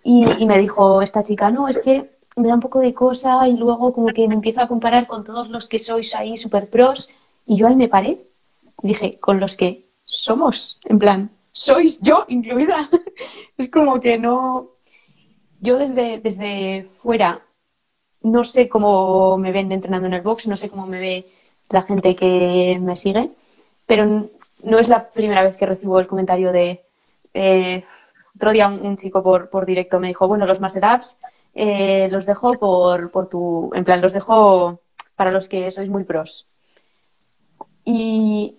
Y, 0.03 0.25
y 0.41 0.45
me 0.45 0.57
dijo 0.57 1.01
esta 1.01 1.23
chica, 1.23 1.51
no, 1.51 1.67
es 1.67 1.81
que 1.81 2.17
me 2.37 2.47
da 2.47 2.53
un 2.53 2.61
poco 2.61 2.79
de 2.79 2.93
cosa 2.93 3.47
y 3.47 3.57
luego 3.57 3.91
como 3.91 4.07
que 4.07 4.27
me 4.27 4.35
empiezo 4.35 4.61
a 4.61 4.67
comparar 4.67 5.05
con 5.07 5.23
todos 5.25 5.49
los 5.49 5.67
que 5.67 5.79
sois 5.79 6.15
ahí 6.15 6.37
super 6.37 6.69
pros 6.69 7.09
y 7.45 7.57
yo 7.57 7.67
ahí 7.67 7.75
me 7.75 7.89
paré 7.89 8.27
y 8.83 8.87
dije, 8.87 9.19
con 9.19 9.39
los 9.39 9.57
que 9.57 9.89
somos, 10.05 10.79
en 10.85 10.99
plan, 10.99 11.31
sois 11.51 11.99
yo 12.01 12.25
incluida. 12.27 12.77
es 13.57 13.69
como 13.69 13.99
que 13.99 14.17
no, 14.17 14.69
yo 15.59 15.77
desde, 15.77 16.19
desde 16.19 16.89
fuera 17.01 17.41
no 18.21 18.43
sé 18.43 18.67
cómo 18.67 19.37
me 19.37 19.51
ven 19.51 19.71
entrenando 19.71 20.07
en 20.07 20.13
el 20.13 20.21
box, 20.21 20.47
no 20.47 20.57
sé 20.57 20.69
cómo 20.69 20.85
me 20.85 20.99
ve 20.99 21.27
la 21.69 21.83
gente 21.83 22.15
que 22.15 22.77
me 22.81 22.95
sigue, 22.95 23.31
pero 23.85 24.05
no 24.05 24.79
es 24.79 24.87
la 24.89 25.09
primera 25.09 25.43
vez 25.43 25.57
que 25.57 25.65
recibo 25.65 25.99
el 25.99 26.07
comentario 26.07 26.51
de... 26.51 26.83
Eh, 27.33 27.83
otro 28.35 28.51
día 28.51 28.67
un, 28.67 28.97
chico 28.97 29.23
por, 29.23 29.49
por 29.49 29.65
directo 29.65 29.99
me 29.99 30.09
dijo, 30.09 30.27
bueno, 30.27 30.45
los 30.45 30.59
master 30.59 30.83
ups 30.95 31.17
eh, 31.55 32.07
los 32.11 32.27
dejo 32.27 32.53
por, 32.53 33.09
por 33.09 33.27
tu, 33.27 33.71
en 33.73 33.83
plan, 33.83 33.99
los 33.99 34.13
dejo 34.13 34.79
para 35.15 35.31
los 35.31 35.49
que 35.49 35.71
sois 35.71 35.89
muy 35.89 36.03
pros. 36.03 36.45
Y, 37.83 38.55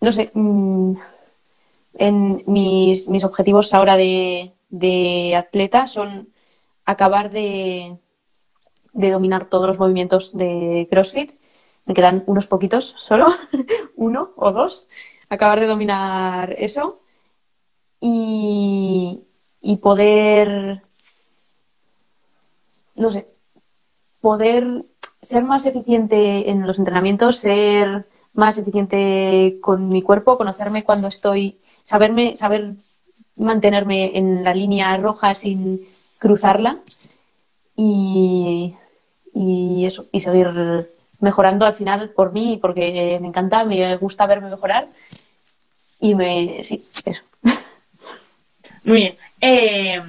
no 0.00 0.12
sé, 0.12 0.30
mm, 0.32 0.94
en 1.94 2.42
mis, 2.46 3.08
mis, 3.08 3.24
objetivos 3.24 3.74
ahora 3.74 3.96
de, 3.96 4.52
de, 4.72 5.36
atleta 5.36 5.86
son 5.86 6.32
acabar 6.84 7.30
de, 7.30 7.98
de 8.92 9.10
dominar 9.10 9.44
todos 9.44 9.68
los 9.68 9.78
movimientos 9.78 10.36
de 10.36 10.88
CrossFit. 10.90 11.32
Me 11.84 11.94
quedan 11.94 12.24
unos 12.26 12.46
poquitos 12.48 12.96
solo, 12.98 13.26
uno 13.96 14.32
o 14.36 14.50
dos. 14.50 14.88
Acabar 15.28 15.60
de 15.60 15.66
dominar 15.66 16.56
eso 16.58 16.96
y, 18.00 19.22
y 19.60 19.76
poder 19.76 20.82
no 22.94 23.10
sé, 23.10 23.28
poder 24.20 24.84
ser 25.20 25.44
más 25.44 25.66
eficiente 25.66 26.50
en 26.50 26.66
los 26.66 26.78
entrenamientos, 26.78 27.36
ser 27.36 28.08
más 28.34 28.58
eficiente 28.58 29.58
con 29.60 29.88
mi 29.88 30.02
cuerpo, 30.02 30.36
conocerme 30.36 30.84
cuando 30.84 31.08
estoy, 31.08 31.58
saberme, 31.82 32.34
saber 32.34 32.72
mantenerme 33.36 34.16
en 34.16 34.44
la 34.44 34.54
línea 34.54 34.96
roja 34.96 35.34
sin 35.34 35.80
cruzarla 36.18 36.78
y, 37.76 38.74
y 39.34 39.86
eso, 39.86 40.06
y 40.12 40.20
seguir 40.20 40.48
mejorando 41.20 41.64
al 41.64 41.74
final 41.74 42.10
por 42.10 42.32
mí, 42.32 42.58
porque 42.60 43.18
me 43.20 43.28
encanta, 43.28 43.64
me 43.64 43.96
gusta 43.96 44.26
verme 44.26 44.50
mejorar 44.50 44.88
y 46.00 46.14
me, 46.14 46.64
sí, 46.64 46.74
eso. 46.76 47.22
Muy 48.84 48.96
bien. 48.96 49.16
Eh, 49.40 50.02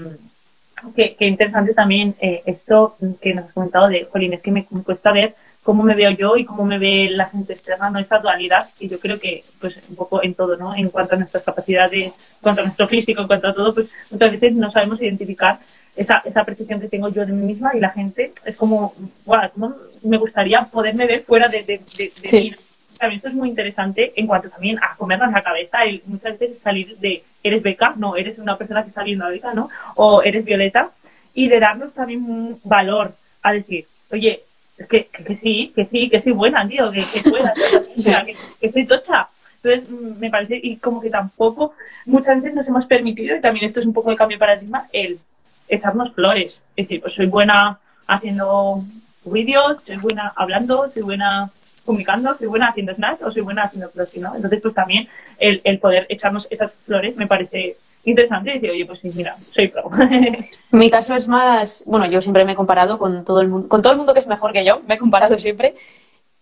qué, 0.95 1.15
interesante 1.19 1.73
también 1.73 2.15
eh, 2.19 2.41
esto 2.45 2.97
que 3.21 3.33
nos 3.33 3.45
has 3.45 3.53
comentado 3.53 3.87
de, 3.87 4.05
Jolín, 4.05 4.33
es 4.33 4.41
que 4.41 4.51
me, 4.51 4.65
cuesta 4.65 5.11
ver 5.11 5.35
cómo 5.63 5.81
me 5.81 5.95
veo 5.95 6.11
yo 6.11 6.35
y 6.35 6.45
cómo 6.45 6.65
me 6.65 6.77
ve 6.77 7.07
la 7.09 7.25
gente 7.25 7.53
externa, 7.53 7.89
¿no? 7.89 7.97
Esta 7.97 8.19
dualidad, 8.19 8.67
y 8.79 8.89
yo 8.89 8.99
creo 8.99 9.19
que, 9.19 9.43
pues, 9.59 9.77
un 9.89 9.95
poco 9.95 10.21
en 10.21 10.33
todo, 10.33 10.57
¿no? 10.57 10.75
En 10.75 10.89
cuanto 10.89 11.15
a 11.15 11.17
nuestras 11.17 11.43
capacidades, 11.43 12.33
en 12.35 12.41
cuanto 12.41 12.61
a 12.61 12.65
nuestro 12.65 12.87
físico, 12.87 13.21
en 13.21 13.27
cuanto 13.27 13.47
a 13.47 13.53
todo, 13.53 13.73
pues, 13.73 13.93
muchas 14.11 14.31
veces 14.31 14.53
no 14.53 14.71
sabemos 14.71 15.01
identificar 15.01 15.57
esa, 15.95 16.21
esa 16.25 16.43
percepción 16.43 16.81
que 16.81 16.89
tengo 16.89 17.07
yo 17.09 17.25
de 17.25 17.31
mí 17.31 17.45
misma 17.45 17.71
y 17.75 17.79
la 17.79 17.89
gente 17.89 18.33
es 18.43 18.57
como, 18.57 18.93
wow, 19.25 19.49
¿cómo 19.53 19.75
me 20.03 20.17
gustaría 20.17 20.61
poderme 20.61 21.07
ver 21.07 21.21
fuera 21.21 21.47
de, 21.47 21.63
de, 21.63 21.81
de, 21.87 22.31
mí? 22.31 22.53
También 22.99 23.17
esto 23.17 23.29
es 23.29 23.33
muy 23.33 23.49
interesante 23.49 24.13
en 24.15 24.27
cuanto 24.27 24.49
también 24.49 24.77
a 24.79 24.95
comernos 24.97 25.31
la 25.31 25.41
cabeza 25.41 25.85
y 25.85 26.03
muchas 26.05 26.37
veces 26.37 26.57
salir 26.63 26.97
de 26.97 27.23
eres 27.41 27.61
beca, 27.61 27.93
no, 27.97 28.15
eres 28.15 28.37
una 28.37 28.57
persona 28.57 28.83
que 28.83 28.89
está 28.89 29.03
viendo 29.03 29.25
a 29.25 29.29
beca, 29.29 29.53
¿no? 29.53 29.69
O 29.95 30.21
eres 30.21 30.45
violeta 30.45 30.91
y 31.33 31.47
de 31.47 31.59
darnos 31.59 31.93
también 31.93 32.23
un 32.23 32.59
valor 32.63 33.15
a 33.41 33.53
decir, 33.53 33.87
oye, 34.11 34.43
es 34.77 34.87
que, 34.87 35.05
que, 35.05 35.37
sí, 35.37 35.71
que 35.75 35.85
sí, 35.85 36.09
que 36.09 36.21
soy 36.21 36.31
buena, 36.31 36.67
tío, 36.67 36.91
que, 36.91 37.03
que 37.13 37.29
pueda, 37.29 37.53
que, 37.95 38.35
que 38.59 38.71
soy 38.71 38.85
tocha. 38.85 39.27
Entonces, 39.61 39.89
mm, 39.89 40.19
me 40.19 40.29
parece, 40.29 40.59
y 40.61 40.77
como 40.77 40.99
que 40.99 41.09
tampoco 41.09 41.73
muchas 42.05 42.41
veces 42.41 42.55
nos 42.55 42.67
hemos 42.67 42.85
permitido, 42.85 43.35
y 43.35 43.41
también 43.41 43.65
esto 43.65 43.79
es 43.79 43.85
un 43.85 43.93
poco 43.93 44.09
de 44.09 44.15
cambio 44.15 44.37
de 44.37 44.39
paradigma, 44.39 44.87
el 44.91 45.19
echarnos 45.67 46.13
flores. 46.13 46.61
Es 46.75 46.87
decir, 46.87 47.01
pues 47.01 47.13
soy 47.13 47.27
buena 47.27 47.79
haciendo 48.07 48.77
vídeos, 49.25 49.77
soy 49.85 49.97
buena 49.97 50.33
hablando, 50.35 50.89
soy 50.91 51.03
buena 51.03 51.49
comunicando, 51.85 52.35
soy 52.37 52.47
buena 52.47 52.67
haciendo 52.67 52.93
snacks 52.95 53.21
o 53.23 53.31
soy 53.31 53.41
buena 53.41 53.63
haciendo 53.63 53.91
crossfit, 53.91 54.21
¿no? 54.21 54.35
Entonces, 54.35 54.59
pues 54.61 54.73
también 54.73 55.07
el, 55.37 55.61
el 55.63 55.79
poder 55.79 56.05
echarnos 56.09 56.47
esas 56.49 56.71
flores 56.85 57.15
me 57.15 57.27
parece 57.27 57.77
interesante 58.05 58.51
y 58.51 58.53
decir, 58.55 58.71
oye, 58.71 58.85
pues 58.85 59.03
mira, 59.15 59.33
soy 59.33 59.69
pro. 59.69 59.89
mi 60.71 60.89
caso 60.89 61.15
es 61.15 61.27
más, 61.27 61.83
bueno, 61.87 62.05
yo 62.05 62.21
siempre 62.21 62.45
me 62.45 62.53
he 62.53 62.55
comparado 62.55 62.97
con 62.97 63.23
todo 63.23 63.41
el 63.41 63.47
mundo, 63.47 63.69
con 63.69 63.81
todo 63.81 63.93
el 63.93 63.97
mundo 63.97 64.13
que 64.13 64.19
es 64.19 64.27
mejor 64.27 64.51
que 64.51 64.65
yo, 64.65 64.81
me 64.87 64.95
he 64.95 64.99
comparado 64.99 65.39
siempre. 65.39 65.75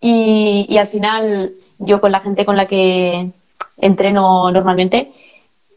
Y, 0.00 0.76
al 0.78 0.88
final, 0.88 1.52
yo 1.78 2.00
con 2.00 2.10
la 2.10 2.18
gente 2.20 2.44
con 2.44 2.56
la 2.56 2.66
que 2.66 3.30
entreno 3.76 4.50
normalmente 4.50 5.12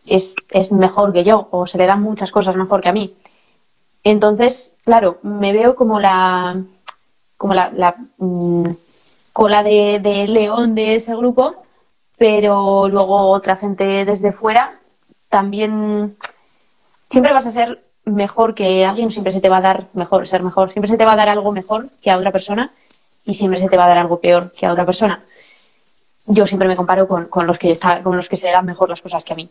es, 0.08 0.36
es 0.52 0.72
mejor 0.72 1.14
que 1.14 1.24
yo 1.24 1.48
o 1.52 1.68
se 1.68 1.78
le 1.78 1.86
dan 1.86 2.02
muchas 2.02 2.32
cosas 2.32 2.56
mejor 2.56 2.82
que 2.82 2.90
a 2.90 2.94
mí. 2.94 3.14
Entonces, 4.04 4.76
claro, 4.84 5.20
me 5.22 5.54
veo 5.54 5.76
como 5.76 6.00
la, 6.00 6.60
como 7.38 7.54
la, 7.54 7.96
mm, 8.18 8.70
cola 9.32 9.62
de, 9.62 10.00
de, 10.00 10.28
león 10.28 10.74
de 10.74 10.96
ese 10.96 11.16
grupo, 11.16 11.64
pero 12.18 12.88
luego 12.90 13.30
otra 13.30 13.58
gente 13.58 14.06
desde 14.06 14.32
fuera 14.32 14.80
también 15.36 16.16
siempre 17.10 17.34
vas 17.34 17.46
a 17.46 17.52
ser 17.52 17.82
mejor 18.06 18.56
que 18.56 18.86
alguien, 18.86 19.12
siempre 19.12 19.34
se 19.34 19.42
te 19.42 19.50
va 19.50 19.58
a 19.58 19.62
dar 19.62 19.84
mejor, 19.94 20.26
ser 20.26 20.42
mejor, 20.44 20.72
siempre 20.72 20.88
se 20.88 20.96
te 20.96 21.04
va 21.04 21.12
a 21.12 21.18
dar 21.18 21.28
algo 21.28 21.52
mejor 21.52 21.88
que 22.02 22.10
a 22.10 22.18
otra 22.18 22.32
persona 22.32 22.72
y 23.26 23.34
siempre 23.34 23.60
se 23.60 23.68
te 23.68 23.76
va 23.76 23.84
a 23.84 23.90
dar 23.90 23.98
algo 23.98 24.22
peor 24.22 24.50
que 24.58 24.66
a 24.66 24.72
otra 24.72 24.86
persona. 24.86 25.20
Yo 26.28 26.48
siempre 26.48 26.70
me 26.70 26.78
comparo 26.78 27.06
con, 27.06 27.26
con 27.26 27.46
los 27.46 27.58
que 27.58 27.70
está, 27.70 28.02
con 28.02 28.16
los 28.16 28.30
que 28.30 28.38
se 28.38 28.50
dan 28.50 28.66
mejor 28.66 28.88
las 28.88 29.02
cosas 29.02 29.26
que 29.26 29.34
a 29.34 29.36
mí. 29.36 29.50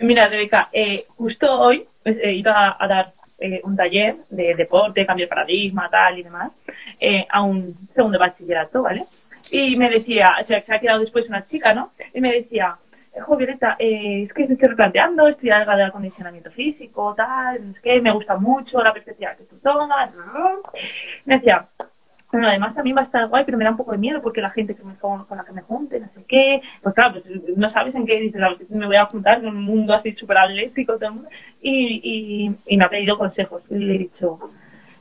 Mira, 0.00 0.26
Rebeca, 0.26 0.68
eh, 0.72 1.06
justo 1.16 1.48
hoy 1.52 1.86
pues, 2.02 2.16
he 2.20 2.32
ido 2.32 2.50
a, 2.52 2.76
dar 2.88 3.12
eh, 3.38 3.60
un 3.62 3.76
taller 3.76 4.16
de 4.30 4.56
deporte, 4.56 5.06
cambio 5.06 5.26
de 5.26 5.28
paradigma, 5.28 5.88
tal 5.88 6.18
y 6.18 6.24
demás, 6.24 6.50
eh, 6.98 7.24
a 7.30 7.42
un 7.42 7.72
segundo 7.94 8.18
bachillerato, 8.18 8.82
¿vale? 8.82 9.04
Y 9.52 9.76
me 9.76 9.88
decía, 9.88 10.38
o 10.40 10.44
sea, 10.44 10.60
se 10.60 10.74
ha 10.74 10.80
quedado 10.80 10.98
después 10.98 11.28
una 11.28 11.46
chica, 11.46 11.72
¿no? 11.72 11.92
Y 12.12 12.20
me 12.20 12.32
decía, 12.32 12.76
jo, 13.20 13.36
Violeta, 13.36 13.76
es 13.78 14.32
que 14.32 14.44
estoy 14.44 14.68
replanteando 14.68 15.28
estudiar 15.28 15.62
algo 15.62 15.76
de 15.76 15.84
acondicionamiento 15.84 16.50
físico, 16.50 17.14
tal, 17.16 17.56
es 17.56 17.80
que 17.80 18.00
me 18.00 18.12
gusta 18.12 18.36
mucho 18.36 18.82
la 18.82 18.92
perspectiva 18.92 19.34
que 19.34 19.44
tú 19.44 19.56
tomas. 19.58 20.14
Me 21.24 21.36
decía, 21.36 21.68
bueno, 22.30 22.48
además 22.48 22.74
también 22.74 22.96
va 22.96 23.00
a 23.00 23.04
estar 23.04 23.26
guay, 23.28 23.44
pero 23.44 23.56
me 23.56 23.64
da 23.64 23.70
un 23.70 23.76
poco 23.76 23.92
de 23.92 23.98
miedo 23.98 24.20
porque 24.20 24.40
la 24.40 24.50
gente 24.50 24.74
que 24.74 24.84
me, 24.84 24.96
con, 24.96 25.26
la 25.30 25.44
que 25.44 25.52
me 25.52 25.62
junte, 25.62 25.98
no 25.98 26.08
sé 26.08 26.24
qué, 26.28 26.60
pues 26.82 26.94
claro, 26.94 27.22
pues 27.22 27.56
no 27.56 27.70
sabes 27.70 27.94
en 27.94 28.04
qué 28.06 28.20
dices, 28.20 28.40
me 28.70 28.86
voy 28.86 28.96
a 28.96 29.06
juntar 29.06 29.40
con 29.40 29.56
un 29.56 29.62
mundo 29.62 29.94
así 29.94 30.12
súper 30.12 30.38
atlético 30.38 30.98
y, 31.62 32.00
y, 32.02 32.56
y, 32.66 32.76
me 32.76 32.84
ha 32.84 32.90
pedido 32.90 33.16
consejos. 33.16 33.62
Y 33.70 33.76
le 33.76 33.94
he 33.94 33.98
dicho, 33.98 34.38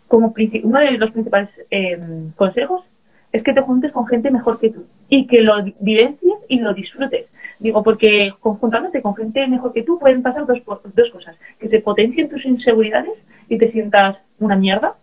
como 0.07 0.33
uno 0.63 0.79
de 0.79 0.91
los 0.91 1.11
principales 1.11 1.49
em, 1.69 2.31
consejos 2.31 2.85
es 3.31 3.43
que 3.43 3.53
te 3.53 3.61
juntes 3.61 3.91
con 3.91 4.07
gente 4.07 4.31
mejor 4.31 4.59
que 4.59 4.69
tú 4.69 4.85
y 5.09 5.27
que 5.27 5.41
lo 5.41 5.63
vivencies 5.79 6.35
y 6.47 6.59
lo 6.59 6.73
disfrutes. 6.73 7.29
Digo, 7.59 7.83
porque 7.83 8.33
conjuntándote 8.39 9.01
con 9.01 9.15
gente 9.15 9.47
mejor 9.47 9.73
que 9.73 9.83
tú 9.83 9.99
pueden 9.99 10.21
pasar 10.21 10.45
dos, 10.45 10.59
dos 10.65 11.09
cosas, 11.11 11.37
que 11.59 11.67
se 11.67 11.79
potencien 11.79 12.29
tus 12.29 12.45
inseguridades 12.45 13.13
y 13.47 13.57
te 13.57 13.67
sientas 13.67 14.21
una 14.39 14.55
mierda 14.55 14.95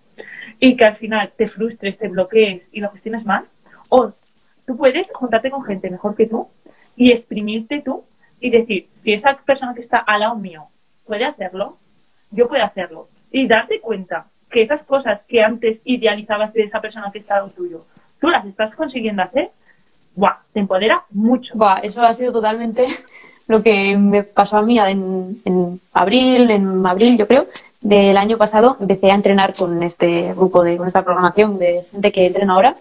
y 0.61 0.77
que 0.77 0.85
al 0.85 0.97
final 0.97 1.33
te 1.37 1.47
frustres, 1.47 1.99
te 1.99 2.09
bloquees 2.09 2.63
y 2.73 2.81
lo 2.81 2.91
gestiones 2.91 3.25
mal. 3.25 3.47
O 3.91 4.13
tú 4.67 4.77
puedes 4.77 5.11
juntarte 5.13 5.51
con 5.51 5.65
gente 5.65 5.91
mejor 5.91 6.15
que 6.15 6.27
tú 6.27 6.49
y 6.97 7.11
exprimirte 7.13 7.83
tú 7.83 8.05
y 8.41 8.51
decir, 8.51 8.89
si 8.93 9.13
esa 9.13 9.37
persona 9.37 9.75
que 9.75 9.81
está 9.81 9.99
al 9.99 10.21
lado 10.21 10.37
mío 10.37 10.69
puede 11.07 11.25
hacerlo, 11.25 11.79
yo 12.31 12.45
puedo 12.47 12.63
hacerlo. 12.63 13.09
Y 13.31 13.49
darte 13.49 13.81
cuenta 13.81 14.27
que 14.51 14.63
esas 14.63 14.83
cosas 14.83 15.23
que 15.25 15.43
antes 15.43 15.81
idealizabas 15.85 16.53
de 16.53 16.63
esa 16.63 16.81
persona 16.81 17.11
que 17.13 17.19
está 17.21 17.37
al 17.37 17.45
lado 17.45 17.55
tuyo, 17.55 17.81
tú 18.21 18.29
las 18.29 18.47
estás 18.47 18.75
consiguiendo 18.75 19.23
hacer, 19.23 19.51
¡buah! 20.15 20.37
Te 20.53 20.61
empodera 20.61 21.05
mucho. 21.11 21.53
Buah, 21.55 21.79
eso 21.79 22.03
ha 22.03 22.15
sido 22.15 22.33
totalmente 22.33 22.87
lo 23.47 23.63
que 23.63 23.97
me 23.97 24.23
pasó 24.23 24.57
a 24.57 24.63
mí 24.63 24.79
en, 24.79 25.41
en 25.45 25.81
abril, 25.93 26.51
en 26.51 26.87
abril 26.87 27.19
yo 27.19 27.27
creo, 27.27 27.47
del 27.81 28.17
año 28.17 28.39
pasado 28.39 28.77
empecé 28.81 29.11
a 29.11 29.15
entrenar 29.15 29.55
con 29.55 29.83
este 29.83 30.33
grupo 30.35 30.63
de, 30.65 30.77
con 30.77 30.89
esta 30.89 31.05
programación 31.05 31.59
de 31.59 31.85
gente 31.85 32.13
que 32.13 32.27
entrena 32.27 32.55
ahora. 32.55 32.77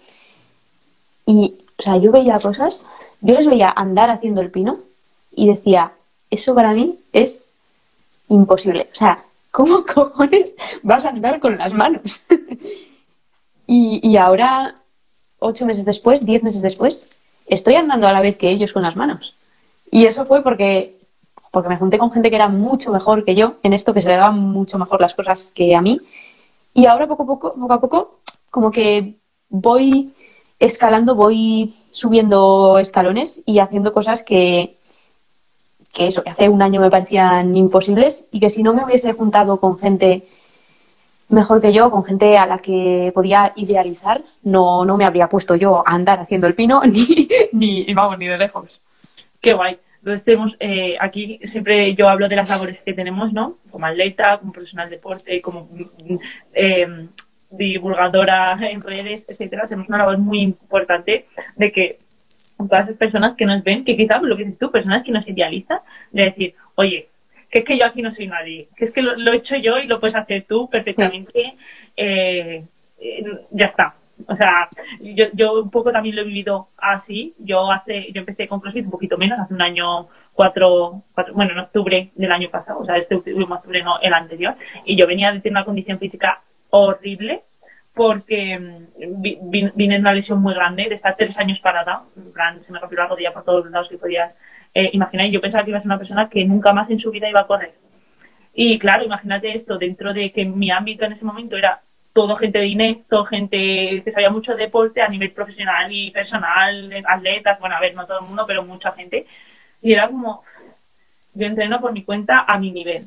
Y, 1.25 1.55
o 1.77 1.81
sea, 1.81 1.97
yo 1.97 2.11
veía 2.11 2.39
cosas, 2.39 2.87
yo 3.21 3.35
les 3.35 3.47
veía 3.47 3.69
andar 3.69 4.09
haciendo 4.09 4.41
el 4.41 4.51
pino 4.51 4.75
y 5.31 5.47
decía, 5.47 5.93
eso 6.29 6.55
para 6.55 6.73
mí 6.73 6.99
es 7.11 7.43
imposible. 8.29 8.89
O 8.91 8.95
sea, 8.95 9.17
¿cómo 9.51 9.83
cojones 9.93 10.55
vas 10.81 11.05
a 11.05 11.09
andar 11.09 11.39
con 11.39 11.57
las 11.57 11.73
manos? 11.73 12.21
y, 13.67 13.99
y 14.07 14.17
ahora, 14.17 14.75
ocho 15.39 15.65
meses 15.65 15.85
después, 15.85 16.25
diez 16.25 16.43
meses 16.43 16.61
después, 16.61 17.22
estoy 17.47 17.75
andando 17.75 18.07
a 18.07 18.11
la 18.11 18.21
vez 18.21 18.37
que 18.37 18.49
ellos 18.49 18.73
con 18.73 18.83
las 18.83 18.95
manos. 18.95 19.35
Y 19.91 20.05
eso 20.05 20.25
fue 20.25 20.43
porque 20.43 20.97
porque 21.51 21.69
me 21.69 21.77
junté 21.77 21.97
con 21.97 22.11
gente 22.11 22.29
que 22.29 22.35
era 22.35 22.47
mucho 22.47 22.91
mejor 22.91 23.25
que 23.25 23.35
yo 23.35 23.55
en 23.63 23.73
esto, 23.73 23.93
que 23.93 24.01
se 24.01 24.07
le 24.07 24.15
daban 24.15 24.39
mucho 24.39 24.77
mejor 24.77 25.01
las 25.01 25.15
cosas 25.15 25.51
que 25.53 25.75
a 25.75 25.81
mí. 25.81 25.99
Y 26.73 26.85
ahora 26.85 27.07
poco 27.07 27.23
a 27.23 27.25
poco, 27.25 27.51
poco 27.51 27.73
a 27.73 27.81
poco, 27.81 28.11
como 28.49 28.71
que 28.71 29.15
voy 29.49 30.07
escalando, 30.59 31.15
voy 31.15 31.75
subiendo 31.91 32.79
escalones 32.79 33.43
y 33.45 33.59
haciendo 33.59 33.93
cosas 33.93 34.23
que, 34.23 34.77
que 35.91 36.07
eso, 36.07 36.23
que 36.23 36.31
hace 36.31 36.49
un 36.49 36.61
año 36.61 36.81
me 36.81 36.89
parecían 36.89 37.55
imposibles 37.55 38.27
y 38.31 38.39
que 38.39 38.49
si 38.49 38.63
no 38.63 38.73
me 38.73 38.83
hubiese 38.83 39.13
juntado 39.13 39.59
con 39.59 39.77
gente 39.77 40.27
mejor 41.29 41.61
que 41.61 41.73
yo, 41.73 41.89
con 41.91 42.03
gente 42.03 42.37
a 42.37 42.45
la 42.45 42.57
que 42.59 43.11
podía 43.13 43.51
idealizar, 43.55 44.21
no, 44.43 44.85
no 44.85 44.97
me 44.97 45.05
habría 45.05 45.29
puesto 45.29 45.55
yo 45.55 45.83
a 45.87 45.93
andar 45.93 46.19
haciendo 46.19 46.47
el 46.47 46.55
pino 46.55 46.81
ni, 46.85 47.27
ni 47.51 47.93
vamos, 47.93 48.17
ni 48.17 48.27
de 48.27 48.37
lejos. 48.37 48.79
Qué 49.41 49.53
guay. 49.53 49.77
Entonces 49.99 50.25
tenemos, 50.25 50.55
eh, 50.59 50.97
aquí 50.99 51.39
siempre 51.43 51.95
yo 51.95 52.09
hablo 52.09 52.27
de 52.27 52.35
las 52.35 52.49
labores 52.49 52.79
que 52.79 52.93
tenemos, 52.93 53.31
¿no? 53.31 53.57
Como 53.71 53.85
atleta, 53.85 54.37
como 54.37 54.51
profesional 54.51 54.89
de 54.89 54.97
deporte, 54.97 55.41
como 55.41 55.69
eh, 56.53 57.07
divulgadora 57.49 58.57
en 58.69 58.81
redes, 58.81 59.25
etcétera. 59.29 59.65
Tenemos 59.65 59.87
una 59.87 59.99
labor 59.99 60.17
muy 60.17 60.41
importante 60.41 61.27
de 61.55 61.71
que 61.71 61.99
todas 62.57 62.83
esas 62.83 62.97
personas 62.97 63.35
que 63.37 63.45
nos 63.45 63.63
ven, 63.63 63.85
que 63.85 63.95
quizás 63.95 64.21
lo 64.21 64.35
que 64.35 64.43
dices 64.43 64.59
tú, 64.59 64.71
personas 64.71 65.03
que 65.03 65.11
nos 65.11 65.27
idealizan, 65.27 65.79
de 66.11 66.23
decir, 66.23 66.55
oye, 66.75 67.07
que 67.53 67.59
es 67.59 67.65
que 67.65 67.77
yo 67.77 67.85
aquí 67.85 68.01
no 68.01 68.11
soy 68.11 68.25
nadie, 68.25 68.67
que 68.75 68.85
es 68.85 68.91
que 68.91 69.03
lo, 69.03 69.31
he 69.31 69.35
hecho 69.35 69.55
yo 69.57 69.77
y 69.77 69.85
lo 69.85 69.99
puedes 69.99 70.15
hacer 70.15 70.45
tú 70.49 70.67
perfectamente, 70.67 71.53
eh, 71.95 72.63
ya 73.51 73.65
está. 73.67 73.93
O 74.25 74.35
sea, 74.35 74.67
yo, 74.99 75.25
yo 75.33 75.61
un 75.61 75.69
poco 75.69 75.91
también 75.91 76.15
lo 76.15 76.23
he 76.23 76.25
vivido 76.25 76.69
así. 76.77 77.35
Yo 77.37 77.71
hace, 77.71 78.11
yo 78.11 78.21
empecé 78.21 78.47
con 78.47 78.59
CrossFit 78.59 78.85
un 78.85 78.91
poquito 78.91 79.19
menos, 79.19 79.39
hace 79.39 79.53
un 79.53 79.61
año, 79.61 80.07
cuatro, 80.33 81.03
cuatro 81.13 81.35
bueno, 81.35 81.51
en 81.51 81.59
octubre 81.59 82.09
del 82.15 82.31
año 82.31 82.49
pasado, 82.49 82.79
o 82.79 82.85
sea, 82.85 82.97
este 82.97 83.17
último 83.17 83.53
octubre 83.53 83.83
no, 83.83 83.99
el 83.99 84.13
anterior, 84.15 84.55
y 84.85 84.95
yo 84.95 85.05
venía 85.05 85.31
de 85.31 85.39
tener 85.39 85.57
una 85.57 85.65
condición 85.65 85.99
física 85.99 86.41
horrible 86.71 87.43
porque 87.93 88.59
mm, 88.59 89.21
vine 89.75 89.95
en 89.95 90.01
una 90.01 90.13
lesión 90.13 90.41
muy 90.41 90.53
grande, 90.53 90.89
de 90.89 90.95
estar 90.95 91.15
tres 91.15 91.37
años 91.37 91.59
parada, 91.59 92.03
en 92.15 92.31
plan, 92.31 92.63
se 92.63 92.71
me 92.71 92.79
rompió 92.79 92.99
la 92.99 93.07
rodilla 93.07 93.33
por 93.33 93.43
todos 93.43 93.63
los 93.63 93.71
lados 93.71 93.89
que 93.89 93.97
podías 93.97 94.35
eh, 94.73 94.89
imaginar, 94.93 95.27
y 95.27 95.31
yo 95.31 95.41
pensaba 95.41 95.63
que 95.63 95.69
iba 95.71 95.77
a 95.77 95.81
ser 95.81 95.89
una 95.89 95.99
persona 95.99 96.29
que 96.29 96.43
nunca 96.45 96.73
más 96.73 96.89
en 96.89 96.99
su 96.99 97.11
vida 97.11 97.29
iba 97.29 97.41
a 97.41 97.47
correr. 97.47 97.73
Y 98.53 98.77
claro, 98.79 99.03
imagínate 99.03 99.55
esto, 99.55 99.77
dentro 99.77 100.13
de 100.13 100.31
que 100.31 100.45
mi 100.45 100.71
ámbito 100.71 101.05
en 101.05 101.13
ese 101.13 101.25
momento 101.25 101.57
era 101.57 101.81
todo 102.13 102.35
gente 102.35 102.59
de 102.59 102.67
INES, 102.67 103.07
todo 103.07 103.25
gente 103.25 104.01
que 104.05 104.11
sabía 104.11 104.29
mucho 104.29 104.53
de 104.55 104.63
deporte 104.65 105.01
a 105.01 105.07
nivel 105.07 105.31
profesional 105.31 105.91
y 105.91 106.11
personal, 106.11 106.91
atletas, 107.07 107.59
bueno, 107.59 107.75
a 107.75 107.79
ver, 107.79 107.95
no 107.95 108.05
todo 108.05 108.19
el 108.19 108.27
mundo, 108.27 108.45
pero 108.45 108.63
mucha 108.63 108.91
gente. 108.91 109.25
Y 109.81 109.93
era 109.93 110.07
como, 110.07 110.43
yo 111.33 111.47
entreno 111.47 111.81
por 111.81 111.91
mi 111.91 112.03
cuenta 112.03 112.45
a 112.47 112.59
mi 112.59 112.71
nivel. 112.71 113.03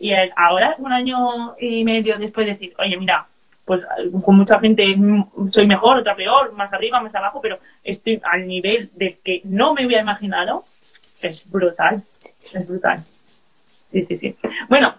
Y 0.00 0.12
ahora, 0.34 0.74
un 0.78 0.92
año 0.92 1.54
y 1.60 1.84
medio 1.84 2.16
después, 2.18 2.46
de 2.46 2.52
decir, 2.52 2.72
oye, 2.78 2.96
mira, 2.96 3.26
pues 3.70 3.82
con 4.24 4.36
mucha 4.36 4.58
gente 4.58 4.84
soy 5.52 5.64
mejor, 5.64 5.98
otra 5.98 6.16
peor, 6.16 6.52
más 6.54 6.72
arriba, 6.72 7.00
más 7.00 7.14
abajo, 7.14 7.40
pero 7.40 7.56
estoy 7.84 8.20
al 8.24 8.48
nivel 8.48 8.90
de 8.96 9.20
que 9.22 9.42
no 9.44 9.74
me 9.74 9.86
hubiera 9.86 10.02
imaginado, 10.02 10.64
es 11.22 11.48
brutal, 11.48 12.02
es 12.52 12.66
brutal. 12.66 12.98
Sí, 13.92 14.04
sí, 14.06 14.16
sí. 14.16 14.36
Bueno, 14.68 14.96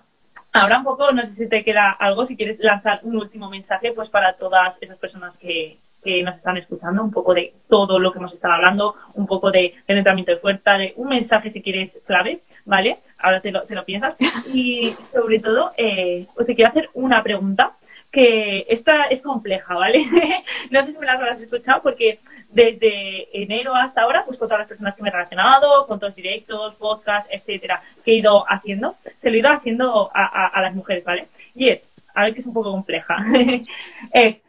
Ahora 0.53 0.79
un 0.79 0.83
poco, 0.83 1.13
no 1.13 1.25
sé 1.27 1.33
si 1.33 1.47
te 1.47 1.63
queda 1.63 1.91
algo, 1.91 2.25
si 2.25 2.35
quieres 2.35 2.59
lanzar 2.59 2.99
un 3.03 3.15
último 3.15 3.49
mensaje 3.49 3.93
pues 3.93 4.09
para 4.09 4.33
todas 4.33 4.75
esas 4.81 4.97
personas 4.97 5.37
que, 5.37 5.77
que 6.03 6.23
nos 6.23 6.35
están 6.35 6.57
escuchando, 6.57 7.01
un 7.01 7.11
poco 7.11 7.33
de 7.33 7.53
todo 7.69 7.99
lo 7.99 8.11
que 8.11 8.19
hemos 8.19 8.33
estado 8.33 8.55
hablando, 8.55 8.95
un 9.15 9.27
poco 9.27 9.49
de 9.49 9.73
entrenamiento 9.87 10.33
de 10.33 10.39
fuerza, 10.39 10.73
de 10.73 10.93
un 10.97 11.07
mensaje 11.07 11.53
si 11.53 11.61
quieres 11.61 11.91
clave, 12.05 12.41
¿vale? 12.65 12.97
Ahora 13.19 13.39
te 13.39 13.49
lo, 13.49 13.61
te 13.61 13.75
lo 13.75 13.85
piensas. 13.85 14.17
Y 14.53 14.91
sobre 15.03 15.39
todo, 15.39 15.71
eh, 15.77 16.27
pues 16.35 16.47
te 16.47 16.55
quiero 16.55 16.71
hacer 16.71 16.89
una 16.95 17.23
pregunta 17.23 17.77
que 18.11 18.65
esta 18.67 19.05
es 19.05 19.21
compleja, 19.21 19.73
¿vale? 19.73 20.05
no 20.71 20.83
sé 20.83 20.91
si 20.91 20.97
me 20.97 21.05
la 21.05 21.13
habrás 21.13 21.41
escuchado 21.41 21.81
porque 21.81 22.19
desde 22.49 23.29
enero 23.41 23.73
hasta 23.73 24.01
ahora, 24.01 24.23
pues 24.25 24.37
con 24.37 24.47
todas 24.47 24.59
las 24.59 24.67
personas 24.67 24.95
que 24.95 25.01
me 25.01 25.09
he 25.09 25.11
relacionado, 25.11 25.85
con 25.87 25.99
todos 25.99 26.13
directos, 26.13 26.75
podcasts, 26.75 27.29
etcétera, 27.31 27.81
que 28.03 28.11
he 28.11 28.15
ido 28.15 28.45
haciendo, 28.49 28.95
se 29.21 29.29
lo 29.29 29.35
he 29.35 29.39
ido 29.39 29.49
haciendo 29.49 30.11
a, 30.13 30.61
las 30.61 30.75
mujeres, 30.75 31.05
¿vale? 31.05 31.27
Y 31.55 31.69
es, 31.69 31.93
a 32.13 32.23
ver 32.23 32.33
que 32.33 32.41
es 32.41 32.45
un 32.45 32.53
poco 32.53 32.71
compleja, 32.71 33.25
eh, 34.13 34.41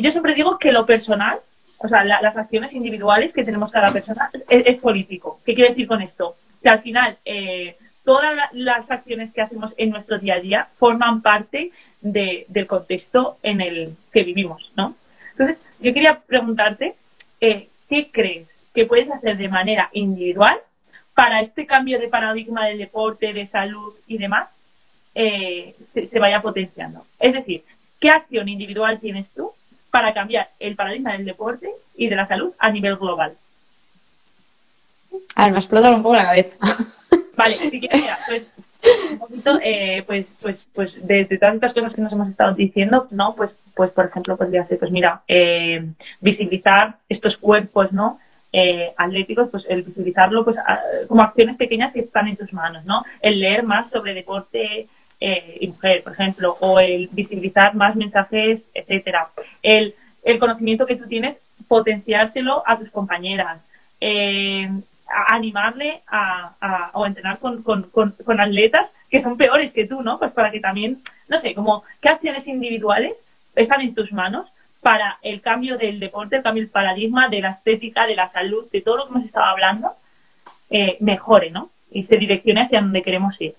yo 0.00 0.10
siempre 0.10 0.34
digo 0.34 0.58
que 0.58 0.70
lo 0.70 0.86
personal, 0.86 1.40
o 1.78 1.88
sea, 1.88 2.04
las 2.04 2.36
acciones 2.36 2.72
individuales 2.72 3.32
que 3.32 3.44
tenemos 3.44 3.70
cada 3.70 3.92
persona 3.92 4.28
es, 4.48 4.80
político. 4.80 5.40
¿Qué 5.44 5.54
quiere 5.54 5.70
decir 5.70 5.86
con 5.86 6.02
esto? 6.02 6.34
Que 6.60 6.68
al 6.68 6.82
final, 6.82 7.16
eh, 7.24 7.76
todas 8.08 8.34
las 8.52 8.90
acciones 8.90 9.34
que 9.34 9.42
hacemos 9.42 9.74
en 9.76 9.90
nuestro 9.90 10.18
día 10.18 10.36
a 10.36 10.40
día 10.40 10.68
forman 10.78 11.20
parte 11.20 11.72
del 12.00 12.66
contexto 12.66 13.36
en 13.42 13.60
el 13.60 13.96
que 14.14 14.22
vivimos, 14.22 14.72
¿no? 14.76 14.94
Entonces, 15.32 15.68
yo 15.82 15.92
quería 15.92 16.18
preguntarte, 16.20 16.94
eh, 17.42 17.68
¿qué 17.86 18.08
crees 18.10 18.48
que 18.72 18.86
puedes 18.86 19.10
hacer 19.10 19.36
de 19.36 19.50
manera 19.50 19.90
individual 19.92 20.56
para 21.12 21.42
este 21.42 21.66
cambio 21.66 21.98
de 21.98 22.08
paradigma 22.08 22.64
del 22.64 22.78
deporte, 22.78 23.34
de 23.34 23.46
salud 23.46 23.92
y 24.06 24.16
demás, 24.16 24.48
eh, 25.14 25.76
se, 25.86 26.18
vaya 26.18 26.40
potenciando. 26.40 27.04
Es 27.20 27.34
decir, 27.34 27.62
¿qué 28.00 28.08
acción 28.08 28.48
individual 28.48 29.00
tienes 29.00 29.28
tú 29.34 29.52
para 29.90 30.14
cambiar 30.14 30.48
el 30.60 30.76
paradigma 30.76 31.12
del 31.12 31.26
deporte 31.26 31.70
y 31.94 32.08
de 32.08 32.16
la 32.16 32.26
salud 32.26 32.54
a 32.58 32.70
nivel 32.70 32.96
global? 32.96 33.36
A 35.34 35.44
ver, 35.44 35.52
me 35.52 35.58
explotado 35.58 35.94
un 35.94 36.02
poco 36.02 36.16
la 36.16 36.24
cabeza. 36.24 36.56
Vale, 37.38 37.54
si 37.54 37.80
quieres, 37.80 38.02
mira, 38.02 38.18
pues 38.26 38.46
un 39.12 39.18
poquito, 39.18 39.58
eh, 39.62 40.02
pues, 40.06 40.36
pues, 40.42 40.68
pues 40.74 41.06
de, 41.06 41.24
tantas 41.38 41.72
cosas 41.72 41.94
que 41.94 42.02
nos 42.02 42.12
hemos 42.12 42.28
estado 42.28 42.54
diciendo, 42.54 43.06
¿no? 43.12 43.34
Pues, 43.36 43.50
pues 43.74 43.90
por 43.92 44.06
ejemplo, 44.06 44.36
podría 44.36 44.66
ser, 44.66 44.78
pues 44.78 44.90
mira, 44.90 45.22
eh, 45.28 45.86
visibilizar 46.20 46.96
estos 47.08 47.36
cuerpos, 47.36 47.92
¿no? 47.92 48.18
Eh, 48.52 48.92
atléticos, 48.96 49.50
pues 49.50 49.64
el 49.68 49.82
visibilizarlo 49.82 50.44
pues 50.44 50.56
como 51.06 51.22
acciones 51.22 51.56
pequeñas 51.56 51.92
que 51.92 52.00
están 52.00 52.26
en 52.26 52.36
tus 52.36 52.52
manos, 52.52 52.84
¿no? 52.84 53.02
El 53.20 53.38
leer 53.38 53.62
más 53.62 53.88
sobre 53.90 54.14
deporte 54.14 54.88
y 55.20 55.66
mujer, 55.66 56.02
por 56.02 56.12
ejemplo, 56.12 56.56
o 56.60 56.78
el 56.80 57.08
visibilizar 57.12 57.74
más 57.74 57.94
mensajes, 57.94 58.60
etcétera. 58.72 59.28
El, 59.62 59.94
el 60.24 60.38
conocimiento 60.38 60.86
que 60.86 60.96
tú 60.96 61.06
tienes, 61.06 61.36
potenciárselo 61.68 62.62
a 62.66 62.78
tus 62.78 62.90
compañeras. 62.90 63.60
Eh, 64.00 64.70
animarle 65.08 66.02
a, 66.06 66.90
o 66.94 67.06
entrenar 67.06 67.38
con, 67.38 67.62
con, 67.62 68.40
atletas 68.40 68.88
que 69.10 69.20
son 69.20 69.36
peores 69.36 69.72
que 69.72 69.86
tú, 69.86 70.02
¿no? 70.02 70.18
Pues 70.18 70.32
para 70.32 70.50
que 70.50 70.60
también, 70.60 71.02
no 71.28 71.38
sé, 71.38 71.54
como 71.54 71.82
qué 72.00 72.10
acciones 72.10 72.46
individuales 72.46 73.14
están 73.54 73.80
en 73.80 73.94
tus 73.94 74.12
manos 74.12 74.46
para 74.80 75.18
el 75.22 75.40
cambio 75.40 75.78
del 75.78 75.98
deporte, 75.98 76.36
el 76.36 76.42
cambio 76.42 76.62
del 76.62 76.70
paradigma, 76.70 77.28
de 77.28 77.40
la 77.40 77.50
estética, 77.50 78.06
de 78.06 78.14
la 78.14 78.30
salud, 78.30 78.66
de 78.70 78.80
todo 78.80 78.98
lo 78.98 79.04
que 79.06 79.14
hemos 79.14 79.24
estado 79.24 79.46
hablando, 79.46 79.92
eh, 80.70 80.98
mejore, 81.00 81.50
¿no? 81.50 81.70
Y 81.90 82.04
se 82.04 82.16
direccione 82.16 82.62
hacia 82.62 82.80
donde 82.80 83.02
queremos 83.02 83.40
ir. 83.40 83.54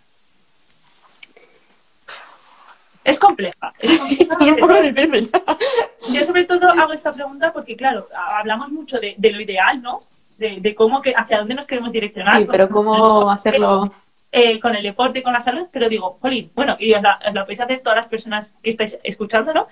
Es 3.03 3.19
compleja. 3.19 3.73
Es 3.79 3.97
compleja 3.97 4.37
Yo 6.13 6.23
sobre 6.23 6.45
todo 6.45 6.69
hago 6.69 6.93
esta 6.93 7.11
pregunta 7.11 7.51
porque, 7.51 7.75
claro, 7.75 8.07
hablamos 8.13 8.71
mucho 8.71 8.99
de, 8.99 9.15
de 9.17 9.31
lo 9.31 9.41
ideal, 9.41 9.81
¿no? 9.81 9.99
De, 10.39 10.75
cómo 10.75 11.01
que 11.01 11.13
hacia 11.15 11.39
dónde 11.39 11.55
nos 11.55 11.67
queremos 11.67 11.91
direccionar. 11.91 12.39
Sí, 12.39 12.47
pero 12.49 12.69
cómo 12.69 13.29
hacerlo. 13.29 13.91
Eh, 14.31 14.59
con 14.59 14.75
el 14.75 14.83
deporte, 14.83 15.23
con 15.23 15.33
la 15.33 15.41
salud, 15.41 15.67
pero 15.71 15.89
digo, 15.89 16.19
Jolín, 16.21 16.51
bueno, 16.53 16.77
y 16.79 16.93
os, 16.93 17.01
lo 17.33 17.41
podéis 17.41 17.61
hacer 17.61 17.81
todas 17.81 17.97
las 17.97 18.07
personas 18.07 18.53
que 18.61 18.69
estáis 18.69 18.99
escuchando, 19.03 19.53
¿no? 19.55 19.67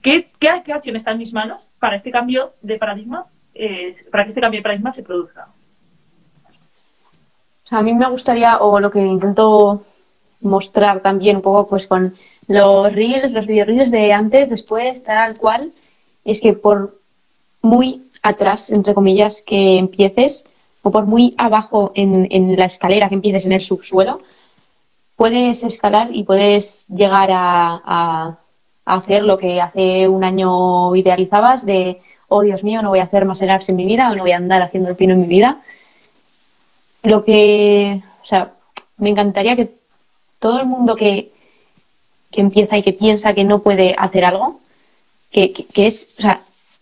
¿Qué, 0.00 0.30
qué, 0.38 0.48
acción 0.48 0.94
está 0.94 1.10
en 1.10 1.18
mis 1.18 1.32
manos 1.32 1.68
para 1.80 1.96
este 1.96 2.12
cambio 2.12 2.54
de 2.62 2.78
paradigma, 2.78 3.26
eh, 3.52 3.92
para 4.12 4.22
que 4.22 4.28
este 4.28 4.40
cambio 4.40 4.60
de 4.60 4.62
paradigma 4.62 4.92
se 4.92 5.02
produzca? 5.02 5.48
O 7.64 7.68
sea, 7.68 7.78
a 7.78 7.82
mí 7.82 7.92
me 7.94 8.08
gustaría, 8.08 8.58
o 8.58 8.78
lo 8.78 8.92
que 8.92 9.00
intento 9.00 9.84
mostrar 10.40 11.00
también 11.00 11.36
un 11.36 11.42
poco, 11.42 11.68
pues 11.68 11.88
con 11.88 12.14
los 12.46 12.92
reels, 12.92 13.32
los 13.32 13.48
video 13.48 13.64
reels 13.64 13.90
de 13.90 14.12
antes, 14.12 14.48
después, 14.48 15.02
tal 15.02 15.36
cual, 15.36 15.72
es 16.24 16.40
que 16.40 16.52
por 16.52 17.00
muy 17.60 18.05
atrás, 18.28 18.70
entre 18.70 18.94
comillas, 18.94 19.42
que 19.42 19.78
empieces, 19.78 20.46
o 20.82 20.90
por 20.90 21.06
muy 21.06 21.34
abajo 21.38 21.92
en, 21.94 22.56
la 22.56 22.66
escalera 22.66 23.08
que 23.08 23.16
empieces 23.16 23.46
en 23.46 23.52
el 23.52 23.60
subsuelo, 23.60 24.20
puedes 25.16 25.62
escalar 25.62 26.14
y 26.14 26.24
puedes 26.24 26.86
llegar 26.88 27.30
a, 27.32 28.38
hacer 28.84 29.24
lo 29.24 29.36
que 29.36 29.60
hace 29.60 30.06
un 30.06 30.22
año 30.22 30.94
idealizabas 30.94 31.66
de, 31.66 32.00
oh 32.28 32.42
Dios 32.42 32.62
mío, 32.62 32.82
no 32.82 32.90
voy 32.90 33.00
a 33.00 33.04
hacer 33.04 33.24
más 33.24 33.42
en 33.42 33.74
mi 33.74 33.84
vida 33.84 34.08
o 34.08 34.14
no 34.14 34.22
voy 34.22 34.30
a 34.30 34.36
andar 34.36 34.62
haciendo 34.62 34.88
el 34.88 34.94
pino 34.94 35.14
en 35.14 35.22
mi 35.22 35.26
vida. 35.26 35.60
Lo 37.02 37.24
que, 37.24 38.00
o 38.22 38.24
sea, 38.24 38.52
me 38.98 39.10
encantaría 39.10 39.56
que 39.56 39.74
todo 40.38 40.60
el 40.60 40.66
mundo 40.66 40.94
que, 40.94 41.32
que 42.30 42.40
empieza 42.40 42.78
y 42.78 42.84
que 42.84 42.92
piensa 42.92 43.34
que 43.34 43.42
no 43.42 43.60
puede 43.60 43.96
hacer 43.98 44.24
algo, 44.24 44.60
que, 45.32 45.52
que 45.52 45.88
es, 45.88 46.14
o 46.18 46.22
sea, 46.22 46.40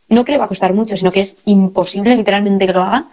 no 0.08 0.24
que 0.24 0.38
va 0.38 0.44
a 0.44 0.48
costar 0.48 0.74
mucho, 0.74 0.96
sino 0.96 1.10
que 1.10 1.20
es 1.20 1.38
imposible 1.46 2.16
literalmente 2.16 2.66
que 2.66 2.72
lo 2.72 2.82
haga, 2.82 3.06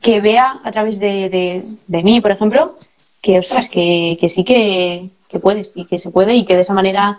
que 0.00 0.20
vea 0.20 0.60
a 0.62 0.72
través 0.72 0.98
de, 0.98 2.02
mí, 2.02 2.20
por 2.20 2.30
ejemplo, 2.30 2.76
que, 3.22 3.38
ostras, 3.38 3.68
que, 3.68 4.18
sí 4.28 4.44
que, 4.44 5.10
puedes 5.40 5.72
y 5.76 5.86
que 5.86 5.98
se 5.98 6.10
puede 6.10 6.34
y 6.34 6.44
que 6.44 6.56
de 6.56 6.62
esa 6.62 6.74
manera 6.74 7.18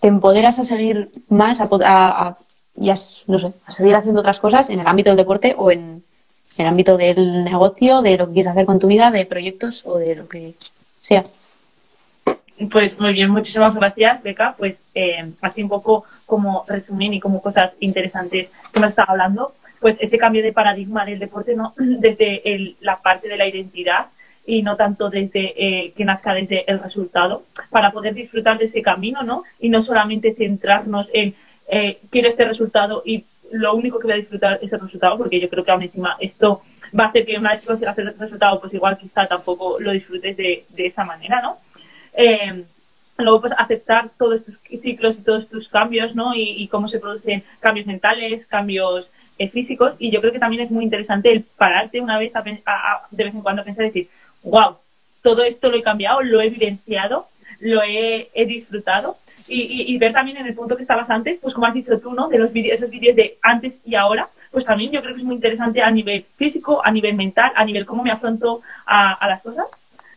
te 0.00 0.08
empoderas 0.08 0.58
a 0.58 0.64
seguir 0.64 1.10
más, 1.28 1.60
a, 1.60 1.68
a, 1.70 2.36
no 3.26 3.38
sé, 3.38 3.52
a 3.66 3.72
seguir 3.72 3.94
haciendo 3.94 4.20
otras 4.20 4.40
cosas 4.40 4.70
en 4.70 4.80
el 4.80 4.86
ámbito 4.86 5.10
del 5.10 5.18
deporte 5.18 5.54
o 5.56 5.70
en, 5.70 6.02
el 6.58 6.66
ámbito 6.66 6.96
del 6.96 7.44
negocio, 7.44 8.02
de 8.02 8.16
lo 8.16 8.28
que 8.28 8.34
quieres 8.34 8.52
hacer 8.52 8.66
con 8.66 8.78
tu 8.78 8.86
vida, 8.86 9.10
de 9.10 9.26
proyectos 9.26 9.82
o 9.84 9.98
de 9.98 10.16
lo 10.16 10.28
que 10.28 10.54
sea. 11.02 11.22
Pues 12.70 12.98
muy 13.00 13.12
bien, 13.12 13.30
muchísimas 13.30 13.74
gracias, 13.74 14.22
Beca. 14.22 14.54
Pues 14.56 14.80
eh, 14.94 15.32
así 15.42 15.62
un 15.62 15.68
poco 15.68 16.04
como 16.24 16.64
resumen 16.68 17.14
y 17.14 17.20
como 17.20 17.42
cosas 17.42 17.72
interesantes 17.80 18.52
que 18.72 18.80
me 18.80 18.86
estaba 18.86 19.12
hablando, 19.12 19.54
pues 19.80 19.96
ese 20.00 20.18
cambio 20.18 20.42
de 20.42 20.52
paradigma 20.52 21.04
del 21.04 21.18
deporte, 21.18 21.54
¿no? 21.56 21.74
Desde 21.76 22.76
la 22.80 23.00
parte 23.02 23.28
de 23.28 23.36
la 23.36 23.48
identidad 23.48 24.06
y 24.46 24.62
no 24.62 24.76
tanto 24.76 25.08
desde 25.08 25.54
eh, 25.56 25.92
que 25.96 26.04
nazca 26.04 26.34
desde 26.34 26.70
el 26.70 26.78
resultado, 26.78 27.44
para 27.70 27.92
poder 27.92 28.14
disfrutar 28.14 28.58
de 28.58 28.66
ese 28.66 28.82
camino, 28.82 29.22
¿no? 29.22 29.42
Y 29.58 29.70
no 29.70 29.82
solamente 29.82 30.34
centrarnos 30.34 31.08
en 31.14 31.34
eh, 31.66 31.98
quiero 32.10 32.28
este 32.28 32.44
resultado 32.44 33.02
y 33.06 33.24
lo 33.52 33.74
único 33.74 33.98
que 33.98 34.06
voy 34.06 34.14
a 34.14 34.18
disfrutar 34.18 34.58
es 34.60 34.70
el 34.70 34.80
resultado, 34.80 35.16
porque 35.16 35.40
yo 35.40 35.48
creo 35.48 35.64
que 35.64 35.70
aún 35.70 35.82
encima 35.82 36.16
esto 36.20 36.62
va 36.98 37.04
a 37.04 37.08
hacer 37.08 37.24
que 37.24 37.38
una 37.38 37.52
vez 37.52 37.62
que 37.62 37.68
consigas 37.68 37.98
el 37.98 38.18
resultado, 38.18 38.60
pues 38.60 38.74
igual 38.74 38.98
quizá 38.98 39.26
tampoco 39.26 39.80
lo 39.80 39.92
disfrutes 39.92 40.36
de, 40.36 40.64
de 40.68 40.86
esa 40.86 41.04
manera, 41.04 41.40
¿no? 41.40 41.58
Eh, 42.14 42.64
luego 43.18 43.42
pues 43.42 43.52
aceptar 43.56 44.10
todos 44.18 44.40
estos 44.40 44.56
ciclos 44.82 45.16
y 45.18 45.22
todos 45.22 45.44
estos 45.44 45.68
cambios, 45.68 46.14
¿no? 46.14 46.34
Y, 46.34 46.66
cómo 46.68 46.88
se 46.88 46.98
producen 46.98 47.44
cambios 47.60 47.86
mentales, 47.86 48.46
cambios 48.46 49.06
eh, 49.38 49.48
físicos. 49.48 49.94
Y 49.98 50.10
yo 50.10 50.20
creo 50.20 50.32
que 50.32 50.38
también 50.38 50.62
es 50.62 50.70
muy 50.70 50.84
interesante 50.84 51.32
el 51.32 51.42
pararte 51.42 52.00
una 52.00 52.18
vez 52.18 52.32
a, 52.34 52.42
de 52.42 53.24
vez 53.24 53.34
en 53.34 53.42
cuando 53.42 53.62
a 53.62 53.64
pensar 53.64 53.84
y 53.84 53.88
decir, 53.88 54.08
wow, 54.42 54.76
todo 55.22 55.42
esto 55.44 55.70
lo 55.70 55.76
he 55.76 55.82
cambiado, 55.82 56.22
lo 56.22 56.40
he 56.40 56.46
evidenciado, 56.46 57.28
lo 57.60 57.82
he, 57.82 58.28
disfrutado 58.46 59.16
y, 59.48 59.96
ver 59.98 60.12
también 60.12 60.36
en 60.38 60.46
el 60.46 60.54
punto 60.54 60.76
que 60.76 60.82
estabas 60.82 61.08
antes, 61.08 61.38
pues 61.40 61.54
como 61.54 61.66
has 61.66 61.74
dicho 61.74 61.98
tú, 61.98 62.12
¿no? 62.12 62.28
De 62.28 62.38
los 62.38 62.52
vídeos, 62.52 62.78
esos 62.78 62.90
vídeos 62.90 63.16
de 63.16 63.38
antes 63.42 63.80
y 63.86 63.94
ahora, 63.94 64.28
pues 64.50 64.64
también 64.64 64.90
yo 64.90 65.00
creo 65.00 65.14
que 65.14 65.20
es 65.20 65.26
muy 65.26 65.36
interesante 65.36 65.80
a 65.82 65.90
nivel 65.90 66.24
físico, 66.36 66.84
a 66.84 66.90
nivel 66.90 67.14
mental, 67.14 67.52
a 67.54 67.64
nivel 67.64 67.86
cómo 67.86 68.02
me 68.02 68.10
afronto 68.10 68.60
a 68.84 69.26
las 69.28 69.40
cosas. 69.40 69.66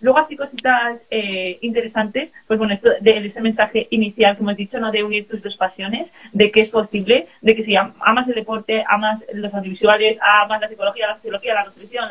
Luego 0.02 0.20
así 0.20 0.36
cositas 0.36 1.02
eh, 1.10 1.58
interesantes, 1.62 2.30
pues 2.48 2.60
bueno, 2.60 2.74
esto 2.74 2.90
de, 3.02 3.26
ese 3.26 3.42
mensaje 3.42 3.88
inicial 3.90 4.36
que 4.36 4.44
hemos 4.44 4.56
dicho, 4.56 4.80
¿no? 4.80 4.92
De 4.92 5.04
unir 5.04 5.28
tus 5.28 5.42
dos 5.42 5.56
pasiones, 5.56 6.10
de 6.34 6.52
que 6.52 6.62
es 6.62 6.72
posible, 6.72 7.26
de 7.42 7.56
que 7.56 7.64
si 7.64 7.76
amas 7.76 8.28
el 8.28 8.36
deporte, 8.36 8.84
amas 8.88 9.24
los 9.34 9.54
audiovisuales, 9.54 10.18
amas 10.22 10.62
la 10.62 10.70
psicología, 10.70 11.08
la 11.08 11.16
sociología, 11.16 11.54
la 11.54 11.66
nutrición, 11.66 12.06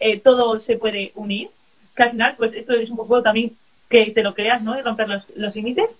eh, 0.00 0.20
todo 0.20 0.60
se 0.60 0.76
puede 0.76 1.12
unir, 1.14 1.48
que 1.96 2.02
al 2.02 2.10
final, 2.12 2.34
pues 2.36 2.54
esto 2.54 2.74
es 2.74 2.90
un 2.90 2.96
poco 2.96 3.22
también 3.22 3.52
que 3.88 4.10
te 4.12 4.22
lo 4.22 4.34
creas, 4.34 4.62
¿no? 4.62 4.74
De 4.74 4.82
romper 4.82 5.08
los, 5.08 5.24
los 5.36 5.54
límites. 5.56 5.90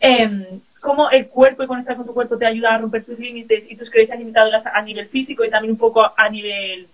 Eh, 0.00 0.60
cómo 0.80 1.10
el 1.10 1.28
cuerpo 1.28 1.62
y 1.62 1.66
conectar 1.66 1.96
con 1.96 2.06
tu 2.06 2.14
cuerpo 2.14 2.36
te 2.36 2.46
ayuda 2.46 2.74
a 2.74 2.78
romper 2.78 3.04
tus 3.04 3.18
límites 3.18 3.64
y 3.68 3.76
tus 3.76 3.90
creencias 3.90 4.18
limitadas 4.18 4.64
a 4.66 4.82
nivel 4.82 5.06
físico 5.06 5.44
y 5.44 5.50
también 5.50 5.72
un 5.72 5.78
poco 5.78 6.12
a 6.16 6.28
nivel 6.28 6.88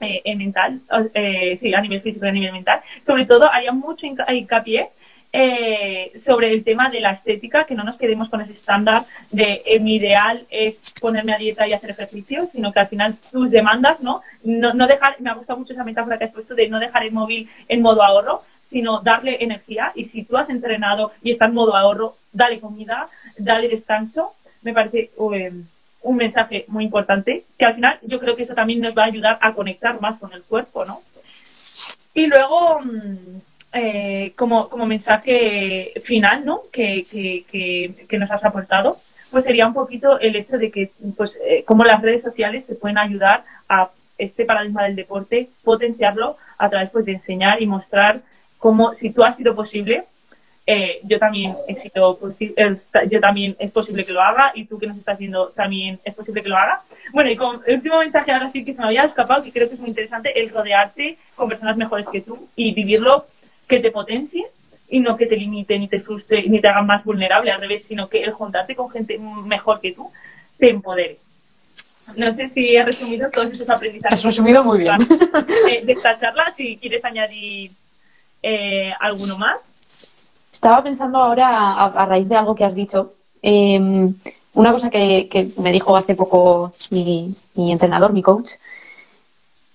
eh, 0.00 0.36
mental, 0.36 0.80
eh, 1.14 1.56
sí, 1.60 1.74
a 1.74 1.80
nivel 1.80 2.00
físico 2.00 2.26
y 2.26 2.28
a 2.28 2.32
nivel 2.32 2.52
mental. 2.52 2.80
Sobre 3.04 3.26
todo, 3.26 3.50
haya 3.50 3.72
mucho 3.72 4.06
hincapié 4.06 4.90
eh, 5.30 6.12
sobre 6.18 6.52
el 6.52 6.64
tema 6.64 6.88
de 6.88 7.00
la 7.00 7.12
estética, 7.12 7.66
que 7.66 7.74
no 7.74 7.84
nos 7.84 7.96
quedemos 7.96 8.30
con 8.30 8.40
ese 8.40 8.54
estándar 8.54 9.02
de 9.30 9.60
eh, 9.66 9.78
mi 9.78 9.96
ideal 9.96 10.46
es 10.48 10.80
ponerme 11.00 11.34
a 11.34 11.38
dieta 11.38 11.68
y 11.68 11.74
hacer 11.74 11.90
ejercicio, 11.90 12.48
sino 12.50 12.72
que 12.72 12.80
al 12.80 12.88
final 12.88 13.14
tus 13.30 13.50
demandas, 13.50 14.00
¿no? 14.00 14.22
No, 14.42 14.72
no 14.72 14.86
dejar, 14.86 15.16
me 15.20 15.28
ha 15.28 15.34
gustado 15.34 15.58
mucho 15.58 15.74
esa 15.74 15.84
metáfora 15.84 16.16
que 16.16 16.24
has 16.24 16.32
puesto 16.32 16.54
de 16.54 16.68
no 16.68 16.78
dejar 16.78 17.04
el 17.04 17.12
móvil 17.12 17.48
en 17.68 17.82
modo 17.82 18.02
ahorro, 18.02 18.40
sino 18.70 19.00
darle 19.00 19.36
energía. 19.40 19.92
Y 19.94 20.06
si 20.06 20.24
tú 20.24 20.38
has 20.38 20.48
entrenado 20.48 21.12
y 21.22 21.32
está 21.32 21.44
en 21.44 21.54
modo 21.54 21.76
ahorro, 21.76 22.16
dale 22.32 22.58
comida, 22.58 23.06
dale 23.38 23.68
descanso. 23.68 24.32
Me 24.62 24.72
parece 24.72 25.10
un 26.02 26.16
mensaje 26.16 26.64
muy 26.68 26.84
importante, 26.84 27.44
que 27.58 27.64
al 27.64 27.74
final 27.74 27.98
yo 28.02 28.18
creo 28.18 28.36
que 28.36 28.44
eso 28.44 28.54
también 28.54 28.80
nos 28.80 28.96
va 28.96 29.04
a 29.04 29.06
ayudar 29.06 29.38
a 29.40 29.52
conectar 29.52 30.00
más 30.00 30.18
con 30.18 30.32
el 30.32 30.42
cuerpo, 30.42 30.84
¿no? 30.84 30.94
Y 32.14 32.26
luego, 32.26 32.80
mm, 32.80 33.40
eh, 33.72 34.32
como, 34.36 34.68
como 34.68 34.86
mensaje 34.86 35.92
final, 36.02 36.44
¿no? 36.44 36.62
Que, 36.72 37.04
que, 37.10 37.94
que, 38.08 38.18
nos 38.18 38.30
has 38.30 38.44
aportado, 38.44 38.96
pues 39.30 39.44
sería 39.44 39.66
un 39.66 39.74
poquito 39.74 40.18
el 40.18 40.36
hecho 40.36 40.56
de 40.56 40.70
que, 40.70 40.90
pues, 41.16 41.32
eh, 41.46 41.64
como 41.64 41.84
las 41.84 42.00
redes 42.00 42.22
sociales 42.22 42.66
te 42.66 42.74
pueden 42.74 42.98
ayudar 42.98 43.44
a 43.68 43.90
este 44.16 44.44
paradigma 44.44 44.84
del 44.84 44.96
deporte, 44.96 45.48
potenciarlo 45.62 46.36
a 46.58 46.68
través 46.68 46.90
pues, 46.90 47.04
de 47.04 47.12
enseñar 47.12 47.62
y 47.62 47.66
mostrar 47.66 48.20
cómo, 48.58 48.94
si 48.94 49.10
tú 49.10 49.22
has 49.22 49.36
sido 49.36 49.54
posible, 49.54 50.04
eh, 50.70 51.00
yo 51.04 51.18
también 51.18 51.56
he 51.66 51.74
sido, 51.78 52.18
yo 53.08 53.20
también 53.20 53.56
es 53.58 53.70
posible 53.70 54.04
que 54.04 54.12
lo 54.12 54.20
haga 54.20 54.52
y 54.54 54.66
tú 54.66 54.78
que 54.78 54.86
nos 54.86 54.98
estás 54.98 55.16
viendo 55.18 55.48
también 55.48 55.98
es 56.04 56.14
posible 56.14 56.42
que 56.42 56.50
lo 56.50 56.58
haga. 56.58 56.82
Bueno, 57.10 57.30
y 57.30 57.36
con 57.36 57.62
el 57.64 57.76
último 57.76 58.00
mensaje 58.00 58.32
ahora 58.32 58.50
sí 58.50 58.62
que 58.62 58.74
se 58.74 58.78
me 58.78 58.88
había 58.88 59.04
escapado, 59.04 59.42
que 59.42 59.50
creo 59.50 59.66
que 59.66 59.76
es 59.76 59.80
muy 59.80 59.88
interesante, 59.88 60.38
el 60.38 60.50
rodearte 60.50 61.16
con 61.34 61.48
personas 61.48 61.78
mejores 61.78 62.06
que 62.12 62.20
tú 62.20 62.50
y 62.54 62.74
vivirlo 62.74 63.24
que 63.66 63.78
te 63.78 63.90
potencie 63.90 64.46
y 64.90 65.00
no 65.00 65.16
que 65.16 65.24
te 65.24 65.38
limite 65.38 65.78
ni 65.78 65.88
te 65.88 66.00
frustre 66.00 66.42
ni 66.46 66.60
te 66.60 66.68
hagan 66.68 66.84
más 66.84 67.02
vulnerable 67.02 67.50
al 67.50 67.62
revés, 67.62 67.86
sino 67.86 68.10
que 68.10 68.22
el 68.22 68.32
juntarte 68.32 68.76
con 68.76 68.90
gente 68.90 69.18
mejor 69.18 69.80
que 69.80 69.92
tú 69.92 70.12
te 70.58 70.68
empodere. 70.68 71.16
No 72.18 72.30
sé 72.34 72.50
si 72.50 72.76
he 72.76 72.84
resumido 72.84 73.30
todos 73.30 73.52
esos 73.52 73.70
aprendizajes. 73.70 74.18
Has 74.18 74.22
resumido 74.22 74.62
muy 74.62 74.80
bien. 74.80 74.98
De, 75.86 75.92
esta 75.92 76.18
charla, 76.18 76.52
si 76.52 76.76
quieres 76.76 77.02
añadir 77.06 77.70
eh, 78.42 78.92
alguno 79.00 79.38
más. 79.38 79.77
Estaba 80.58 80.82
pensando 80.82 81.18
ahora, 81.18 81.84
a, 81.84 82.04
raíz 82.06 82.28
de 82.28 82.34
algo 82.34 82.56
que 82.56 82.64
has 82.64 82.74
dicho, 82.74 83.12
em, 83.42 84.12
una 84.54 84.72
cosa 84.72 84.90
que, 84.90 85.28
me 85.58 85.70
dijo 85.70 85.96
hace 85.96 86.16
poco 86.16 86.72
mi, 86.90 87.32
entrenador, 87.54 88.12
mi 88.12 88.22
coach, 88.22 88.54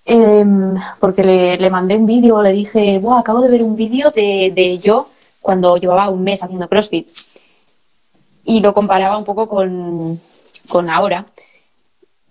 em, 0.03 0.75
porque 0.99 1.23
le, 1.23 1.69
mandé 1.69 1.95
un 1.95 2.05
vídeo, 2.05 2.41
le 2.41 2.51
dije, 2.51 2.99
wow, 2.99 3.13
acabo 3.13 3.39
de 3.39 3.49
ver 3.49 3.63
un 3.63 3.77
vídeo 3.77 4.09
de, 4.11 4.77
yo 4.83 5.07
cuando 5.41 5.77
llevaba 5.77 6.09
un 6.09 6.21
mes 6.21 6.43
haciendo 6.43 6.67
CrossFit. 6.67 7.07
Y 8.43 8.59
lo 8.59 8.73
comparaba 8.73 9.17
un 9.17 9.23
poco 9.23 9.47
con, 9.47 10.19
con 10.67 10.89
ahora. 10.89 11.25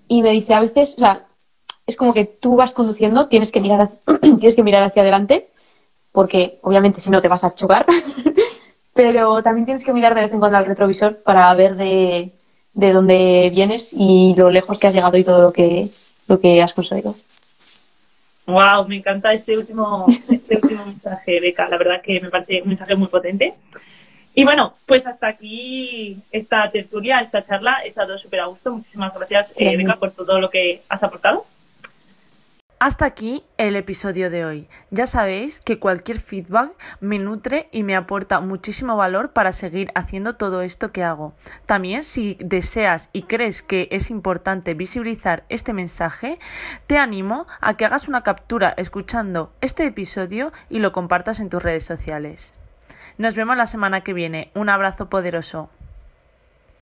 Y 0.09 0.21
me 0.21 0.33
dice, 0.33 0.53
a 0.53 0.61
veces, 0.61 0.97
o 0.97 1.01
sea, 1.01 1.25
es 1.87 1.97
como 1.97 2.13
que 2.13 2.27
tú 2.27 2.57
vas 2.57 2.75
conduciendo, 2.75 3.29
tienes 3.29 3.51
que 3.51 3.63
mirar, 3.63 3.91
tienes 4.21 4.57
que 4.57 4.63
mirar 4.63 4.83
hacia 4.83 5.01
adelante 5.01 5.52
porque 6.13 6.59
obviamente 6.63 7.01
si 7.01 7.11
no 7.11 7.21
te 7.21 7.29
vas 7.29 7.43
a 7.43 7.55
chocar, 7.55 7.87
pero 8.95 9.43
también 9.43 9.65
tienes 9.65 9.85
que 9.85 9.93
mirar 9.93 10.15
de 10.15 10.23
vez 10.23 10.33
en 10.33 10.39
cuando 10.39 10.59
al 10.59 10.67
retrovisor 10.67 11.17
para 11.23 11.53
ver 11.55 11.75
de, 11.75 12.33
dónde 12.75 13.51
vienes 13.53 13.95
y 13.97 14.35
lo 14.37 14.51
lejos 14.51 14.79
que 14.79 14.87
has 14.87 14.95
llegado 14.95 15.17
y 15.17 15.25
todo 15.25 15.43
lo 15.43 15.53
que, 15.53 15.89
lo 16.29 16.39
que 16.39 16.63
has 16.63 16.75
conseguido. 16.75 17.15
Wow, 18.47 18.87
me 18.89 18.97
encanta 18.97 19.33
este 19.33 19.57
último, 19.57 20.07
este 20.31 20.57
último 20.57 20.85
mensaje, 20.85 21.41
Beca. 21.41 21.69
La 21.69 21.79
verdad 21.79 22.03
que 22.03 22.21
me 22.21 22.29
parece 22.29 22.61
un 22.63 22.69
mensaje 22.69 22.95
muy 22.97 23.09
potente. 23.09 23.55
Y 24.35 24.45
bueno, 24.45 24.75
pues 24.87 25.07
hasta 25.07 25.29
aquí 25.29 26.17
esta 26.31 26.71
tertulia, 26.71 27.21
esta 27.21 27.47
charla. 27.47 27.79
He 27.85 27.89
estado 27.89 28.19
súper 28.19 28.41
a 28.41 28.47
gusto. 28.47 28.73
Muchísimas 28.73 29.15
gracias, 29.15 29.61
eh, 29.61 29.77
Beca, 29.77 29.97
por 29.97 30.11
todo 30.11 30.41
lo 30.41 30.51
que 30.51 30.83
has 30.89 31.03
aportado. 31.03 31.47
Hasta 32.85 33.05
aquí 33.05 33.45
el 33.59 33.77
episodio 33.77 34.29
de 34.29 34.45
hoy. 34.45 34.69
Ya 34.91 35.07
sabéis 35.07 35.61
que 35.61 35.79
cualquier 35.79 36.19
feedback 36.19 36.73
me 36.99 37.21
nutre 37.21 37.69
y 37.71 37.85
me 37.85 37.95
aporta 37.95 38.41
muchísimo 38.41 38.97
valor 38.97 39.33
para 39.33 39.53
seguir 39.53 39.93
haciendo 39.95 40.35
todo 40.35 40.63
esto 40.63 40.91
que 40.91 41.05
hago. 41.05 41.33
También 41.65 42.03
si 42.03 42.37
deseas 42.41 43.09
y 43.13 43.23
crees 43.23 43.63
que 43.63 43.87
es 43.93 44.11
importante 44.11 44.75
visibilizar 44.75 45.45
este 45.49 45.73
mensaje, 45.73 46.41
te 46.89 46.99
animo 46.99 47.47
a 47.61 47.77
que 47.77 47.85
hagas 47.85 48.09
una 48.09 48.25
captura 48.25 48.75
escuchando 48.77 49.53
este 49.61 49.87
episodio 49.87 50.53
y 50.69 50.81
lo 50.81 50.91
compartas 50.91 51.39
en 51.39 51.51
tus 51.51 51.63
redes 51.63 51.85
sociales. 51.85 52.59
Nos 53.17 53.37
vemos 53.37 53.57
la 53.57 53.67
semana 53.67 54.01
que 54.01 54.13
viene. 54.13 54.51
Un 54.57 54.71
abrazo 54.71 55.09
poderoso. 55.09 55.71